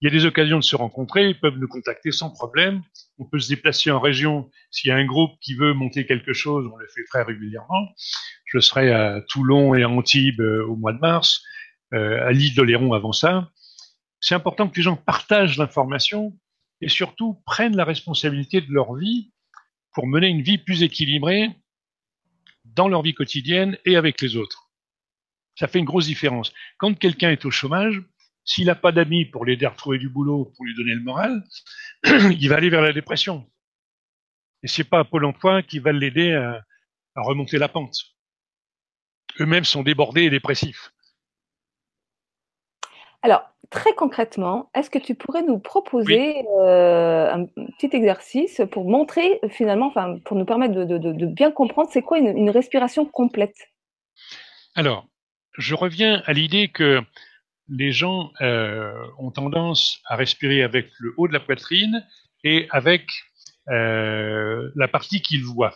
Il 0.00 0.04
y 0.04 0.08
a 0.08 0.10
des 0.10 0.26
occasions 0.26 0.58
de 0.58 0.64
se 0.64 0.76
rencontrer, 0.76 1.28
ils 1.28 1.40
peuvent 1.40 1.58
nous 1.58 1.66
contacter 1.66 2.12
sans 2.12 2.30
problème. 2.30 2.82
On 3.18 3.24
peut 3.24 3.40
se 3.40 3.48
déplacer 3.48 3.90
en 3.90 3.98
région. 3.98 4.48
S'il 4.70 4.88
y 4.88 4.92
a 4.92 4.96
un 4.96 5.04
groupe 5.04 5.32
qui 5.40 5.54
veut 5.54 5.74
monter 5.74 6.06
quelque 6.06 6.32
chose, 6.32 6.70
on 6.72 6.76
le 6.76 6.86
fait 6.86 7.04
très 7.04 7.22
régulièrement. 7.22 7.88
Je 8.44 8.60
serai 8.60 8.92
à 8.92 9.20
Toulon 9.28 9.74
et 9.74 9.82
à 9.82 9.88
Antibes 9.88 10.40
euh, 10.40 10.64
au 10.66 10.76
mois 10.76 10.92
de 10.92 10.98
mars, 10.98 11.42
euh, 11.94 12.24
à 12.26 12.30
l'île 12.30 12.54
d'Oléron 12.54 12.92
avant 12.92 13.12
ça. 13.12 13.50
C'est 14.20 14.36
important 14.36 14.68
que 14.68 14.76
les 14.76 14.82
gens 14.82 14.96
partagent 14.96 15.58
l'information 15.58 16.38
et 16.80 16.88
surtout 16.88 17.42
prennent 17.44 17.76
la 17.76 17.84
responsabilité 17.84 18.60
de 18.60 18.72
leur 18.72 18.94
vie 18.94 19.32
pour 19.94 20.06
mener 20.06 20.28
une 20.28 20.42
vie 20.42 20.58
plus 20.58 20.84
équilibrée 20.84 21.50
dans 22.64 22.86
leur 22.86 23.02
vie 23.02 23.14
quotidienne 23.14 23.76
et 23.84 23.96
avec 23.96 24.20
les 24.20 24.36
autres. 24.36 24.70
Ça 25.56 25.66
fait 25.66 25.80
une 25.80 25.84
grosse 25.84 26.06
différence. 26.06 26.52
Quand 26.78 26.96
quelqu'un 26.96 27.32
est 27.32 27.44
au 27.44 27.50
chômage, 27.50 28.00
s'il 28.48 28.64
n'a 28.64 28.74
pas 28.74 28.92
d'amis 28.92 29.26
pour 29.26 29.44
l'aider 29.44 29.66
à 29.66 29.68
retrouver 29.68 29.98
du 29.98 30.08
boulot, 30.08 30.46
pour 30.56 30.64
lui 30.64 30.74
donner 30.74 30.94
le 30.94 31.02
moral, 31.02 31.44
il 32.04 32.48
va 32.48 32.56
aller 32.56 32.70
vers 32.70 32.80
la 32.80 32.94
dépression. 32.94 33.46
Et 34.62 34.68
c'est 34.68 34.84
pas 34.84 35.04
Pôle 35.04 35.26
emploi 35.26 35.62
qui 35.62 35.78
va 35.78 35.92
l'aider 35.92 36.32
à, 36.32 36.64
remonter 37.14 37.58
la 37.58 37.68
pente. 37.68 37.96
Eux-mêmes 39.38 39.64
sont 39.64 39.82
débordés 39.82 40.22
et 40.22 40.30
dépressifs. 40.30 40.92
Alors, 43.22 43.42
très 43.70 43.92
concrètement, 43.94 44.70
est-ce 44.74 44.88
que 44.88 44.98
tu 44.98 45.14
pourrais 45.14 45.42
nous 45.42 45.58
proposer 45.58 46.46
euh, 46.60 47.30
un 47.30 47.44
petit 47.44 47.94
exercice 47.94 48.62
pour 48.70 48.88
montrer 48.88 49.40
finalement, 49.50 49.88
enfin, 49.88 50.18
pour 50.24 50.36
nous 50.36 50.46
permettre 50.46 50.74
de, 50.74 51.26
bien 51.26 51.50
comprendre 51.50 51.90
c'est 51.92 52.02
quoi 52.02 52.18
une, 52.18 52.50
respiration 52.50 53.04
complète? 53.04 53.56
Alors, 54.74 55.06
je 55.58 55.74
reviens 55.74 56.22
à 56.24 56.32
l'idée 56.32 56.68
que 56.68 57.02
les 57.68 57.92
gens 57.92 58.32
euh, 58.40 59.06
ont 59.18 59.30
tendance 59.30 60.00
à 60.06 60.16
respirer 60.16 60.62
avec 60.62 60.90
le 60.98 61.14
haut 61.16 61.28
de 61.28 61.32
la 61.32 61.40
poitrine 61.40 62.04
et 62.44 62.66
avec 62.70 63.06
euh, 63.68 64.70
la 64.74 64.88
partie 64.88 65.20
qu'ils 65.20 65.44
voient. 65.44 65.74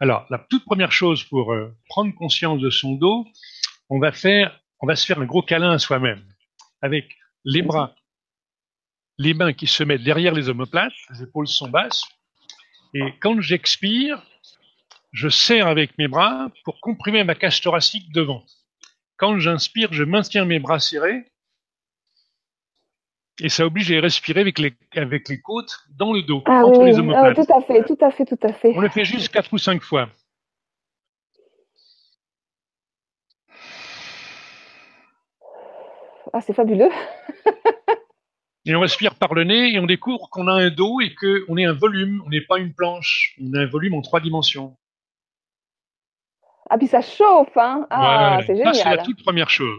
Alors, 0.00 0.26
la 0.30 0.38
toute 0.38 0.64
première 0.64 0.92
chose 0.92 1.24
pour 1.24 1.52
euh, 1.52 1.74
prendre 1.88 2.14
conscience 2.14 2.60
de 2.60 2.70
son 2.70 2.92
dos, 2.92 3.26
on 3.88 3.98
va 3.98 4.12
faire, 4.12 4.60
on 4.80 4.86
va 4.86 4.96
se 4.96 5.06
faire 5.06 5.18
un 5.18 5.24
gros 5.24 5.42
câlin 5.42 5.72
à 5.72 5.78
soi-même, 5.78 6.22
avec 6.82 7.16
les 7.44 7.62
bras, 7.62 7.94
les 9.16 9.34
mains 9.34 9.52
qui 9.52 9.66
se 9.66 9.82
mettent 9.82 10.04
derrière 10.04 10.34
les 10.34 10.48
omoplates, 10.48 10.92
les 11.10 11.22
épaules 11.22 11.48
sont 11.48 11.68
basses, 11.68 12.04
et 12.94 13.12
quand 13.20 13.40
j'expire, 13.40 14.22
je 15.12 15.28
serre 15.28 15.66
avec 15.66 15.96
mes 15.98 16.08
bras 16.08 16.50
pour 16.64 16.80
comprimer 16.80 17.24
ma 17.24 17.34
cage 17.34 17.60
thoracique 17.60 18.12
devant. 18.12 18.44
Quand 19.18 19.38
j'inspire, 19.38 19.92
je 19.92 20.04
maintiens 20.04 20.44
mes 20.44 20.60
bras 20.60 20.78
serrés 20.78 21.26
Et 23.40 23.48
ça 23.48 23.66
oblige 23.66 23.90
à 23.92 24.00
respirer 24.00 24.40
avec 24.40 24.58
les, 24.60 24.74
avec 24.94 25.28
les 25.28 25.40
côtes 25.40 25.80
dans 25.90 26.12
le 26.12 26.22
dos, 26.22 26.42
ah, 26.46 26.64
entre 26.64 26.80
oui, 26.80 26.86
les 26.86 26.98
omoplates. 27.00 27.36
Ah, 27.38 27.44
tout 27.44 27.52
à 27.52 27.60
fait, 27.62 27.84
tout 27.84 27.98
à 28.00 28.10
fait, 28.12 28.24
tout 28.24 28.38
à 28.42 28.52
fait. 28.52 28.72
On 28.76 28.80
le 28.80 28.88
fait 28.88 29.04
juste 29.04 29.28
quatre 29.30 29.52
ou 29.52 29.58
cinq 29.58 29.82
fois. 29.82 30.08
Ah, 36.32 36.40
c'est 36.40 36.52
fabuleux. 36.54 36.90
Et 38.66 38.76
on 38.76 38.80
respire 38.80 39.14
par 39.14 39.34
le 39.34 39.44
nez 39.44 39.72
et 39.72 39.78
on 39.80 39.86
découvre 39.86 40.28
qu'on 40.30 40.46
a 40.46 40.52
un 40.52 40.70
dos 40.70 41.00
et 41.00 41.14
qu'on 41.14 41.56
est 41.56 41.64
un 41.64 41.72
volume, 41.72 42.22
on 42.26 42.28
n'est 42.28 42.44
pas 42.44 42.58
une 42.58 42.74
planche, 42.74 43.34
on 43.40 43.54
a 43.54 43.60
un 43.62 43.66
volume 43.66 43.94
en 43.94 44.02
trois 44.02 44.20
dimensions. 44.20 44.76
Ah, 46.70 46.78
puis 46.78 46.86
ça 46.86 47.00
chauffe, 47.00 47.56
hein 47.56 47.86
Ah, 47.90 47.96
Voilà. 47.98 48.42
c'est 48.46 48.56
Ça, 48.56 48.72
c'est 48.72 48.84
la 48.84 48.90
génial. 48.90 49.02
toute 49.04 49.22
première 49.22 49.50
chose. 49.50 49.78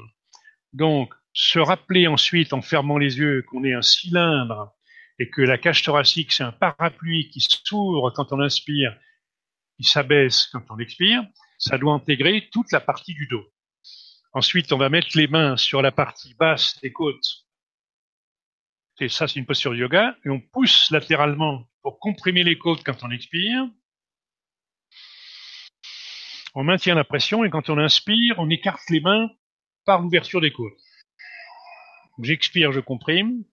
Donc, 0.73 1.13
se 1.33 1.59
rappeler 1.59 2.07
ensuite, 2.07 2.53
en 2.53 2.61
fermant 2.61 2.97
les 2.97 3.17
yeux, 3.17 3.43
qu'on 3.43 3.63
est 3.63 3.73
un 3.73 3.81
cylindre 3.81 4.73
et 5.19 5.29
que 5.29 5.41
la 5.41 5.57
cage 5.57 5.83
thoracique, 5.83 6.31
c'est 6.31 6.43
un 6.43 6.51
parapluie 6.51 7.29
qui 7.29 7.41
s'ouvre 7.41 8.11
quand 8.11 8.31
on 8.33 8.39
inspire, 8.39 8.95
qui 9.77 9.83
s'abaisse 9.83 10.47
quand 10.47 10.63
on 10.69 10.79
expire, 10.79 11.23
ça 11.57 11.77
doit 11.77 11.93
intégrer 11.93 12.49
toute 12.51 12.71
la 12.71 12.79
partie 12.79 13.13
du 13.13 13.27
dos. 13.27 13.45
Ensuite, 14.33 14.71
on 14.71 14.77
va 14.77 14.89
mettre 14.89 15.09
les 15.15 15.27
mains 15.27 15.57
sur 15.57 15.81
la 15.81 15.91
partie 15.91 16.33
basse 16.35 16.79
des 16.81 16.91
côtes. 16.91 17.45
Et 19.01 19.09
ça, 19.09 19.27
c'est 19.27 19.39
une 19.39 19.45
posture 19.45 19.75
yoga. 19.75 20.15
Et 20.25 20.29
on 20.29 20.39
pousse 20.39 20.91
latéralement 20.91 21.63
pour 21.81 21.99
comprimer 21.99 22.43
les 22.43 22.57
côtes 22.57 22.83
quand 22.83 23.03
on 23.03 23.11
expire. 23.11 23.65
On 26.55 26.63
maintient 26.63 26.95
la 26.95 27.03
pression 27.03 27.43
et 27.43 27.49
quand 27.49 27.69
on 27.69 27.77
inspire, 27.77 28.35
on 28.39 28.49
écarte 28.49 28.81
les 28.89 29.01
mains 29.01 29.29
par 29.85 30.01
l'ouverture 30.01 30.41
des 30.41 30.51
côtes. 30.51 30.73
J'expire, 32.21 32.71
je 32.71 32.79
comprime. 32.79 33.43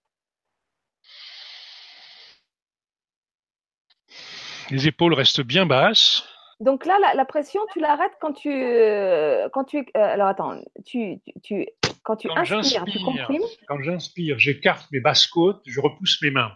Les 4.71 4.89
épaules 4.89 5.15
restent 5.15 5.43
bien 5.43 5.67
basses. 5.67 6.27
Donc 6.59 6.87
là, 6.87 6.99
la, 7.01 7.15
la 7.15 7.25
pression, 7.27 7.61
tu 7.73 7.81
l'arrêtes 7.81 8.15
quand 8.21 8.33
tu, 8.33 8.51
euh, 8.51 9.49
quand 9.53 9.65
tu, 9.65 9.79
euh, 9.79 9.83
alors 9.95 10.29
attends, 10.29 10.59
tu, 10.87 11.21
tu, 11.23 11.33
tu- 11.43 11.69
quand 12.03 12.17
tu 12.17 12.29
Quand 12.29 12.39
inspires, 12.39 12.85
tu 12.91 12.99
comprimes? 12.99 13.43
quand 13.69 13.83
j'inspire, 13.83 14.39
j'écarte 14.39 14.91
mes 14.91 15.01
basses 15.01 15.27
côtes, 15.27 15.61
je 15.67 15.81
repousse 15.81 16.21
mes 16.23 16.31
mains. 16.31 16.53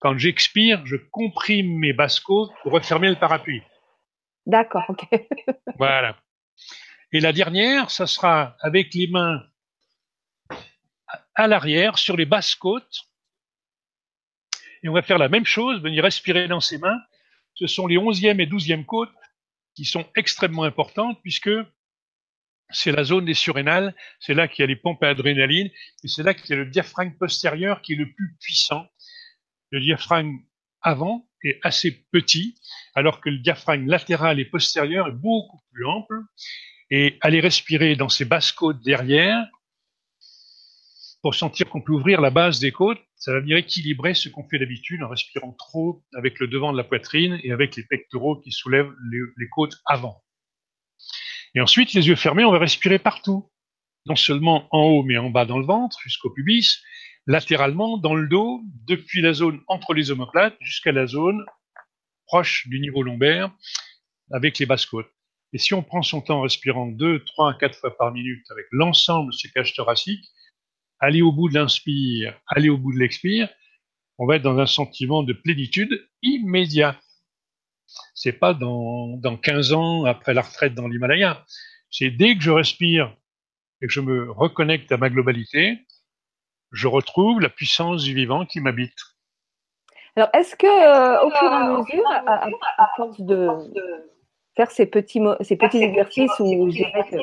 Quand 0.00 0.16
j'expire, 0.18 0.84
je 0.84 0.96
comprime 1.10 1.78
mes 1.78 1.92
basses 1.92 2.20
côtes 2.20 2.50
pour 2.62 2.72
refermer 2.72 3.08
le 3.08 3.16
parapluie. 3.16 3.62
D'accord, 4.46 4.84
ok. 4.88 5.06
Voilà. 5.78 6.16
Et 7.12 7.20
la 7.20 7.32
dernière, 7.32 7.90
ça 7.90 8.06
sera 8.06 8.56
avec 8.60 8.94
les 8.94 9.08
mains 9.08 9.42
à 11.34 11.46
l'arrière 11.46 11.98
sur 11.98 12.16
les 12.16 12.26
basses 12.26 12.54
côtes. 12.54 13.00
Et 14.82 14.88
on 14.88 14.92
va 14.92 15.02
faire 15.02 15.18
la 15.18 15.28
même 15.28 15.44
chose, 15.44 15.82
venir 15.82 16.04
respirer 16.04 16.48
dans 16.48 16.60
ses 16.60 16.78
mains. 16.78 17.00
Ce 17.54 17.66
sont 17.66 17.86
les 17.86 17.96
11e 17.96 18.40
et 18.40 18.46
12e 18.46 18.84
côtes 18.84 19.12
qui 19.74 19.84
sont 19.84 20.06
extrêmement 20.16 20.64
importantes 20.64 21.20
puisque 21.22 21.50
c'est 22.70 22.92
la 22.92 23.02
zone 23.02 23.24
des 23.24 23.34
surrénales, 23.34 23.94
c'est 24.20 24.34
là 24.34 24.46
qu'il 24.46 24.62
y 24.62 24.64
a 24.64 24.66
les 24.66 24.76
pompes 24.76 25.02
à 25.02 25.08
adrénaline 25.08 25.68
et 26.04 26.08
c'est 26.08 26.22
là 26.22 26.34
qu'il 26.34 26.50
y 26.50 26.52
a 26.52 26.56
le 26.56 26.66
diaphragme 26.66 27.16
postérieur 27.16 27.82
qui 27.82 27.94
est 27.94 27.96
le 27.96 28.12
plus 28.12 28.36
puissant. 28.40 28.86
Le 29.70 29.80
diaphragme 29.80 30.38
avant 30.80 31.29
est 31.44 31.60
assez 31.62 32.04
petit, 32.12 32.56
alors 32.94 33.20
que 33.20 33.30
le 33.30 33.38
diaphragme 33.38 33.86
latéral 33.86 34.40
et 34.40 34.44
postérieur 34.44 35.08
est 35.08 35.12
beaucoup 35.12 35.60
plus 35.72 35.86
ample. 35.86 36.20
Et 36.90 37.18
aller 37.20 37.40
respirer 37.40 37.94
dans 37.94 38.08
ces 38.08 38.24
basses 38.24 38.50
côtes 38.50 38.82
derrière, 38.82 39.46
pour 41.22 41.34
sentir 41.34 41.68
qu'on 41.68 41.82
peut 41.82 41.92
ouvrir 41.92 42.20
la 42.20 42.30
base 42.30 42.60
des 42.60 42.72
côtes, 42.72 43.00
ça 43.16 43.32
va 43.32 43.40
venir 43.40 43.58
équilibrer 43.58 44.14
ce 44.14 44.28
qu'on 44.28 44.48
fait 44.48 44.58
d'habitude 44.58 45.02
en 45.02 45.08
respirant 45.08 45.52
trop 45.52 46.02
avec 46.14 46.40
le 46.40 46.48
devant 46.48 46.72
de 46.72 46.78
la 46.78 46.84
poitrine 46.84 47.38
et 47.42 47.52
avec 47.52 47.76
les 47.76 47.84
pectoraux 47.84 48.40
qui 48.40 48.50
soulèvent 48.50 48.92
les, 49.10 49.20
les 49.36 49.48
côtes 49.48 49.76
avant. 49.84 50.22
Et 51.54 51.60
ensuite, 51.60 51.92
les 51.92 52.08
yeux 52.08 52.16
fermés, 52.16 52.44
on 52.44 52.52
va 52.52 52.58
respirer 52.58 52.98
partout. 52.98 53.50
Non 54.06 54.16
seulement 54.16 54.66
en 54.70 54.84
haut, 54.84 55.02
mais 55.02 55.18
en 55.18 55.28
bas 55.28 55.44
dans 55.44 55.58
le 55.58 55.66
ventre, 55.66 55.98
jusqu'au 56.02 56.30
pubis, 56.30 56.82
latéralement 57.26 57.98
dans 57.98 58.14
le 58.14 58.28
dos, 58.28 58.62
depuis 58.86 59.20
la 59.20 59.32
zone 59.32 59.60
entre 59.68 59.94
les 59.94 60.10
omoplates 60.10 60.56
jusqu'à 60.60 60.92
la 60.92 61.06
zone 61.06 61.44
proche 62.26 62.68
du 62.68 62.80
niveau 62.80 63.02
lombaire, 63.02 63.50
avec 64.30 64.58
les 64.58 64.66
basses 64.66 64.86
côtes. 64.86 65.10
Et 65.52 65.58
si 65.58 65.74
on 65.74 65.82
prend 65.82 66.02
son 66.02 66.20
temps 66.20 66.38
en 66.38 66.42
respirant 66.42 66.86
deux, 66.86 67.24
trois, 67.24 67.54
quatre 67.54 67.76
fois 67.76 67.96
par 67.96 68.12
minute 68.12 68.48
avec 68.50 68.66
l'ensemble 68.70 69.32
de 69.32 69.36
ces 69.36 69.50
cages 69.50 69.74
thoraciques, 69.74 70.24
aller 71.00 71.22
au 71.22 71.32
bout 71.32 71.48
de 71.48 71.54
l'inspire, 71.54 72.38
aller 72.46 72.68
au 72.68 72.78
bout 72.78 72.92
de 72.92 72.98
l'expire, 72.98 73.48
on 74.18 74.26
va 74.26 74.36
être 74.36 74.42
dans 74.42 74.58
un 74.58 74.66
sentiment 74.66 75.22
de 75.22 75.32
plénitude 75.32 76.08
immédiat. 76.22 77.00
C'est 78.14 78.34
pas 78.34 78.54
dans, 78.54 79.16
dans 79.16 79.36
15 79.36 79.72
ans 79.72 80.04
après 80.04 80.34
la 80.34 80.42
retraite 80.42 80.74
dans 80.74 80.86
l'Himalaya. 80.86 81.44
C'est 81.90 82.10
dès 82.10 82.36
que 82.36 82.42
je 82.42 82.50
respire 82.50 83.16
et 83.82 83.86
que 83.86 83.92
je 83.92 84.00
me 84.00 84.30
reconnecte 84.30 84.92
à 84.92 84.98
ma 84.98 85.10
globalité, 85.10 85.78
je 86.72 86.86
retrouve 86.88 87.40
la 87.40 87.48
puissance 87.48 88.02
du 88.04 88.14
vivant 88.14 88.46
qui 88.46 88.60
m'habite. 88.60 88.96
Alors, 90.16 90.28
est-ce 90.34 90.56
que, 90.56 90.66
euh, 90.66 91.24
au 91.24 91.30
fur 91.30 91.42
et 91.50 91.54
à 91.54 91.68
mesure, 91.78 92.10
à, 92.10 92.46
à- 92.46 92.50
à 92.78 92.90
force 92.96 93.20
de 93.20 93.48
faire 94.56 94.70
ces 94.70 94.86
petits, 94.86 95.20
mo- 95.20 95.36
ces 95.40 95.56
petits 95.56 95.82
exercices 95.82 96.32
où 96.40 96.68
je 96.70 96.76
dirais 96.76 97.06
que 97.10 97.16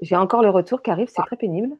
j'ai 0.00 0.16
encore 0.16 0.42
le 0.42 0.50
retour 0.50 0.82
qui 0.82 0.90
arrive, 0.90 1.08
c'est 1.08 1.22
très 1.22 1.36
pénible. 1.36 1.76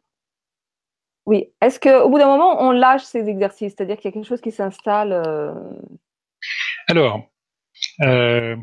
Oui. 1.27 1.51
Est-ce 1.63 1.81
qu'au 1.81 2.09
bout 2.11 2.19
d'un 2.19 2.27
moment, 2.27 2.61
on 2.63 2.71
lâche 2.71 3.03
ces 3.03 3.29
exercices, 3.29 3.75
c'est-à-dire 3.77 3.97
qu'il 3.97 4.07
y 4.07 4.09
a 4.09 4.13
quelque 4.13 4.29
chose 4.29 4.43
qui 4.43 4.53
s'installe 4.53 5.13
euh, 5.13 5.55
Alors, 6.87 7.23
euh, 8.03 8.57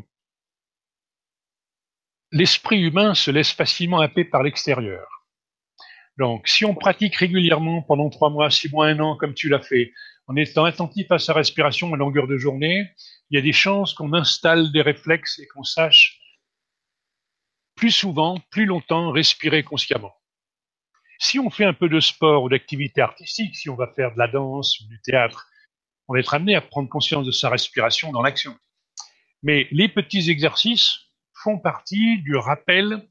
l'esprit 2.30 2.80
humain 2.80 3.14
se 3.14 3.32
laisse 3.32 3.50
facilement 3.50 3.98
happer 3.98 4.24
par 4.24 4.44
l'extérieur. 4.44 5.11
Donc, 6.18 6.46
si 6.46 6.64
on 6.64 6.74
pratique 6.74 7.16
régulièrement 7.16 7.82
pendant 7.82 8.10
trois 8.10 8.30
mois, 8.30 8.50
six 8.50 8.70
mois, 8.70 8.86
un 8.86 9.00
an, 9.00 9.16
comme 9.16 9.34
tu 9.34 9.48
l'as 9.48 9.62
fait, 9.62 9.92
en 10.26 10.36
étant 10.36 10.64
attentif 10.64 11.10
à 11.10 11.18
sa 11.18 11.32
respiration 11.32 11.92
à 11.94 11.96
longueur 11.96 12.26
de 12.26 12.36
journée, 12.36 12.90
il 13.30 13.36
y 13.36 13.38
a 13.38 13.42
des 13.42 13.52
chances 13.52 13.94
qu'on 13.94 14.12
installe 14.12 14.72
des 14.72 14.82
réflexes 14.82 15.38
et 15.38 15.46
qu'on 15.46 15.64
sache 15.64 16.20
plus 17.74 17.90
souvent, 17.90 18.38
plus 18.50 18.66
longtemps 18.66 19.10
respirer 19.10 19.62
consciemment. 19.62 20.14
Si 21.18 21.38
on 21.38 21.50
fait 21.50 21.64
un 21.64 21.72
peu 21.72 21.88
de 21.88 22.00
sport 22.00 22.42
ou 22.42 22.48
d'activité 22.48 23.00
artistique, 23.00 23.56
si 23.56 23.70
on 23.70 23.76
va 23.76 23.92
faire 23.94 24.12
de 24.12 24.18
la 24.18 24.28
danse 24.28 24.80
ou 24.80 24.88
du 24.88 25.00
théâtre, 25.00 25.48
on 26.08 26.14
va 26.14 26.20
être 26.20 26.34
amené 26.34 26.54
à 26.54 26.60
prendre 26.60 26.88
conscience 26.88 27.26
de 27.26 27.30
sa 27.30 27.48
respiration 27.48 28.12
dans 28.12 28.22
l'action. 28.22 28.56
Mais 29.42 29.66
les 29.70 29.88
petits 29.88 30.30
exercices 30.30 30.98
font 31.42 31.58
partie 31.58 32.22
du 32.22 32.36
rappel 32.36 33.08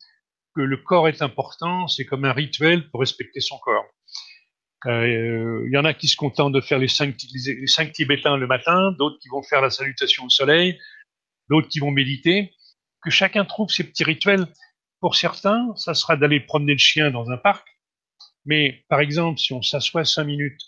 que 0.56 0.62
le 0.62 0.78
corps 0.78 1.08
est 1.08 1.22
important, 1.22 1.88
c'est 1.88 2.06
comme 2.06 2.26
un 2.26 2.34
rituel 2.34 2.90
pour 2.90 3.00
respecter 3.00 3.40
son 3.40 3.58
corps. 3.60 3.86
Euh, 4.88 5.64
Il 5.68 5.74
y 5.74 5.78
en 5.78 5.86
a 5.86 5.94
qui 5.94 6.08
se 6.08 6.16
contentent 6.16 6.54
de 6.54 6.62
faire 6.62 6.80
les 6.80 6.88
cinq, 6.88 7.16
les 7.34 7.68
cinq 7.68 7.94
tibétains 7.94 8.38
le 8.38 8.48
matin, 8.48 8.92
d'autres 8.94 9.20
qui 9.20 9.30
vont 9.30 9.44
faire 9.44 9.62
la 9.62 9.70
salutation 9.70 10.26
au 10.26 10.30
soleil, 10.30 10.80
d'autres 11.50 11.68
qui 11.68 11.80
vont 11.80 11.92
méditer. 11.92 12.54
Que 13.04 13.10
chacun 13.10 13.46
trouve 13.46 13.70
ses 13.70 13.84
petits 13.84 14.04
rituels. 14.04 14.46
Pour 15.00 15.16
certains, 15.16 15.74
ça 15.76 15.94
sera 15.94 16.16
d'aller 16.16 16.40
promener 16.40 16.74
le 16.74 16.80
chien 16.80 17.12
dans 17.12 17.30
un 17.32 17.38
parc. 17.38 17.68
Mais 18.46 18.86
par 18.90 19.00
exemple, 19.00 19.40
si 19.40 19.54
on 19.54 19.62
s'assoit 19.62 20.06
cinq 20.06 20.26
minutes, 20.26 20.62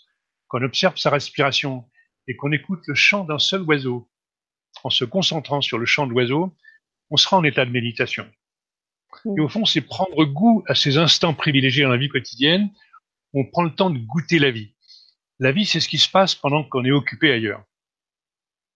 qu'on 0.48 0.62
observe 0.62 0.96
sa 0.96 1.10
respiration 1.10 1.84
et 2.26 2.36
qu'on 2.36 2.52
écoute 2.52 2.82
le 2.86 2.94
chant 2.94 3.24
d'un 3.24 3.38
seul 3.38 3.62
oiseau, 3.62 4.08
en 4.82 4.90
se 4.90 5.04
concentrant 5.04 5.60
sur 5.60 5.78
le 5.78 5.86
chant 5.86 6.06
de 6.06 6.12
l'oiseau, 6.12 6.56
on 7.10 7.16
sera 7.16 7.36
en 7.36 7.44
état 7.44 7.64
de 7.64 7.70
méditation. 7.70 8.28
Et 9.36 9.40
au 9.40 9.48
fond, 9.48 9.64
c'est 9.64 9.80
prendre 9.80 10.24
goût 10.24 10.64
à 10.68 10.74
ces 10.74 10.96
instants 10.98 11.34
privilégiés 11.34 11.84
dans 11.84 11.90
la 11.90 11.96
vie 11.96 12.08
quotidienne. 12.08 12.70
On 13.32 13.44
prend 13.44 13.62
le 13.62 13.74
temps 13.74 13.90
de 13.90 13.98
goûter 13.98 14.38
la 14.38 14.50
vie. 14.50 14.74
La 15.40 15.52
vie, 15.52 15.66
c'est 15.66 15.80
ce 15.80 15.88
qui 15.88 15.98
se 15.98 16.08
passe 16.08 16.34
pendant 16.34 16.64
qu'on 16.64 16.84
est 16.84 16.92
occupé 16.92 17.32
ailleurs. 17.32 17.64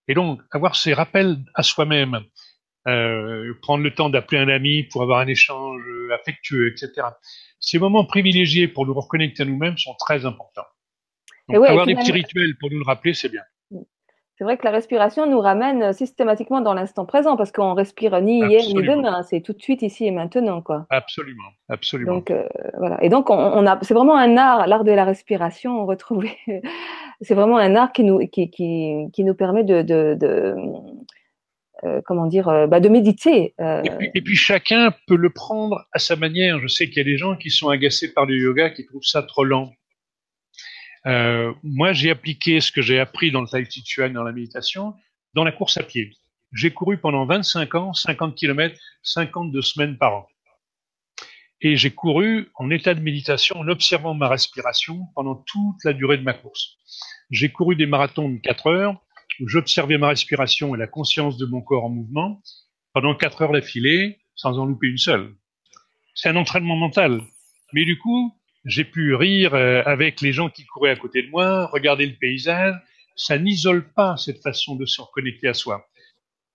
Et 0.09 0.15
donc, 0.15 0.41
avoir 0.51 0.75
ces 0.75 0.95
rappels 0.95 1.39
à 1.55 1.63
soi-même, 1.63 2.21
euh, 2.89 3.55
prendre 3.63 3.85
le 3.85 3.95
temps 3.95 4.09
d'appeler 4.09 4.41
un 4.41 4.49
ami 4.49 4.85
pour 4.85 5.03
avoir 5.03 5.21
un 5.21 5.27
échange 5.27 5.83
affectueux, 6.13 6.73
etc. 6.73 7.09
Ces 7.61 7.79
moments 7.79 8.05
privilégiés 8.05 8.69
pour 8.69 8.87
nous 8.87 8.95
reconnecter 8.95 9.43
à 9.43 9.47
nous-mêmes 9.47 9.77
sont 9.77 9.95
très 9.99 10.25
importants. 10.25 10.67
Donc, 11.49 11.61
ouais, 11.61 11.69
avoir 11.69 11.87
des 11.87 11.95
petits 11.95 12.13
rituels 12.13 12.57
pour 12.59 12.71
nous 12.71 12.79
le 12.79 12.85
rappeler, 12.85 13.15
c'est 13.15 13.29
bien. 13.29 13.43
C'est 14.39 14.45
vrai 14.45 14.57
que 14.57 14.65
la 14.65 14.71
respiration 14.71 15.29
nous 15.29 15.41
ramène 15.41 15.93
systématiquement 15.93 16.61
dans 16.61 16.73
l'instant 16.73 17.05
présent 17.05 17.37
parce 17.37 17.51
qu'on 17.51 17.75
respire 17.75 18.21
ni 18.21 18.39
hier 18.39 18.61
Absolument. 18.61 18.97
ni 18.97 19.03
demain, 19.03 19.23
c'est 19.25 19.41
tout 19.41 19.53
de 19.53 19.61
suite 19.61 19.83
ici 19.83 20.07
et 20.07 20.13
maintenant, 20.13 20.63
quoi. 20.63 20.87
Absolument, 20.91 21.51
absolument. 21.69 22.15
Donc 22.15 22.31
euh, 22.31 22.45
voilà. 22.79 23.03
Et 23.03 23.09
donc 23.09 23.31
on, 23.31 23.35
on 23.35 23.67
a, 23.67 23.77
c'est 23.83 23.95
vraiment 23.95 24.17
un 24.17 24.37
art, 24.37 24.69
l'art 24.69 24.85
de 24.85 24.93
la 24.93 25.05
respiration. 25.05 25.81
On 25.83 25.87
retrouve, 25.87 26.25
c'est 27.21 27.35
vraiment 27.35 27.57
un 27.57 27.75
art 27.75 27.93
qui 27.93 28.05
nous, 28.05 28.21
qui, 28.29 28.49
qui, 28.49 29.09
qui 29.13 29.25
nous 29.25 29.35
permet 29.35 29.65
de, 29.65 29.83
de, 29.83 30.15
de 30.15 30.55
euh, 31.85 32.01
comment 32.05 32.27
dire, 32.27 32.49
euh, 32.49 32.67
bah, 32.69 32.79
de 32.81 32.89
méditer. 32.89 33.55
euh. 33.61 33.83
Et, 33.85 33.91
puis, 33.91 34.11
et 34.15 34.23
puis 34.23 34.37
chacun 34.37 34.93
peut 35.07 35.17
le 35.17 35.31
prendre 35.31 35.85
à 35.93 35.99
sa 35.99 36.17
manière. 36.17 36.61
Je 36.61 36.67
sais 36.69 36.87
qu'il 36.89 36.99
y 36.99 37.01
a 37.01 37.05
des 37.05 37.17
gens 37.17 37.37
qui 37.37 37.51
sont 37.51 37.69
agacés 37.69 38.13
par 38.13 38.27
le 38.27 38.37
yoga, 38.37 38.71
qui 38.71 38.85
trouvent 38.87 39.03
ça 39.03 39.23
trop 39.23 39.45
lent. 39.45 39.73
Euh, 41.09 41.55
moi, 41.63 41.93
j'ai 41.93 42.11
appliqué 42.11 42.61
ce 42.61 42.71
que 42.71 42.83
j'ai 42.83 43.01
appris 43.01 43.31
dans 43.31 43.41
le 43.41 43.49
Tai 43.49 43.65
Chi 43.69 43.83
Chuan, 43.85 44.13
dans 44.13 44.25
la 44.25 44.33
méditation, 44.33 44.95
dans 45.35 45.45
la 45.45 45.53
course 45.53 45.79
à 45.79 45.83
pied. 45.83 46.11
J'ai 46.53 46.71
couru 46.71 46.99
pendant 46.99 47.25
25 47.25 47.75
ans, 47.75 47.93
50 47.95 48.35
km, 48.35 48.79
52 49.03 49.63
semaines 49.63 49.97
par 49.97 50.15
an. 50.15 50.29
Et 51.61 51.77
j'ai 51.77 51.91
couru 51.91 52.51
en 52.55 52.71
état 52.71 52.95
de 52.95 53.01
méditation, 53.01 53.59
en 53.59 53.69
observant 53.69 54.15
ma 54.15 54.29
respiration 54.29 55.07
pendant 55.15 55.35
toute 55.35 55.83
la 55.85 55.93
durée 55.93 56.19
de 56.19 56.23
ma 56.23 56.35
course. 56.35 56.77
J'ai 57.31 57.51
couru 57.51 57.75
des 57.75 57.87
marathons 57.87 58.29
de 58.29 58.39
4 58.39 58.67
heures, 58.69 59.01
où 59.41 59.49
j'observais 59.49 59.99
ma 59.99 60.09
respiration 60.09 60.75
et 60.75 60.79
la 60.79 60.87
conscience 60.87 61.37
de 61.39 61.47
mon 61.47 61.63
corps 61.63 61.85
en 61.85 61.91
mouvement 61.91 62.41
pendant 62.93 63.15
4 63.15 63.43
heures 63.43 63.53
d'affilée, 63.53 64.19
sans 64.35 64.59
en 64.59 64.67
louper 64.67 64.89
une 64.89 64.99
seule. 64.99 65.35
C'est 66.15 66.29
un 66.29 66.37
entraînement 66.37 66.77
mental. 66.77 67.23
Mais 67.73 67.85
du 67.85 67.99
coup, 67.99 68.35
j'ai 68.65 68.85
pu 68.85 69.15
rire 69.15 69.55
euh, 69.55 69.83
avec 69.87 70.21
les 70.21 70.33
gens 70.33 70.49
qui 70.49 70.65
couraient 70.65 70.91
à 70.91 70.97
côté 70.97 71.23
de 71.23 71.31
moi, 71.31 71.67
regarder 71.67 72.07
le 72.07 72.15
paysage. 72.15 72.75
Ça 73.17 73.39
n'isole 73.39 73.93
pas 73.93 74.17
cette 74.17 74.43
façon 74.43 74.77
de 74.77 74.87
se 74.87 75.01
reconnecter 75.01 75.49
à 75.49 75.55
soi. 75.55 75.89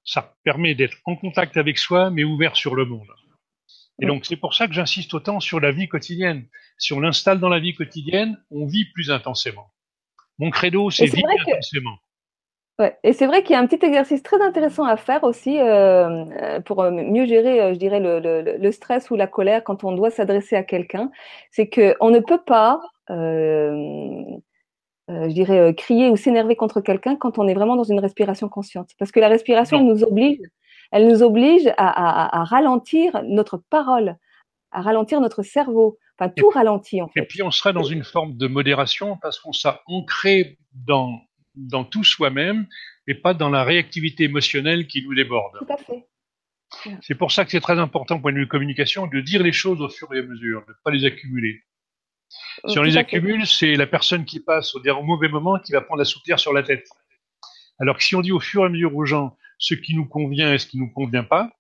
Ça 0.05 0.35
permet 0.43 0.75
d'être 0.75 0.97
en 1.05 1.15
contact 1.15 1.57
avec 1.57 1.77
soi, 1.77 2.09
mais 2.09 2.23
ouvert 2.23 2.55
sur 2.55 2.75
le 2.75 2.85
monde. 2.85 3.07
Et 4.01 4.05
donc, 4.05 4.25
c'est 4.25 4.37
pour 4.37 4.53
ça 4.53 4.67
que 4.67 4.73
j'insiste 4.73 5.13
autant 5.13 5.39
sur 5.39 5.59
la 5.59 5.71
vie 5.71 5.87
quotidienne. 5.87 6.47
Si 6.77 6.93
on 6.93 6.99
l'installe 6.99 7.39
dans 7.39 7.49
la 7.49 7.59
vie 7.59 7.73
quotidienne, 7.73 8.41
on 8.49 8.65
vit 8.65 8.85
plus 8.85 9.11
intensément. 9.11 9.71
Mon 10.39 10.49
credo, 10.49 10.89
c'est 10.89 11.05
vivre 11.05 11.29
intensément. 11.47 11.97
Ouais. 12.80 12.97
Et 13.03 13.13
c'est 13.13 13.28
vrai 13.28 13.43
qu'il 13.43 13.53
y 13.53 13.55
a 13.55 13.59
un 13.59 13.67
petit 13.67 13.86
exercice 13.86 14.24
très 14.24 14.41
intéressant 14.41 14.84
à 14.84 14.97
faire 14.97 15.24
aussi 15.24 15.59
euh, 15.59 16.26
euh 16.41 16.59
pour 16.61 16.82
euh, 16.82 16.89
mieux 16.89 17.26
gérer, 17.28 17.71
je 17.74 17.78
dirais, 17.78 17.99
le, 17.99 18.19
le, 18.19 18.57
le, 18.57 18.71
stress 18.71 19.11
ou 19.11 19.15
la 19.15 19.28
colère 19.28 19.63
quand 19.63 19.84
on 19.84 19.91
doit 19.91 20.09
s'adresser 20.09 20.55
à 20.55 20.63
quelqu'un. 20.63 21.11
C'est 21.51 21.67
que 21.67 21.95
on 21.99 22.09
ne 22.09 22.19
peut 22.19 22.41
pas, 22.43 22.82
euh, 23.11 24.24
je 25.07 25.34
dirais, 25.34 25.76
crier 25.76 26.09
ou 26.09 26.15
s'énerver 26.15 26.55
contre 26.55 26.82
quelqu'un 26.82 27.15
quand 27.15 27.38
on 27.38 27.47
est 27.47 27.53
vraiment 27.53 27.76
dans 27.76 27.84
une 27.84 27.99
respiration 27.99 28.49
consciente. 28.49 28.89
Parce 28.97 29.11
que 29.11 29.19
la 29.19 29.28
respiration, 29.28 29.78
elle 29.78 29.86
nous 29.86 30.03
oblige, 30.03 30.39
elle 30.91 31.07
nous 31.07 31.21
oblige 31.21 31.67
à, 31.67 31.74
à, 31.78 32.41
à, 32.41 32.43
ralentir 32.43 33.21
notre 33.24 33.61
parole, 33.69 34.17
à 34.71 34.82
ralentir 34.82 35.21
notre 35.21 35.43
cerveau. 35.43 35.99
Enfin, 36.17 36.32
tout 36.36 36.49
ralentit 36.49 37.01
en 37.03 37.07
fait. 37.07 37.21
Et 37.21 37.26
puis 37.26 37.43
on 37.43 37.51
sera 37.51 37.71
dans 37.71 37.84
une 37.84 38.03
forme 38.03 38.36
de 38.36 38.47
modération 38.47 39.17
parce 39.21 39.39
qu'on 39.39 39.53
s'est 39.53 39.69
ancré 39.88 40.57
dans 40.74 41.19
dans 41.55 41.83
tout 41.83 42.03
soi-même 42.03 42.67
et 43.07 43.15
pas 43.15 43.33
dans 43.33 43.49
la 43.49 43.63
réactivité 43.63 44.23
émotionnelle 44.23 44.87
qui 44.87 45.03
nous 45.03 45.13
déborde. 45.13 45.57
Tout 45.59 45.73
à 45.73 45.77
fait. 45.77 46.05
C'est 47.01 47.15
pour 47.15 47.31
ça 47.31 47.45
que 47.45 47.51
c'est 47.51 47.59
très 47.59 47.77
important, 47.77 48.19
point 48.19 48.33
de 48.33 48.39
vue 48.39 48.47
communication, 48.47 49.07
de 49.07 49.21
dire 49.21 49.43
les 49.43 49.51
choses 49.51 49.81
au 49.81 49.89
fur 49.89 50.13
et 50.13 50.19
à 50.19 50.23
mesure, 50.23 50.61
de 50.65 50.71
ne 50.71 50.77
pas 50.83 50.91
les 50.91 51.05
accumuler. 51.05 51.61
Euh, 52.65 52.69
si 52.69 52.79
on 52.79 52.83
les 52.83 52.97
accumule, 52.97 53.45
c'est 53.45 53.75
la 53.75 53.85
personne 53.85 54.25
qui 54.25 54.39
passe 54.39 54.73
au 54.75 55.03
mauvais 55.03 55.29
moment 55.29 55.59
qui 55.59 55.71
va 55.71 55.81
prendre 55.81 55.99
la 55.99 56.05
soupière 56.05 56.39
sur 56.39 56.53
la 56.53 56.63
tête. 56.63 56.87
Alors 57.79 57.97
que 57.97 58.03
si 58.03 58.15
on 58.15 58.21
dit 58.21 58.31
au 58.31 58.39
fur 58.39 58.63
et 58.63 58.65
à 58.65 58.69
mesure 58.69 58.95
aux 58.95 59.05
gens 59.05 59.37
ce 59.59 59.75
qui 59.75 59.95
nous 59.95 60.07
convient 60.07 60.53
et 60.53 60.57
ce 60.57 60.67
qui 60.67 60.77
ne 60.77 60.83
nous 60.83 60.91
convient 60.91 61.23
pas, 61.23 61.51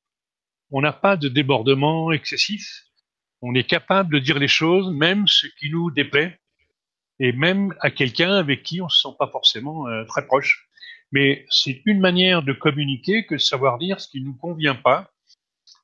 on 0.71 0.81
n'a 0.81 0.93
pas 0.93 1.17
de 1.17 1.29
débordement 1.29 2.11
excessif. 2.11 2.85
On 3.41 3.53
est 3.55 3.67
capable 3.67 4.13
de 4.13 4.19
dire 4.19 4.39
les 4.39 4.47
choses, 4.47 4.89
même 4.91 5.27
ce 5.27 5.47
qui 5.59 5.69
nous 5.69 5.91
déplaît, 5.91 6.39
et 7.19 7.31
même 7.31 7.73
à 7.79 7.91
quelqu'un 7.91 8.35
avec 8.35 8.63
qui 8.63 8.81
on 8.81 8.89
se 8.89 9.01
sent 9.01 9.15
pas 9.17 9.27
forcément 9.27 9.87
euh, 9.87 10.03
très 10.05 10.25
proche. 10.25 10.67
Mais 11.11 11.45
c'est 11.49 11.81
une 11.85 11.99
manière 11.99 12.41
de 12.41 12.53
communiquer 12.53 13.25
que 13.25 13.35
de 13.35 13.39
savoir 13.39 13.77
dire 13.77 13.99
ce 13.99 14.07
qui 14.07 14.21
ne 14.21 14.25
nous 14.25 14.35
convient 14.35 14.75
pas 14.75 15.11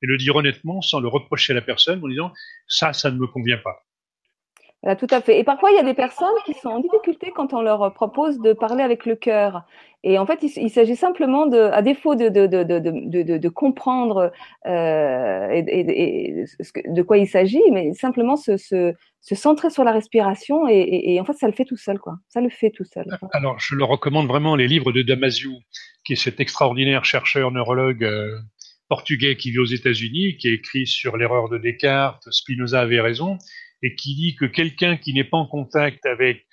et 0.02 0.08
le 0.08 0.18
dire 0.18 0.36
honnêtement 0.36 0.82
sans 0.82 1.00
le 1.00 1.08
reprocher 1.08 1.54
à 1.54 1.56
la 1.56 1.62
personne 1.62 2.04
en 2.04 2.08
disant 2.08 2.34
ça, 2.68 2.94
ça 2.94 3.12
ne 3.12 3.18
me 3.18 3.28
convient 3.28 3.60
pas. 3.60 3.84
Tout 4.98 5.08
à 5.10 5.20
fait. 5.20 5.40
Et 5.40 5.44
parfois, 5.44 5.72
il 5.72 5.76
y 5.76 5.80
a 5.80 5.84
des 5.84 5.94
personnes 5.94 6.28
qui 6.46 6.54
sont 6.54 6.70
en 6.70 6.80
difficulté 6.80 7.34
quand 7.36 7.54
on 7.54 7.62
leur 7.62 7.94
propose 7.94 8.40
de 8.40 8.54
parler 8.54 8.82
avec 8.82 9.06
le 9.06 9.16
cœur. 9.16 9.66
Et 10.04 10.18
en 10.18 10.26
fait, 10.26 10.42
il, 10.42 10.70
s'agit 10.70 10.96
simplement 10.96 11.46
de, 11.46 11.58
à 11.58 11.82
défaut 11.82 12.16
de, 12.16 12.30
de, 12.30 12.48
de, 12.48 12.64
de, 12.64 13.38
de 13.38 13.50
comprendre 13.50 14.32
euh, 14.66 15.62
de 15.62 17.02
quoi 17.02 17.18
il 17.18 17.28
s'agit, 17.28 17.62
mais 17.74 17.94
simplement 17.94 18.38
se, 18.38 18.56
se, 18.56 18.94
se, 19.20 19.36
centrer 19.36 19.70
sur 19.70 19.84
la 19.84 19.92
respiration 19.92 20.66
et, 20.70 21.20
en 21.20 21.26
fait, 21.26 21.34
ça 21.34 21.48
le 21.48 21.54
fait 21.54 21.66
tout 21.66 21.76
seul, 21.76 22.00
quoi. 22.00 22.16
Ça 22.30 22.40
le 22.40 22.50
fait 22.50 22.70
tout 22.70 22.86
seul. 22.86 23.06
Alors, 23.34 23.60
je 23.60 23.76
le 23.76 23.84
recommande 23.84 24.28
vraiment 24.28 24.56
les 24.56 24.70
livres 24.70 24.94
de 24.94 25.02
Damasio, 25.02 25.52
qui 26.06 26.14
est 26.14 26.24
cet 26.24 26.40
extraordinaire 26.40 27.04
chercheur 27.04 27.52
neurologue 27.52 28.06
euh, 28.06 28.40
portugais 28.88 29.36
qui 29.36 29.52
vit 29.52 29.60
aux 29.60 29.66
États-Unis, 29.66 30.38
qui 30.38 30.48
a 30.48 30.52
écrit 30.52 30.88
sur 30.88 31.18
l'erreur 31.18 31.50
de 31.50 31.58
Descartes, 31.58 32.24
Spinoza 32.32 32.80
avait 32.80 33.02
raison 33.02 33.38
et 33.82 33.96
qui 33.96 34.16
dit 34.16 34.36
que 34.36 34.46
quelqu'un 34.46 34.98
qui 34.98 35.14
n'est 35.14 35.24
pas 35.24 35.38
en 35.38 35.48
contact 35.48 36.06
avec 36.06 36.46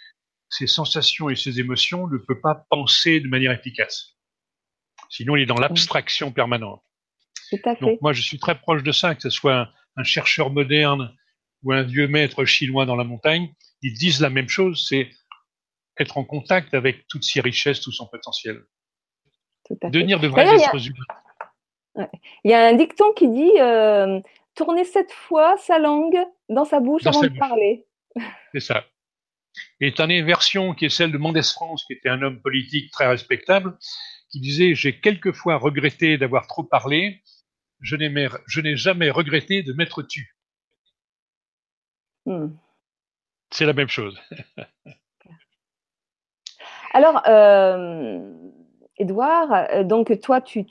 ses 0.49 0.67
sensations 0.67 1.29
et 1.29 1.37
ses 1.37 1.59
émotions 1.61 2.07
ne 2.07 2.19
peut 2.19 2.41
pas 2.41 2.67
penser 2.71 3.21
de 3.21 3.29
manière 3.29 3.53
efficace. 3.53 4.17
Sinon, 5.11 5.37
il 5.37 5.43
est 5.43 5.47
dans 5.47 5.57
l'abstraction 5.57 6.33
permanente. 6.33 6.83
Donc 7.81 8.01
moi, 8.01 8.13
je 8.13 8.23
suis 8.23 8.39
très 8.39 8.59
proche 8.59 8.83
de 8.83 8.93
ça, 8.93 9.15
que 9.15 9.23
ce 9.23 9.31
soit 9.31 9.69
un, 9.97 10.05
chercheur 10.05 10.51
moderne 10.51 11.15
ou 11.63 11.73
un 11.73 11.83
vieux 11.83 12.09
maître 12.09 12.45
chinois 12.45 12.87
dans 12.87 12.97
la 12.97 13.05
montagne, 13.05 13.53
ils 13.83 13.95
disent 13.95 14.21
la 14.21 14.31
même 14.31 14.49
chose, 14.49 14.87
c'est 14.89 15.11
être 15.99 16.19
en 16.19 16.25
contact 16.25 16.75
avec 16.75 17.07
toutes 17.09 17.25
ses 17.25 17.41
richesses, 17.41 17.81
tout 17.81 17.93
son 17.93 18.07
potentiel. 18.07 18.63
Devenir 19.85 20.21
de 20.21 20.29
vrais 20.29 20.47
êtres 20.55 20.87
humains. 20.87 22.09
Il 22.45 22.51
y 22.51 22.55
a 22.55 22.67
un 22.67 22.75
dicton 22.75 23.13
qui 23.15 23.29
dit 23.29 23.59
euh, 23.59 24.21
tourner 24.57 24.85
sept 24.85 25.13
fois 25.13 25.57
sa 25.59 25.79
langue 25.79 26.19
dans 26.49 26.65
sa 26.65 26.81
bouche 26.81 27.07
avant 27.07 27.21
de 27.21 27.39
parler. 27.39 27.87
C'est 28.53 28.61
ça. 28.61 28.85
Et 29.81 29.93
tu 29.93 30.03
as 30.03 30.07
une 30.07 30.27
version 30.27 30.75
qui 30.75 30.87
est 30.87 30.91
celle 30.91 31.13
de 31.13 31.19
Mendès 31.19 31.43
France, 31.43 31.85
qui 31.85 31.93
était 31.93 32.09
un 32.09 32.23
homme 32.23 32.41
politique 32.41 32.91
très 32.91 33.07
respectable, 33.07 33.79
qui 34.31 34.41
disait 34.41 34.75
J'ai 34.75 34.99
quelquefois 35.01 35.57
regretté 35.57 36.19
d'avoir 36.19 36.47
trop 36.47 36.65
parlé, 36.65 37.23
je 37.81 37.97
n'ai 37.97 38.77
jamais 38.77 39.11
regretté 39.11 39.63
de 39.63 39.73
m'être 39.73 40.03
tu. 40.03 40.37
Hmm. 42.27 42.49
C'est 43.53 43.67
la 43.67 43.73
même 43.73 43.89
chose. 43.89 44.19
Alors, 46.93 47.23
euh, 47.29 48.46
Edouard, 48.99 49.53
euh, 49.53 49.85
donc 49.85 50.19
toi, 50.23 50.41
tu, 50.41 50.65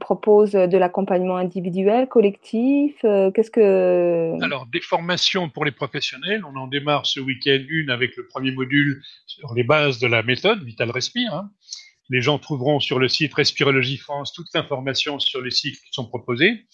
proposes 0.00 0.52
de 0.52 0.76
l'accompagnement 0.76 1.36
individuel, 1.36 2.08
collectif. 2.08 2.96
Euh, 3.04 3.30
qu'est-ce 3.30 3.52
que 3.52 4.34
Alors 4.42 4.66
des 4.66 4.80
formations 4.80 5.48
pour 5.48 5.64
les 5.64 5.70
professionnels. 5.70 6.44
On 6.44 6.56
en 6.56 6.66
démarre 6.66 7.06
ce 7.06 7.20
week-end 7.20 7.60
une 7.68 7.90
avec 7.90 8.16
le 8.16 8.26
premier 8.26 8.50
module 8.50 9.00
sur 9.26 9.54
les 9.54 9.62
bases 9.62 10.00
de 10.00 10.08
la 10.08 10.24
méthode 10.24 10.64
Vital 10.64 10.90
Respire. 10.90 11.32
Hein. 11.32 11.50
Les 12.10 12.22
gens 12.22 12.38
trouveront 12.38 12.80
sur 12.80 12.98
le 12.98 13.06
site 13.06 13.34
Respirologie 13.34 13.98
France 13.98 14.32
toute 14.32 14.48
l'information 14.52 15.20
sur 15.20 15.40
les 15.40 15.52
cycles 15.52 15.78
qui 15.78 15.92
sont 15.92 16.06
proposés. 16.06 16.66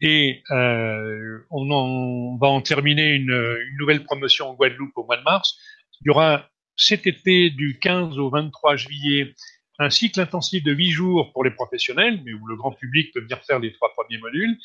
Et 0.00 0.42
euh, 0.52 1.38
on, 1.50 2.36
va 2.40 2.48
en 2.48 2.60
terminer 2.60 3.14
une, 3.14 3.32
une 3.32 3.76
nouvelle 3.78 4.04
promotion 4.04 4.50
en 4.50 4.54
Guadeloupe 4.54 4.96
au 4.96 5.04
mois 5.04 5.16
de 5.16 5.22
mars. 5.22 5.58
Il 6.02 6.08
y 6.08 6.10
aura 6.10 6.48
cet 6.76 7.06
été 7.06 7.50
du 7.50 7.78
15 7.78 8.18
au 8.18 8.30
23 8.30 8.76
juillet 8.76 9.34
un 9.78 9.90
cycle 9.90 10.20
intensif 10.20 10.62
de 10.62 10.72
huit 10.72 10.90
jours 10.90 11.32
pour 11.32 11.44
les 11.44 11.50
professionnels, 11.50 12.20
mais 12.24 12.32
où 12.32 12.46
le 12.46 12.56
grand 12.56 12.72
public 12.72 13.12
peut 13.12 13.20
venir 13.20 13.42
faire 13.44 13.58
les 13.58 13.72
trois 13.72 13.92
premiers 13.94 14.18
modules. 14.18 14.56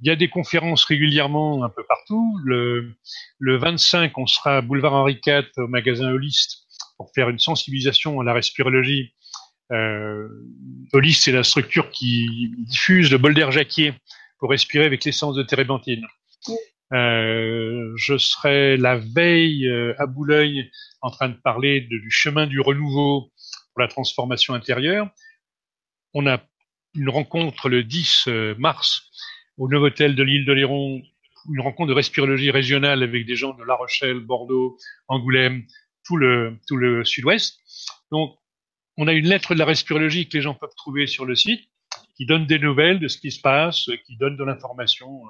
Il 0.00 0.08
y 0.08 0.10
a 0.10 0.16
des 0.16 0.28
conférences 0.28 0.84
régulièrement 0.84 1.62
un 1.62 1.68
peu 1.68 1.84
partout. 1.84 2.36
Le, 2.44 2.92
le 3.38 3.56
25, 3.56 4.18
on 4.18 4.26
sera 4.26 4.56
à 4.56 4.60
Boulevard 4.60 4.94
Henri 4.94 5.20
IV 5.24 5.44
au 5.58 5.68
magasin 5.68 6.10
Holist 6.10 6.66
pour 6.96 7.12
faire 7.14 7.28
une 7.28 7.38
sensibilisation 7.38 8.20
à 8.20 8.24
la 8.24 8.32
respirologie. 8.32 9.14
Euh, 9.70 10.28
c'est 11.12 11.32
la 11.32 11.44
structure 11.44 11.90
qui 11.90 12.52
diffuse 12.58 13.10
le 13.12 13.18
bol 13.18 13.34
d'air 13.34 13.52
jacquier 13.52 13.94
pour 14.38 14.50
respirer 14.50 14.84
avec 14.84 15.04
l'essence 15.04 15.36
de 15.36 15.42
térébenthine. 15.44 16.04
Euh, 16.92 17.92
je 17.96 18.18
serai 18.18 18.76
la 18.76 18.96
veille 18.96 19.66
euh, 19.66 19.94
à 19.98 20.06
Boulogne 20.06 20.70
en 21.00 21.10
train 21.10 21.30
de 21.30 21.36
parler 21.36 21.80
du 21.80 22.10
chemin 22.10 22.46
du 22.46 22.60
renouveau 22.60 23.32
pour 23.72 23.80
la 23.80 23.88
transformation 23.88 24.52
intérieure. 24.52 25.08
On 26.12 26.26
a 26.26 26.42
une 26.94 27.08
rencontre 27.08 27.70
le 27.70 27.82
10 27.82 28.24
euh, 28.28 28.54
mars 28.58 29.10
au 29.56 29.68
Novotel 29.68 30.14
de 30.14 30.22
l'île 30.22 30.44
de 30.44 30.52
Léron, 30.52 31.00
une 31.50 31.60
rencontre 31.60 31.88
de 31.88 31.94
respirologie 31.94 32.50
régionale 32.50 33.02
avec 33.02 33.24
des 33.24 33.36
gens 33.36 33.54
de 33.54 33.64
La 33.64 33.74
Rochelle, 33.74 34.20
Bordeaux, 34.20 34.76
Angoulême, 35.08 35.64
tout 36.04 36.18
le, 36.18 36.58
tout 36.68 36.76
le 36.76 37.04
sud-ouest. 37.04 37.58
Donc, 38.10 38.36
on 38.98 39.08
a 39.08 39.14
une 39.14 39.26
lettre 39.26 39.54
de 39.54 39.58
la 39.58 39.64
respirologie 39.64 40.28
que 40.28 40.36
les 40.36 40.42
gens 40.42 40.54
peuvent 40.54 40.74
trouver 40.76 41.06
sur 41.06 41.24
le 41.24 41.34
site, 41.34 41.62
qui 42.16 42.26
donne 42.26 42.46
des 42.46 42.58
nouvelles 42.58 42.98
de 42.98 43.08
ce 43.08 43.16
qui 43.16 43.30
se 43.30 43.40
passe, 43.40 43.88
qui 44.06 44.16
donne 44.18 44.36
de 44.36 44.44
l'information 44.44 45.22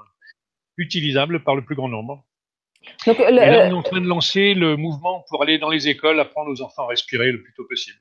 utilisable 0.77 1.43
par 1.43 1.55
le 1.55 1.65
plus 1.65 1.75
grand 1.75 1.89
nombre. 1.89 2.25
Donc, 3.07 3.19
là, 3.19 3.67
on 3.67 3.71
est 3.71 3.73
en 3.73 3.83
train 3.83 4.01
de 4.01 4.07
lancer 4.07 4.55
le 4.55 4.77
mouvement 4.77 5.25
pour 5.29 5.43
aller 5.43 5.59
dans 5.59 5.71
les 5.71 5.89
écoles, 5.89 6.19
apprendre 6.19 6.51
aux 6.51 6.63
enfants 6.63 6.85
à 6.85 6.89
respirer 6.89 7.31
le 7.31 7.43
plus 7.43 7.53
tôt 7.55 7.65
possible. 7.69 7.99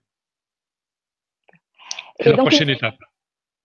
C'est 2.20 2.32
la 2.32 2.38
prochaine 2.38 2.70
étape. 2.70 2.98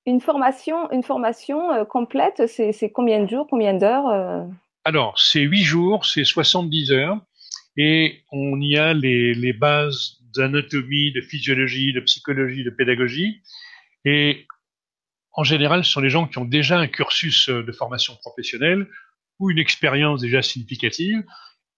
Une 0.07 0.21
formation, 0.21 0.91
une 0.93 1.03
formation 1.03 1.73
euh, 1.73 1.85
complète, 1.85 2.47
c'est 2.47 2.91
combien 2.91 3.23
de 3.23 3.29
jours, 3.29 3.47
combien 3.49 3.75
d'heures 3.75 4.09
euh? 4.09 4.45
Alors, 4.85 5.19
c'est 5.19 5.41
8 5.41 5.63
jours, 5.63 6.07
c'est 6.07 6.25
70 6.25 6.93
heures. 6.93 7.19
et 7.77 8.23
on 8.31 8.61
y 8.61 8.77
a 8.77 8.95
les, 8.95 9.35
les 9.35 9.53
bases 9.53 10.19
d'anatomie, 10.35 11.13
de 11.13 11.21
physiologie, 11.21 11.93
de 11.93 12.01
psychologie, 12.01 12.63
de 12.63 12.71
pédagogie. 12.71 13.43
Et 14.05 14.47
en 15.37 15.45
général, 15.45 15.85
ce 15.85 15.93
sont 15.93 16.01
les 16.01 16.11
gens 16.11 16.27
qui 16.27 16.39
ont 16.39 16.45
déjà 16.47 16.79
un 16.79 16.89
cursus 16.89 17.51
de 17.51 17.73
formation 17.73 18.17
professionnelle 18.17 18.89
ou 19.39 19.51
une 19.51 19.59
expérience 19.59 20.23
déjà 20.23 20.43
significative. 20.43 21.23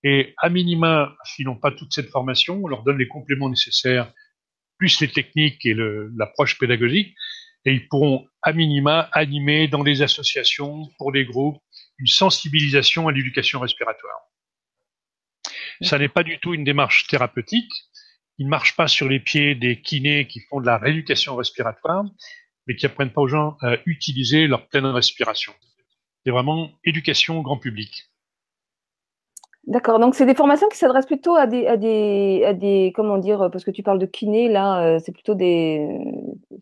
Et 0.05 0.35
à 0.39 0.49
minima, 0.49 1.17
s'ils 1.25 1.45
n'ont 1.45 1.57
pas 1.57 1.73
toute 1.73 1.93
cette 1.93 2.09
formation, 2.09 2.61
on 2.63 2.69
leur 2.69 2.85
donne 2.85 2.99
les 2.99 3.09
compléments 3.09 3.51
nécessaires, 3.51 4.13
plus 4.79 5.01
les 5.01 5.09
techniques 5.09 5.67
et 5.67 5.75
l'approche 6.17 6.57
pédagogique, 6.57 7.17
et 7.65 7.73
ils 7.73 7.89
pourront 7.89 8.29
à 8.43 8.53
minima 8.53 9.09
animer 9.13 9.67
dans 9.67 9.83
des 9.83 10.03
associations, 10.03 10.89
pour 10.97 11.11
des 11.11 11.25
groupes, 11.25 11.61
une 11.99 12.07
sensibilisation 12.07 13.09
à 13.09 13.13
l'éducation 13.13 13.59
respiratoire. 13.59 14.21
Ça 15.81 15.99
n'est 15.99 16.09
pas 16.09 16.23
du 16.23 16.39
tout 16.39 16.55
une 16.55 16.65
démarche 16.65 17.09
thérapeutique. 17.09 17.73
Ils 18.39 18.47
ne 18.47 18.51
marchent 18.51 18.77
pas 18.77 18.87
sur 18.87 19.09
les 19.09 19.19
pieds 19.19 19.57
des 19.57 19.81
kinés 19.81 20.29
qui 20.29 20.41
font 20.49 20.61
de 20.61 20.67
la 20.67 20.79
rééducation 20.79 21.35
respiratoire, 21.35 22.05
mais 22.69 22.77
qui 22.77 22.87
apprennent 22.87 23.13
pas 23.13 23.23
aux 23.23 23.29
gens 23.29 23.57
à 23.63 23.77
utiliser 23.87 24.47
leur 24.47 24.69
pleine 24.69 24.87
respiration. 24.87 25.53
C'est 26.25 26.31
vraiment 26.31 26.71
éducation 26.85 27.41
grand 27.41 27.57
public. 27.59 28.05
D'accord, 29.67 29.99
donc 29.99 30.15
c'est 30.15 30.25
des 30.25 30.35
formations 30.35 30.69
qui 30.69 30.79
s'adressent 30.79 31.07
plutôt 31.07 31.35
à 31.35 31.47
des, 31.47 31.67
à 31.67 31.77
des, 31.77 32.43
à 32.47 32.55
des, 32.55 32.93
comment 32.95 33.19
dire, 33.19 33.51
parce 33.53 33.65
que 33.65 33.71
tu 33.71 33.83
parles 33.83 33.99
de 33.99 34.07
kiné, 34.07 34.49
là, 34.49 34.83
euh, 34.83 34.99
c'est 35.05 35.13
plutôt 35.13 35.35
des, 35.35 35.87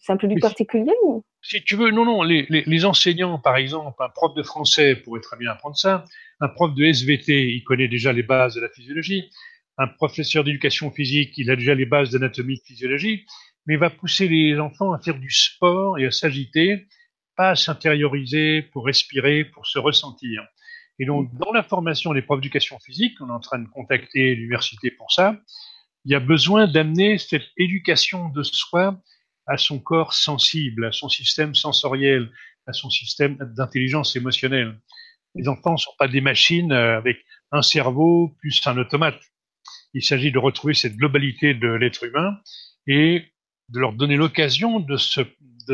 c'est 0.01 0.13
un 0.13 0.17
public 0.17 0.41
particulier 0.41 0.93
ou? 1.05 1.25
Si 1.41 1.63
tu 1.63 1.77
veux, 1.77 1.93
non, 1.93 2.05
non, 2.05 2.23
les, 2.23 2.47
les, 2.49 2.65
les, 2.67 2.85
enseignants, 2.85 3.39
par 3.39 3.57
exemple, 3.57 4.03
un 4.03 4.09
prof 4.09 4.35
de 4.35 4.43
français 4.43 4.97
pourrait 4.97 5.21
très 5.21 5.37
bien 5.37 5.53
apprendre 5.53 5.77
ça, 5.77 6.05
un 6.41 6.49
prof 6.49 6.75
de 6.75 6.85
SVT, 6.85 7.53
il 7.55 7.63
connaît 7.63 7.87
déjà 7.87 8.13
les 8.13 8.25
bases 8.25 8.57
de 8.57 8.61
la 8.61 8.69
physiologie, 8.69 9.31
un 9.79 9.87
professeur 9.87 10.43
d'éducation 10.43 10.91
physique, 10.91 11.39
il 11.39 11.49
a 11.51 11.55
déjà 11.55 11.77
les 11.77 11.87
bases 11.87 12.11
d'anatomie 12.11 12.57
de 12.57 12.63
physiologie, 12.65 13.25
mais 13.67 13.77
va 13.77 13.91
pousser 13.91 14.29
les 14.29 14.59
enfants 14.59 14.93
à 14.93 14.99
faire 14.99 15.19
du 15.19 15.31
sport 15.31 15.99
et 15.99 16.07
à 16.07 16.11
s'agiter, 16.11 16.87
pas 17.37 17.51
à 17.51 17.57
s'intérioriser 17.57 18.63
pour 18.63 18.87
respirer, 18.87 19.45
pour 19.45 19.67
se 19.67 19.79
ressentir. 19.79 20.47
Et 20.99 21.05
donc, 21.05 21.33
dans 21.35 21.53
la 21.53 21.63
formation 21.63 22.15
des 22.15 22.23
profs 22.23 22.41
d'éducation 22.41 22.79
physique, 22.79 23.21
on 23.21 23.29
est 23.29 23.33
en 23.33 23.41
train 23.41 23.59
de 23.59 23.69
contacter 23.69 24.35
l'université 24.35 24.91
pour 24.91 25.13
ça, 25.13 25.39
il 26.05 26.13
y 26.13 26.15
a 26.15 26.21
besoin 26.21 26.69
d'amener 26.69 27.19
cette 27.19 27.51
éducation 27.57 28.29
de 28.29 28.43
soi 28.45 28.99
à 29.47 29.57
son 29.57 29.81
corps 29.81 30.13
sensible, 30.13 30.87
à 30.87 30.93
son 30.93 31.09
système 31.09 31.55
sensoriel, 31.55 32.31
à 32.67 32.73
son 32.73 32.91
système 32.91 33.37
d'intelligence 33.57 34.17
émotionnelle. 34.17 34.79
Les 35.35 35.49
enfants 35.49 35.73
ne 35.73 35.79
sont 35.79 35.95
pas 35.99 36.09
des 36.09 36.21
machines 36.21 36.73
euh, 36.73 36.97
avec 36.97 37.19
un 37.53 37.63
cerveau 37.63 38.35
plus 38.39 38.61
un 38.67 38.79
automate. 38.79 39.21
Il 39.95 40.03
s'agit 40.03 40.33
de 40.33 40.39
retrouver 40.39 40.75
cette 40.75 40.97
globalité 40.97 41.55
de 41.55 41.69
l'être 41.69 42.05
humain 42.05 42.39
et 42.87 43.25
de 43.69 43.81
leur 43.81 43.93
donner 43.93 44.17
l'occasion 44.17 44.81
de 44.81 44.97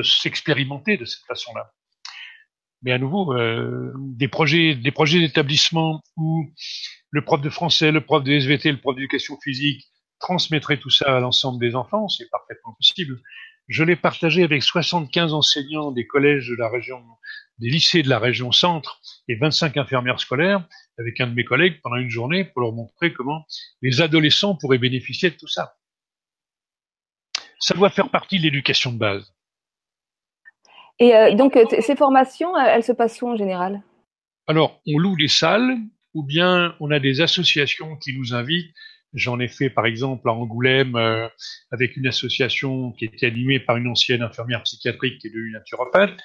s'expérimenter 0.03 0.97
de 0.97 1.05
cette 1.05 1.24
façon-là 1.26 1.72
mais 2.82 2.93
à 2.93 2.99
nouveau, 2.99 3.32
euh, 3.34 3.93
des 3.97 4.28
projets, 4.28 4.74
des 4.74 4.90
projets 4.90 5.20
d'établissement 5.20 6.03
où 6.16 6.45
le 7.11 7.24
prof 7.24 7.40
de 7.40 7.51
français, 7.51 7.93
le 7.93 8.01
prof 8.01 8.22
de 8.24 8.32
SVT, 8.32 8.72
le 8.72 8.80
prof 8.80 8.97
d'éducation 8.97 9.38
physique 9.43 9.86
transmettrait 10.18 10.78
tout 10.78 10.90
ça 10.90 11.16
à 11.16 11.20
l'ensemble 11.20 11.61
des 11.61 11.74
enfants, 11.74 12.09
c'est 12.09 12.28
parfaitement 12.30 12.74
possible. 12.74 13.20
Je 13.68 13.84
l'ai 13.84 13.97
partagé 13.97 14.43
avec 14.43 14.62
75 14.62 15.32
enseignants 15.32 15.93
des 15.93 16.07
collèges 16.07 16.49
de 16.49 16.57
la 16.57 16.68
région, 16.68 17.03
des 17.59 17.70
lycées 17.70 18.03
de 18.03 18.09
la 18.09 18.18
région 18.18 18.51
centre 18.51 19.01
et 19.28 19.36
25 19.36 19.76
infirmières 19.76 20.18
scolaires 20.18 20.66
avec 20.99 21.20
un 21.20 21.28
de 21.28 21.34
mes 21.34 21.45
collègues 21.45 21.80
pendant 21.82 21.97
une 21.97 22.11
journée 22.11 22.45
pour 22.45 22.62
leur 22.62 22.72
montrer 22.72 23.12
comment 23.12 23.45
les 23.80 24.01
adolescents 24.01 24.57
pourraient 24.57 24.78
bénéficier 24.78 25.30
de 25.30 25.36
tout 25.36 25.49
ça. 25.49 25.74
Ça 27.63 27.75
doit 27.75 27.91
faire 27.91 28.11
partie 28.11 28.39
de 28.39 28.43
l'éducation 28.43 28.93
de 28.93 28.99
base. 28.99 29.33
Et 30.99 31.15
euh, 31.15 31.35
donc, 31.35 31.57
euh, 31.57 31.65
ces 31.81 31.95
formations, 31.95 32.59
elles 32.59 32.83
se 32.83 32.93
passent 32.93 33.23
où 33.23 33.29
en 33.29 33.37
général? 33.37 33.83
Alors, 34.49 34.81
on 34.87 34.99
loue 34.99 35.17
des 35.17 35.29
salles 35.29 35.79
ou 36.13 36.25
bien 36.25 36.75
on 36.81 36.91
a 36.91 36.99
des 36.99 37.21
associations 37.21 37.97
qui 37.97 38.19
nous 38.19 38.35
invitent. 38.35 38.75
J'en 39.15 39.39
ai 39.39 39.49
fait 39.49 39.71
par 39.71 39.87
exemple 39.87 40.29
à 40.29 40.33
Angoulême 40.33 40.97
euh, 40.97 41.29
avec 41.71 41.97
une 41.97 42.07
association 42.07 42.93
qui 42.93 43.05
était 43.05 43.27
animée 43.27 43.61
par 43.61 43.77
une 43.77 43.87
ancienne 43.89 44.23
infirmière 44.23 44.63
psychiatrique 44.63 45.21
qui 45.21 45.29
est 45.29 45.31
devenue 45.31 45.53
naturopathe. 45.53 46.19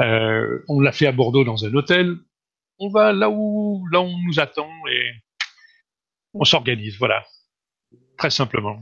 Euh, 0.00 0.64
on 0.68 0.80
l'a 0.80 0.92
fait 0.92 1.06
à 1.06 1.12
Bordeaux 1.12 1.44
dans 1.44 1.64
un 1.64 1.74
hôtel. 1.74 2.16
On 2.78 2.88
va 2.88 3.12
là 3.12 3.30
où 3.30 3.86
là 3.92 4.00
où 4.00 4.06
on 4.06 4.22
nous 4.26 4.40
attend 4.40 4.70
et 4.90 5.12
on 6.34 6.44
s'organise. 6.44 6.96
Voilà, 6.98 7.24
très 8.16 8.30
simplement. 8.30 8.80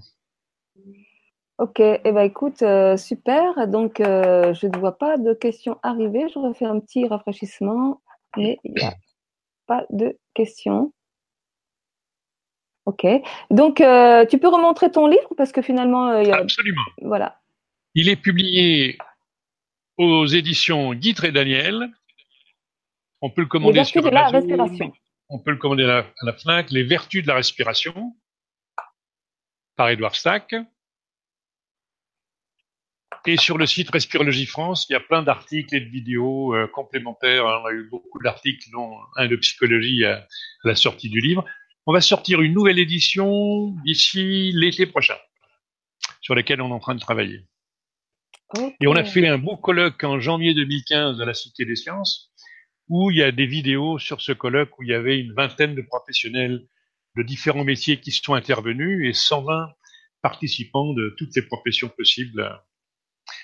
Ok, 1.58 1.80
eh 1.80 2.00
ben 2.04 2.20
écoute, 2.20 2.62
euh, 2.62 2.96
super. 2.96 3.66
Donc, 3.66 4.00
euh, 4.00 4.54
je 4.54 4.68
ne 4.68 4.78
vois 4.78 4.96
pas 4.96 5.16
de 5.16 5.34
questions 5.34 5.76
arriver. 5.82 6.28
Je 6.32 6.38
refais 6.38 6.64
un 6.64 6.78
petit 6.78 7.06
rafraîchissement, 7.08 8.00
mais 8.36 8.58
il 8.62 8.74
n'y 8.74 8.82
a 8.84 8.94
pas 9.66 9.84
de 9.90 10.16
questions. 10.34 10.92
Ok. 12.84 13.04
Donc, 13.50 13.80
euh, 13.80 14.24
tu 14.24 14.38
peux 14.38 14.48
remontrer 14.48 14.92
ton 14.92 15.08
livre 15.08 15.34
parce 15.36 15.50
que 15.50 15.60
finalement, 15.60 16.16
il 16.20 16.28
y 16.28 16.30
a... 16.30 16.36
Absolument. 16.36 16.84
Voilà. 17.02 17.40
Il 17.94 18.08
est 18.08 18.16
publié 18.16 18.96
aux 19.96 20.26
éditions 20.26 20.94
Guitre 20.94 21.24
et 21.24 21.32
Daniel. 21.32 21.88
On 23.20 23.30
peut 23.30 23.42
le 23.42 23.48
commander 23.48 23.82
sur 23.82 24.02
de 24.02 24.10
la 24.10 24.28
respiration. 24.28 24.92
On 25.28 25.40
peut 25.40 25.50
le 25.50 25.56
commander 25.56 25.84
à 25.84 26.04
la, 26.22 26.32
FNAC. 26.32 26.70
Les 26.70 26.84
vertus 26.84 27.22
de 27.22 27.28
la 27.28 27.34
respiration 27.34 28.14
par 29.74 29.88
Edouard 29.88 30.14
Stack. 30.14 30.54
Et 33.26 33.36
sur 33.36 33.58
le 33.58 33.66
site 33.66 33.90
Respirologie 33.90 34.46
France, 34.46 34.86
il 34.88 34.92
y 34.92 34.96
a 34.96 35.00
plein 35.00 35.22
d'articles 35.22 35.74
et 35.74 35.80
de 35.80 35.88
vidéos 35.88 36.54
euh, 36.54 36.66
complémentaires. 36.66 37.44
On 37.44 37.66
a 37.66 37.72
eu 37.72 37.88
beaucoup 37.90 38.18
d'articles, 38.22 38.70
dont 38.72 38.96
un 39.16 39.26
de 39.26 39.36
psychologie 39.36 40.04
à, 40.04 40.26
la 40.64 40.74
sortie 40.74 41.08
du 41.08 41.20
livre. 41.20 41.44
On 41.86 41.92
va 41.92 42.00
sortir 42.00 42.40
une 42.40 42.54
nouvelle 42.54 42.78
édition 42.78 43.70
d'ici 43.84 44.52
l'été 44.54 44.86
prochain, 44.86 45.16
sur 46.20 46.34
laquelle 46.34 46.60
on 46.60 46.70
est 46.70 46.74
en 46.74 46.80
train 46.80 46.94
de 46.94 47.00
travailler. 47.00 47.44
Et 48.80 48.86
on 48.86 48.94
a 48.94 49.04
fait 49.04 49.26
un 49.26 49.38
beau 49.38 49.56
colloque 49.56 50.02
en 50.04 50.20
janvier 50.20 50.54
2015 50.54 51.20
à 51.20 51.24
la 51.24 51.34
Cité 51.34 51.64
des 51.64 51.76
Sciences, 51.76 52.32
où 52.88 53.10
il 53.10 53.18
y 53.18 53.22
a 53.22 53.30
des 53.30 53.46
vidéos 53.46 53.98
sur 53.98 54.22
ce 54.22 54.32
colloque 54.32 54.78
où 54.78 54.82
il 54.82 54.88
y 54.88 54.94
avait 54.94 55.18
une 55.18 55.34
vingtaine 55.34 55.74
de 55.74 55.82
professionnels 55.82 56.66
de 57.16 57.22
différents 57.22 57.64
métiers 57.64 58.00
qui 58.00 58.10
sont 58.10 58.34
intervenus 58.34 59.06
et 59.06 59.12
120 59.12 59.68
participants 60.22 60.94
de 60.94 61.14
toutes 61.18 61.36
les 61.36 61.42
professions 61.42 61.88
possibles 61.88 62.58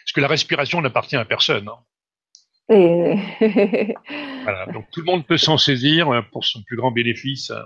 parce 0.04 0.12
que 0.12 0.20
la 0.20 0.28
respiration 0.28 0.82
n'appartient 0.82 1.16
à 1.16 1.24
personne. 1.24 1.68
Hein. 1.68 1.78
voilà, 2.68 4.66
donc 4.72 4.90
tout 4.90 5.00
le 5.00 5.06
monde 5.06 5.26
peut 5.26 5.36
s'en 5.36 5.58
saisir 5.58 6.10
euh, 6.10 6.22
pour 6.32 6.44
son 6.44 6.62
plus 6.62 6.76
grand 6.76 6.90
bénéfice 6.90 7.50
euh, 7.50 7.62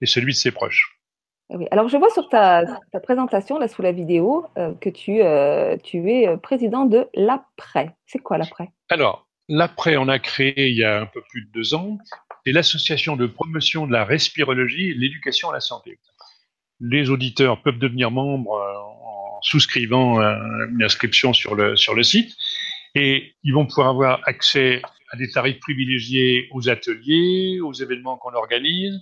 et 0.00 0.06
celui 0.06 0.32
de 0.32 0.38
ses 0.38 0.52
proches. 0.52 0.98
Oui. 1.50 1.66
Alors 1.70 1.88
je 1.88 1.96
vois 1.96 2.10
sur 2.10 2.28
ta, 2.28 2.64
présentation, 3.02 3.58
là 3.58 3.68
sous 3.68 3.82
la 3.82 3.92
vidéo, 3.92 4.46
euh, 4.56 4.72
que 4.74 4.88
tu, 4.88 5.20
tu 5.82 6.10
es 6.10 6.36
président 6.38 6.84
de 6.84 7.08
l'APRES. 7.14 7.90
C'est 8.06 8.18
quoi 8.18 8.38
l'APRES 8.38 8.68
Alors, 8.88 9.28
l'APRES, 9.48 9.98
on 9.98 10.08
a 10.08 10.18
créé 10.18 10.68
il 10.70 10.76
y 10.76 10.84
a 10.84 11.00
un 11.00 11.06
peu 11.06 11.22
plus 11.28 11.44
de 11.44 11.50
deux 11.52 11.74
ans, 11.74 11.98
c'est 12.44 12.52
l'association 12.52 13.16
de 13.16 13.26
promotion 13.26 13.86
de 13.86 13.92
la 13.92 14.04
respirologie 14.04 14.90
et 14.90 14.94
de 14.94 15.00
l'éducation 15.00 15.50
à 15.50 15.52
la 15.52 15.60
santé. 15.60 15.98
Les 16.80 17.10
auditeurs 17.10 17.62
peuvent 17.62 17.78
devenir 17.78 18.10
membres 18.10 18.60
souscrivant 19.44 20.20
euh, 20.20 20.66
une 20.70 20.82
inscription 20.82 21.32
sur 21.32 21.54
le, 21.54 21.76
sur 21.76 21.94
le 21.94 22.02
site. 22.02 22.34
Et 22.94 23.34
ils 23.42 23.52
vont 23.52 23.66
pouvoir 23.66 23.88
avoir 23.88 24.20
accès 24.24 24.80
à 25.10 25.16
des 25.16 25.30
tarifs 25.30 25.60
privilégiés 25.60 26.48
aux 26.52 26.68
ateliers, 26.68 27.60
aux 27.60 27.72
événements 27.72 28.16
qu'on 28.16 28.32
organise. 28.32 29.00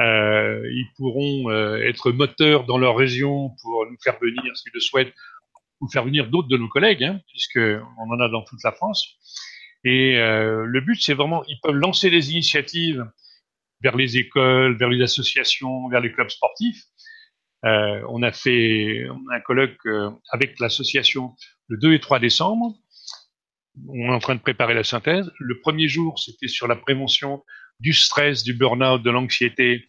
Euh, 0.00 0.60
ils 0.70 0.88
pourront 0.96 1.50
euh, 1.50 1.76
être 1.78 2.10
moteurs 2.12 2.64
dans 2.64 2.78
leur 2.78 2.96
région 2.96 3.50
pour 3.62 3.86
nous 3.86 3.96
faire 4.02 4.18
venir, 4.20 4.42
s'ils 4.56 4.72
le 4.74 4.80
souhaitent, 4.80 5.14
ou 5.80 5.88
faire 5.88 6.04
venir 6.04 6.28
d'autres 6.28 6.48
de 6.48 6.56
nos 6.56 6.68
collègues, 6.68 7.04
hein, 7.04 7.20
puisqu'on 7.28 8.10
en 8.10 8.20
a 8.20 8.28
dans 8.28 8.42
toute 8.42 8.62
la 8.64 8.72
France. 8.72 9.16
Et 9.84 10.16
le 10.16 10.80
but, 10.80 11.00
c'est 11.00 11.14
vraiment, 11.14 11.44
ils 11.46 11.58
peuvent 11.62 11.76
lancer 11.76 12.10
des 12.10 12.32
initiatives 12.32 13.06
vers 13.80 13.96
les 13.96 14.16
écoles, 14.16 14.76
vers 14.76 14.88
les 14.88 15.00
associations, 15.02 15.88
vers 15.88 16.00
les 16.00 16.10
clubs 16.10 16.28
sportifs, 16.28 16.82
euh, 17.64 18.00
on 18.08 18.22
a 18.22 18.30
fait 18.32 19.06
un 19.32 19.40
colloque 19.40 19.78
euh, 19.86 20.10
avec 20.30 20.60
l'association 20.60 21.34
le 21.68 21.76
2 21.78 21.94
et 21.94 22.00
3 22.00 22.20
décembre. 22.20 22.74
On 23.88 24.10
est 24.10 24.14
en 24.14 24.18
train 24.18 24.34
de 24.34 24.40
préparer 24.40 24.74
la 24.74 24.84
synthèse. 24.84 25.30
Le 25.38 25.60
premier 25.60 25.88
jour, 25.88 26.18
c'était 26.18 26.48
sur 26.48 26.68
la 26.68 26.76
prévention 26.76 27.44
du 27.80 27.92
stress, 27.92 28.42
du 28.42 28.54
burn-out, 28.54 29.02
de 29.02 29.10
l'anxiété 29.10 29.86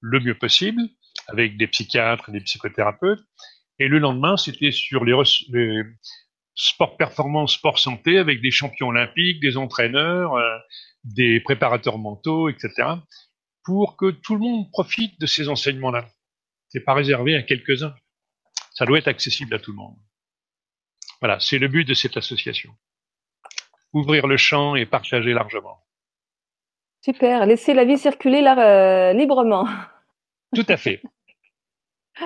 le 0.00 0.20
mieux 0.20 0.36
possible, 0.36 0.82
avec 1.28 1.56
des 1.56 1.66
psychiatres 1.66 2.30
des 2.30 2.40
psychothérapeutes. 2.40 3.24
Et 3.78 3.88
le 3.88 3.98
lendemain, 3.98 4.36
c'était 4.36 4.70
sur 4.70 5.04
les, 5.04 5.14
les 5.50 5.82
sports 6.54 6.96
performance, 6.96 7.54
sport 7.54 7.78
santé, 7.78 8.18
avec 8.18 8.40
des 8.40 8.50
champions 8.50 8.88
olympiques, 8.88 9.40
des 9.40 9.56
entraîneurs, 9.56 10.34
euh, 10.34 10.58
des 11.04 11.40
préparateurs 11.40 11.98
mentaux, 11.98 12.48
etc. 12.48 12.88
pour 13.64 13.96
que 13.96 14.10
tout 14.10 14.34
le 14.34 14.40
monde 14.40 14.70
profite 14.70 15.20
de 15.20 15.26
ces 15.26 15.48
enseignements-là. 15.48 16.06
C'est 16.74 16.80
pas 16.80 16.94
réservé 16.94 17.36
à 17.36 17.42
quelques-uns. 17.42 17.94
Ça 18.72 18.84
doit 18.84 18.98
être 18.98 19.06
accessible 19.06 19.54
à 19.54 19.60
tout 19.60 19.70
le 19.70 19.76
monde. 19.76 19.94
Voilà, 21.20 21.38
c'est 21.38 21.58
le 21.58 21.68
but 21.68 21.84
de 21.84 21.94
cette 21.94 22.16
association. 22.16 22.74
Ouvrir 23.92 24.26
le 24.26 24.36
champ 24.36 24.74
et 24.74 24.84
partager 24.84 25.32
largement. 25.32 25.78
Super, 27.00 27.46
laisser 27.46 27.74
la 27.74 27.84
vie 27.84 27.96
circuler 27.96 28.40
là, 28.40 28.58
euh, 28.58 29.12
librement. 29.12 29.68
Tout 30.52 30.66
à 30.68 30.76
fait. 30.76 31.00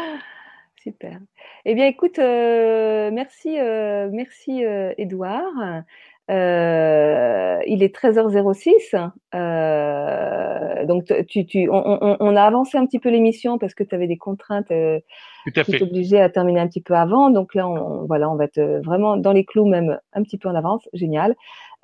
Super. 0.82 1.20
Eh 1.66 1.74
bien, 1.74 1.86
écoute, 1.86 2.18
euh, 2.18 3.11
merci, 3.11 3.61
euh, 3.61 4.09
merci, 4.11 4.62
Edouard. 4.96 5.82
Euh, 6.31 7.59
il 7.66 7.83
est 7.83 7.95
13h06. 7.95 9.11
Euh, 9.35 10.85
donc, 10.85 11.05
tu, 11.26 11.47
tu, 11.47 11.68
on, 11.70 12.16
on, 12.20 12.37
a 12.37 12.43
avancé 12.43 12.76
un 12.76 12.87
petit 12.87 12.99
peu 12.99 13.09
l'émission 13.09 13.59
parce 13.59 13.74
que 13.74 13.83
tu 13.83 13.95
avais 13.95 14.07
des 14.07 14.18
contraintes 14.18 14.70
euh, 14.70 15.01
Tout 15.47 15.61
à 15.61 15.64
qui 15.64 15.79
t'obligeaient 15.79 16.20
à 16.20 16.29
terminer 16.29 16.61
un 16.61 16.68
petit 16.68 16.83
peu 16.83 16.95
avant. 16.95 17.31
Donc 17.31 17.55
là, 17.55 17.66
on, 17.66 18.07
voilà, 18.07 18.31
on 18.31 18.37
va 18.37 18.45
être 18.45 18.61
vraiment 18.85 19.16
dans 19.16 19.33
les 19.33 19.45
clous, 19.45 19.66
même 19.66 19.99
un 20.12 20.22
petit 20.22 20.39
peu 20.39 20.49
en 20.49 20.55
avance. 20.55 20.87
Génial. 20.93 21.35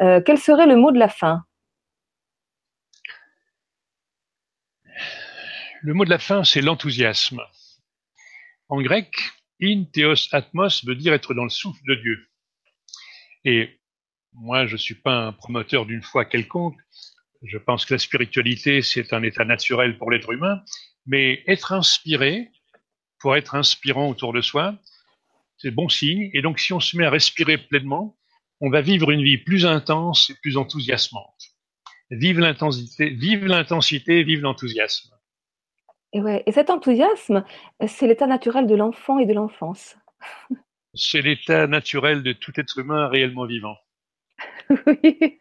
Euh, 0.02 0.20
quel 0.20 0.38
serait 0.38 0.66
le 0.66 0.76
mot 0.76 0.92
de 0.92 0.98
la 0.98 1.08
fin? 1.08 1.44
Le 5.82 5.94
mot 5.94 6.04
de 6.04 6.10
la 6.10 6.18
fin, 6.18 6.44
c'est 6.44 6.60
l'enthousiasme. 6.60 7.40
En 8.68 8.80
grec, 8.82 9.10
in 9.60 9.84
theos 9.92 10.28
atmos 10.32 10.84
veut 10.84 10.94
dire 10.96 11.12
être 11.12 11.34
dans 11.34 11.44
le 11.44 11.50
souffle 11.50 11.82
de 11.86 11.94
Dieu. 11.94 12.18
Et 13.44 13.78
moi, 14.34 14.66
je 14.66 14.72
ne 14.72 14.78
suis 14.78 14.94
pas 14.94 15.26
un 15.26 15.32
promoteur 15.32 15.86
d'une 15.86 16.02
foi 16.02 16.24
quelconque. 16.24 16.76
Je 17.42 17.58
pense 17.58 17.84
que 17.86 17.94
la 17.94 17.98
spiritualité, 17.98 18.82
c'est 18.82 19.12
un 19.12 19.22
état 19.22 19.44
naturel 19.44 19.96
pour 19.98 20.10
l'être 20.10 20.32
humain. 20.32 20.62
Mais 21.06 21.42
être 21.46 21.72
inspiré, 21.72 22.50
pour 23.18 23.36
être 23.36 23.54
inspirant 23.54 24.08
autour 24.08 24.32
de 24.32 24.40
soi, 24.40 24.74
c'est 25.58 25.70
bon 25.70 25.88
signe. 25.88 26.30
Et 26.32 26.42
donc, 26.42 26.58
si 26.58 26.72
on 26.72 26.80
se 26.80 26.96
met 26.96 27.04
à 27.04 27.10
respirer 27.10 27.58
pleinement, 27.58 28.16
on 28.60 28.70
va 28.70 28.80
vivre 28.80 29.10
une 29.10 29.22
vie 29.22 29.38
plus 29.38 29.66
intense 29.66 30.30
et 30.30 30.34
plus 30.42 30.56
enthousiasmante. 30.56 31.50
Vive 32.10 32.38
l'intensité, 32.38 33.10
vive 33.10 33.46
l'intensité, 33.46 34.22
vive 34.24 34.40
l'enthousiasme. 34.40 35.10
Et, 36.12 36.20
ouais, 36.20 36.42
et 36.46 36.52
cet 36.52 36.70
enthousiasme, 36.70 37.44
c'est 37.86 38.06
l'état 38.06 38.26
naturel 38.26 38.66
de 38.66 38.74
l'enfant 38.74 39.18
et 39.18 39.26
de 39.26 39.32
l'enfance. 39.32 39.96
C'est 40.94 41.22
l'état 41.22 41.66
naturel 41.66 42.22
de 42.22 42.32
tout 42.32 42.52
être 42.56 42.78
humain 42.78 43.08
réellement 43.08 43.46
vivant. 43.46 43.76
oui. 44.86 45.40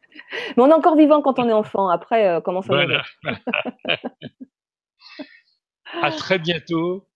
Mais 0.57 0.63
on 0.63 0.69
est 0.69 0.73
encore 0.73 0.95
vivant 0.95 1.21
quand 1.21 1.39
on 1.39 1.49
est 1.49 1.53
enfant. 1.53 1.89
Après, 1.89 2.27
euh, 2.27 2.41
comment 2.41 2.61
ça 2.61 2.73
voilà. 2.73 3.03
va 3.23 3.33
À 6.01 6.11
très 6.11 6.39
bientôt. 6.39 7.07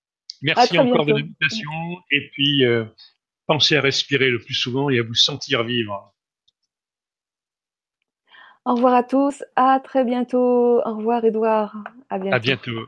Merci 0.42 0.70
très 0.70 0.78
encore 0.78 1.06
bientôt. 1.06 1.14
de 1.14 1.20
l'invitation. 1.20 1.72
Et 2.12 2.30
puis, 2.32 2.66
euh, 2.66 2.86
pensez 3.48 3.76
à 3.76 3.82
respirer 3.82 4.30
le 4.30 4.40
plus 4.40 4.54
souvent 4.54 4.90
et 4.90 5.00
à 5.00 5.04
vous 5.04 5.16
sentir 5.16 5.64
vivre. 5.64 6.14
Au 8.66 8.76
revoir 8.76 8.96
à 8.96 9.04
tous. 9.04 9.44
À 9.56 9.80
très 9.80 10.04
bientôt. 10.04 10.82
Au 10.86 10.98
revoir, 10.98 11.24
Edouard. 11.24 11.76
À 12.10 12.20
bientôt. 12.20 12.36
À 12.36 12.40
bientôt. 12.40 12.88